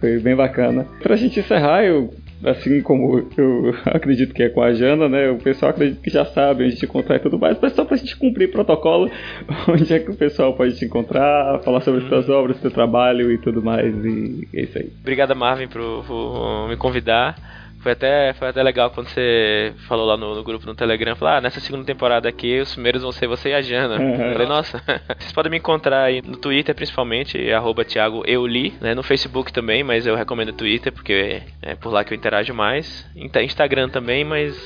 Foi 0.00 0.18
bem 0.20 0.36
bacana. 0.36 0.86
Pra 1.02 1.16
gente 1.16 1.40
encerrar, 1.40 1.84
eu 1.84 2.12
assim 2.44 2.80
como 2.82 3.26
eu 3.36 3.74
acredito 3.86 4.32
que 4.32 4.42
é 4.42 4.48
com 4.48 4.62
a 4.62 4.72
Jana, 4.72 5.08
né? 5.08 5.30
O 5.30 5.38
pessoal 5.38 5.70
acredita 5.70 6.00
que 6.00 6.10
já 6.10 6.24
sabe 6.24 6.64
onde 6.64 6.76
te 6.76 6.84
encontrar 6.84 7.16
e 7.16 7.20
tudo 7.20 7.38
mais, 7.38 7.58
mas 7.60 7.72
só 7.72 7.84
pra 7.84 7.96
gente 7.96 8.16
cumprir 8.16 8.50
protocolo, 8.50 9.10
onde 9.68 9.92
é 9.92 9.98
que 9.98 10.10
o 10.10 10.16
pessoal 10.16 10.54
pode 10.54 10.76
te 10.76 10.84
encontrar, 10.84 11.60
falar 11.60 11.80
sobre 11.80 12.02
as 12.02 12.08
suas 12.08 12.28
obras, 12.28 12.56
seu 12.58 12.70
trabalho 12.70 13.32
e 13.32 13.38
tudo 13.38 13.62
mais, 13.62 13.94
e 14.04 14.48
é 14.54 14.62
isso 14.62 14.78
aí. 14.78 14.90
Obrigada, 15.00 15.34
Marvin, 15.34 15.68
por, 15.68 16.04
por 16.04 16.68
me 16.68 16.76
convidar. 16.76 17.58
Foi 17.80 17.92
até, 17.92 18.32
foi 18.34 18.48
até 18.48 18.62
legal 18.62 18.90
quando 18.90 19.08
você 19.08 19.72
falou 19.86 20.04
lá 20.04 20.16
no, 20.16 20.34
no 20.34 20.42
grupo 20.42 20.66
no 20.66 20.74
Telegram, 20.74 21.14
falou, 21.14 21.34
ah, 21.34 21.40
nessa 21.40 21.60
segunda 21.60 21.84
temporada 21.84 22.28
aqui 22.28 22.60
os 22.60 22.72
primeiros 22.72 23.02
vão 23.02 23.12
ser 23.12 23.28
você 23.28 23.50
e 23.50 23.54
a 23.54 23.62
Jana. 23.62 24.00
Uhum. 24.00 24.26
Eu 24.26 24.32
falei, 24.32 24.48
nossa, 24.48 24.82
vocês 25.18 25.32
podem 25.32 25.50
me 25.50 25.58
encontrar 25.58 26.02
aí 26.02 26.20
no 26.20 26.36
Twitter 26.36 26.74
principalmente, 26.74 27.50
arroba 27.52 27.84
Thiago 27.84 28.22
Euli, 28.26 28.74
né, 28.80 28.94
no 28.94 29.02
Facebook 29.02 29.52
também, 29.52 29.84
mas 29.84 30.06
eu 30.06 30.16
recomendo 30.16 30.50
o 30.50 30.54
Twitter 30.54 30.92
porque 30.92 31.42
é 31.62 31.74
por 31.76 31.92
lá 31.92 32.04
que 32.04 32.12
eu 32.12 32.16
interajo 32.16 32.52
mais. 32.52 33.06
Instagram 33.14 33.88
também, 33.88 34.24
mas 34.24 34.56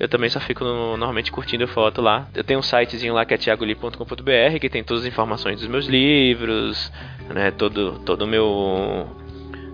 eu 0.00 0.08
também 0.08 0.28
só 0.28 0.40
fico 0.40 0.64
no, 0.64 0.96
normalmente 0.96 1.30
curtindo 1.30 1.66
foto 1.66 2.00
lá. 2.00 2.28
Eu 2.34 2.44
tenho 2.44 2.60
um 2.60 2.62
sitezinho 2.62 3.14
lá 3.14 3.24
que 3.24 3.34
é 3.34 3.36
thiagoli.com.br 3.36 4.58
que 4.60 4.68
tem 4.68 4.84
todas 4.84 5.02
as 5.02 5.08
informações 5.08 5.60
dos 5.60 5.68
meus 5.68 5.86
livros, 5.86 6.92
né, 7.28 7.50
todo 7.50 8.00
todo 8.04 8.22
o 8.22 8.26
meu 8.26 9.08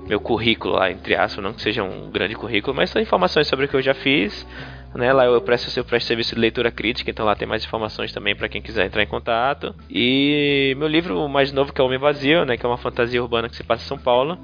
meu 0.06 0.20
currículo 0.20 0.74
lá, 0.74 0.90
entre 0.90 1.14
aspas, 1.14 1.42
não 1.42 1.52
que 1.52 1.62
seja 1.62 1.82
um 1.82 2.10
grande 2.10 2.34
currículo, 2.34 2.76
mas 2.76 2.90
são 2.90 3.00
informações 3.00 3.46
sobre 3.46 3.66
o 3.66 3.68
que 3.68 3.76
eu 3.76 3.82
já 3.82 3.94
fiz. 3.94 4.46
Né, 4.94 5.12
lá 5.12 5.24
eu 5.24 5.40
presto, 5.40 5.76
eu 5.76 5.84
presto 5.84 6.06
serviço 6.06 6.36
de 6.36 6.40
leitura 6.40 6.70
crítica, 6.70 7.10
então 7.10 7.26
lá 7.26 7.34
tem 7.34 7.48
mais 7.48 7.64
informações 7.64 8.12
também 8.12 8.36
para 8.36 8.48
quem 8.48 8.62
quiser 8.62 8.86
entrar 8.86 9.02
em 9.02 9.06
contato. 9.06 9.74
E 9.90 10.72
meu 10.78 10.86
livro 10.86 11.28
mais 11.28 11.50
novo, 11.50 11.72
que 11.72 11.80
é 11.80 11.84
Homem 11.84 11.98
Vazio, 11.98 12.44
né, 12.44 12.56
que 12.56 12.64
é 12.64 12.68
uma 12.68 12.78
fantasia 12.78 13.20
urbana 13.20 13.48
que 13.48 13.56
se 13.56 13.64
passa 13.64 13.82
em 13.82 13.88
São 13.88 13.98
Paulo, 13.98 14.38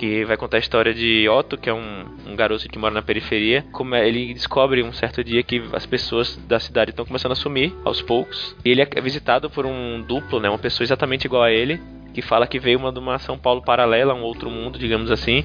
que 0.00 0.24
vai 0.24 0.36
contar 0.36 0.56
a 0.56 0.60
história 0.60 0.92
de 0.92 1.28
Otto, 1.28 1.56
que 1.56 1.70
é 1.70 1.72
um, 1.72 2.04
um 2.26 2.34
garoto 2.34 2.68
que 2.68 2.76
mora 2.76 2.92
na 2.92 3.02
periferia. 3.02 3.64
Como 3.70 3.94
ele 3.94 4.34
descobre 4.34 4.82
um 4.82 4.92
certo 4.92 5.22
dia 5.22 5.44
que 5.44 5.62
as 5.72 5.86
pessoas 5.86 6.34
da 6.48 6.58
cidade 6.58 6.90
estão 6.90 7.06
começando 7.06 7.30
a 7.30 7.36
sumir 7.36 7.72
aos 7.84 8.02
poucos. 8.02 8.56
E 8.64 8.70
ele 8.70 8.82
é 8.82 9.00
visitado 9.00 9.48
por 9.48 9.64
um 9.64 10.02
duplo, 10.02 10.40
né, 10.40 10.48
uma 10.48 10.58
pessoa 10.58 10.84
exatamente 10.84 11.26
igual 11.26 11.44
a 11.44 11.52
ele, 11.52 11.80
que 12.12 12.22
fala 12.22 12.46
que 12.46 12.58
veio 12.58 12.78
uma 12.78 12.92
de 12.92 12.98
uma 12.98 13.18
São 13.18 13.38
Paulo 13.38 13.62
paralela, 13.62 14.14
um 14.14 14.22
outro 14.22 14.50
mundo, 14.50 14.78
digamos 14.78 15.10
assim, 15.10 15.44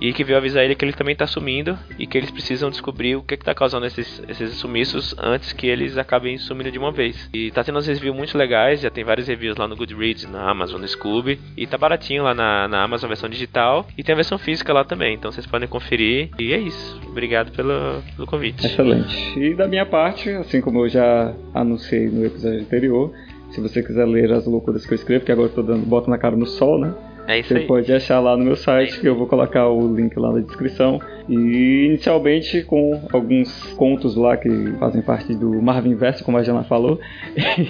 e 0.00 0.12
que 0.12 0.24
veio 0.24 0.38
avisar 0.38 0.64
ele 0.64 0.74
que 0.74 0.84
ele 0.84 0.92
também 0.92 1.12
está 1.12 1.26
sumindo 1.26 1.78
e 1.98 2.06
que 2.06 2.18
eles 2.18 2.30
precisam 2.30 2.70
descobrir 2.70 3.16
o 3.16 3.22
que 3.22 3.34
está 3.34 3.54
causando 3.54 3.86
esses, 3.86 4.22
esses 4.28 4.54
sumiços 4.56 5.14
antes 5.18 5.52
que 5.52 5.66
eles 5.66 5.96
acabem 5.96 6.36
sumindo 6.38 6.70
de 6.70 6.78
uma 6.78 6.92
vez. 6.92 7.28
E 7.32 7.50
tá 7.50 7.64
tendo 7.64 7.78
uns 7.78 7.86
reviews 7.86 8.16
muito 8.16 8.36
legais, 8.36 8.80
já 8.80 8.90
tem 8.90 9.04
vários 9.04 9.28
reviews 9.28 9.56
lá 9.56 9.66
no 9.66 9.76
Goodreads, 9.76 10.28
na 10.30 10.50
Amazon, 10.50 10.80
no 10.80 10.88
Scooby, 10.88 11.40
e 11.56 11.66
tá 11.66 11.78
baratinho 11.78 12.22
lá 12.22 12.34
na, 12.34 12.68
na 12.68 12.82
Amazon 12.82 13.06
a 13.06 13.08
versão 13.08 13.28
digital, 13.28 13.86
e 13.96 14.02
tem 14.02 14.12
a 14.12 14.16
versão 14.16 14.38
física 14.38 14.72
lá 14.72 14.84
também, 14.84 15.14
então 15.14 15.30
vocês 15.32 15.46
podem 15.46 15.68
conferir. 15.68 16.30
E 16.38 16.52
é 16.52 16.58
isso. 16.58 17.00
Obrigado 17.08 17.52
pelo, 17.52 18.02
pelo 18.14 18.26
convite. 18.26 18.66
Excelente. 18.66 19.38
E 19.38 19.54
da 19.54 19.66
minha 19.66 19.86
parte, 19.86 20.30
assim 20.30 20.60
como 20.60 20.84
eu 20.84 20.88
já 20.88 21.34
anunciei 21.54 22.08
no 22.08 22.24
episódio 22.24 22.60
anterior, 22.60 23.12
se 23.54 23.60
você 23.60 23.82
quiser 23.82 24.04
ler 24.04 24.32
as 24.32 24.46
loucuras 24.46 24.84
que 24.84 24.92
eu 24.92 24.96
escrevo, 24.96 25.24
que 25.24 25.30
agora 25.32 25.48
eu 25.48 25.52
tô 25.54 25.62
dando 25.62 25.86
bota 25.86 26.10
na 26.10 26.18
cara 26.18 26.36
no 26.36 26.46
sol, 26.46 26.78
né? 26.78 26.92
É 27.26 27.38
isso 27.38 27.48
Você 27.48 27.60
aí. 27.60 27.66
pode 27.66 27.90
achar 27.92 28.20
lá 28.20 28.36
no 28.36 28.44
meu 28.44 28.56
site, 28.56 29.00
que 29.00 29.08
eu 29.08 29.16
vou 29.16 29.26
colocar 29.26 29.68
o 29.68 29.94
link 29.94 30.14
lá 30.18 30.32
na 30.32 30.40
descrição. 30.40 31.00
E 31.28 31.86
inicialmente 31.86 32.62
com 32.64 33.00
alguns 33.12 33.62
contos 33.74 34.14
lá 34.14 34.36
que 34.36 34.50
fazem 34.78 35.00
parte 35.00 35.34
do 35.34 35.62
Marvin 35.62 35.94
Verso, 35.94 36.22
como 36.22 36.36
a 36.36 36.42
Jana 36.42 36.64
falou. 36.64 36.98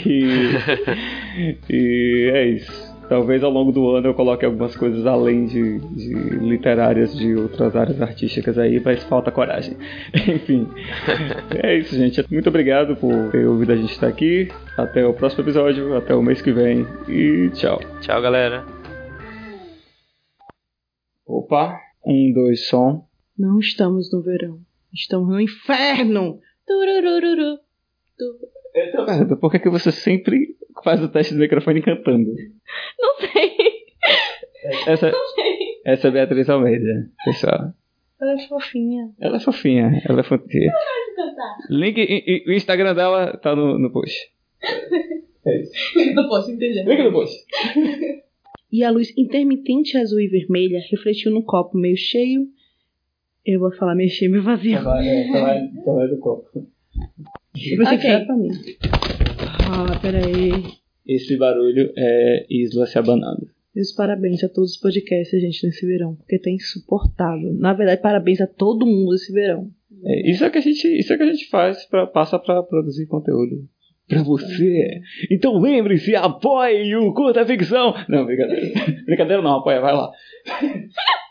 E, 0.07 1.51
e 1.69 2.31
é 2.33 2.47
isso. 2.47 2.94
Talvez 3.09 3.43
ao 3.43 3.51
longo 3.51 3.71
do 3.71 3.91
ano 3.91 4.09
eu 4.09 4.15
coloque 4.15 4.45
algumas 4.45 4.77
coisas 4.77 5.07
além 5.07 5.47
de, 5.47 5.79
de 5.79 6.15
literárias 6.15 7.15
de 7.17 7.35
outras 7.35 7.77
áreas 7.77 8.01
artísticas 8.01 8.59
aí, 8.59 8.81
mas 8.81 9.03
falta 9.05 9.31
coragem. 9.31 9.77
Enfim, 10.15 10.67
é 11.63 11.79
isso, 11.79 11.95
gente. 11.95 12.25
Muito 12.33 12.49
obrigado 12.49 12.97
por 12.97 13.31
ter 13.31 13.47
ouvido 13.47 13.73
a 13.73 13.77
gente 13.77 13.93
estar 13.93 14.09
aqui. 14.09 14.49
Até 14.77 15.07
o 15.07 15.15
próximo 15.15 15.45
episódio, 15.45 15.97
até 15.97 16.15
o 16.15 16.23
mês 16.23 16.41
que 16.41 16.53
vem 16.53 16.87
e 17.09 17.51
tchau. 17.51 17.81
Tchau, 18.01 18.23
galera. 18.23 18.65
Opa, 21.27 21.79
um, 22.05 22.33
dois, 22.33 22.67
som. 22.69 23.07
Não 23.39 23.59
estamos 23.59 24.13
no 24.13 24.23
verão. 24.23 24.61
Estamos 24.93 25.29
no 25.29 25.41
inferno! 25.41 26.39
Tururururu. 26.67 27.59
Então, 28.75 29.07
Fernanda, 29.07 29.37
por 29.37 29.51
que, 29.51 29.59
que 29.61 29.71
você 29.71 29.93
sempre 29.93 30.57
faz 30.83 31.03
o 31.03 31.09
teste 31.09 31.35
do 31.35 31.41
microfone 31.41 31.81
cantando? 31.83 32.31
Não 33.01 33.15
sei. 33.21 33.55
Essa, 34.87 35.13
essa 35.85 36.07
é 36.07 36.11
a 36.11 36.13
Beatriz 36.13 36.49
Almeida, 36.49 37.09
pessoal. 37.25 37.73
Ela 38.21 38.33
é 38.33 38.39
fofinha. 38.49 39.11
Ela 39.21 39.37
é 39.37 39.41
fofinha, 39.41 40.03
ela 40.09 40.21
é 40.21 40.25
fofinha. 40.25 40.73
Link, 41.71 41.99
e- 41.99 42.25
e- 42.27 42.51
o 42.51 42.53
Instagram 42.53 42.95
dela 42.95 43.37
tá 43.37 43.55
no, 43.55 43.79
no 43.79 43.93
post. 43.93 44.19
É 45.47 45.61
isso. 45.61 46.15
Não 46.15 46.27
posso 46.29 46.51
entender. 46.51 46.85
Link 46.85 47.03
no 47.03 47.13
post. 47.13 47.45
E 48.73 48.83
a 48.83 48.91
luz 48.91 49.13
intermitente 49.17 49.97
azul 49.99 50.19
e 50.21 50.27
vermelha 50.27 50.81
refletiu 50.91 51.31
no 51.31 51.45
copo 51.45 51.77
meio 51.79 51.97
cheio. 51.97 52.47
Eu 53.45 53.61
vou 53.61 53.71
falar 53.73 53.95
meio 53.95 54.09
cheio, 54.11 54.31
meio 54.31 54.43
vazio. 54.43 54.79
Só 55.85 55.95
vai 55.95 56.09
do 56.09 56.19
copo. 56.19 56.67
Você 57.55 57.83
Ok. 57.83 57.99
que 57.99 58.09
vai 58.09 58.25
pra 58.25 58.37
mim. 58.37 58.49
Ah, 59.67 59.99
peraí. 60.01 60.53
Esse 61.07 61.37
barulho 61.37 61.93
é 61.97 62.47
Isla 62.49 62.87
se 62.87 62.99
abanando. 62.99 63.49
Meus 63.75 63.93
parabéns 63.93 64.43
a 64.45 64.49
todos 64.49 64.73
os 64.73 64.77
podcasts, 64.77 65.41
gente, 65.41 65.67
nesse 65.67 65.85
verão. 65.87 66.15
Porque 66.15 66.39
tá 66.39 66.51
insuportável. 66.51 67.53
Na 67.55 67.73
verdade, 67.73 68.01
parabéns 68.01 68.41
a 68.41 68.47
todo 68.47 68.87
mundo 68.87 69.15
esse 69.15 69.33
verão. 69.33 69.69
É, 70.05 70.31
isso 70.31 70.45
é 70.45 70.51
que 70.51 70.59
a 70.59 70.61
gente, 70.61 70.87
isso 70.87 71.13
é 71.13 71.17
que 71.17 71.23
a 71.23 71.27
gente 71.27 71.49
faz 71.49 71.85
para 71.87 72.07
passa 72.07 72.39
para 72.39 72.63
produzir 72.63 73.07
conteúdo 73.07 73.69
para 74.07 74.23
você. 74.23 75.01
Então 75.31 75.59
lembre-se, 75.59 76.15
apoie 76.15 76.95
o 76.97 77.13
Curta 77.15 77.45
Ficção. 77.47 77.95
Não, 78.09 78.25
brincadeira. 78.25 78.71
brincadeira 79.07 79.43
não, 79.43 79.59
apoia, 79.59 79.81
vai 79.81 79.95
lá. 79.95 80.11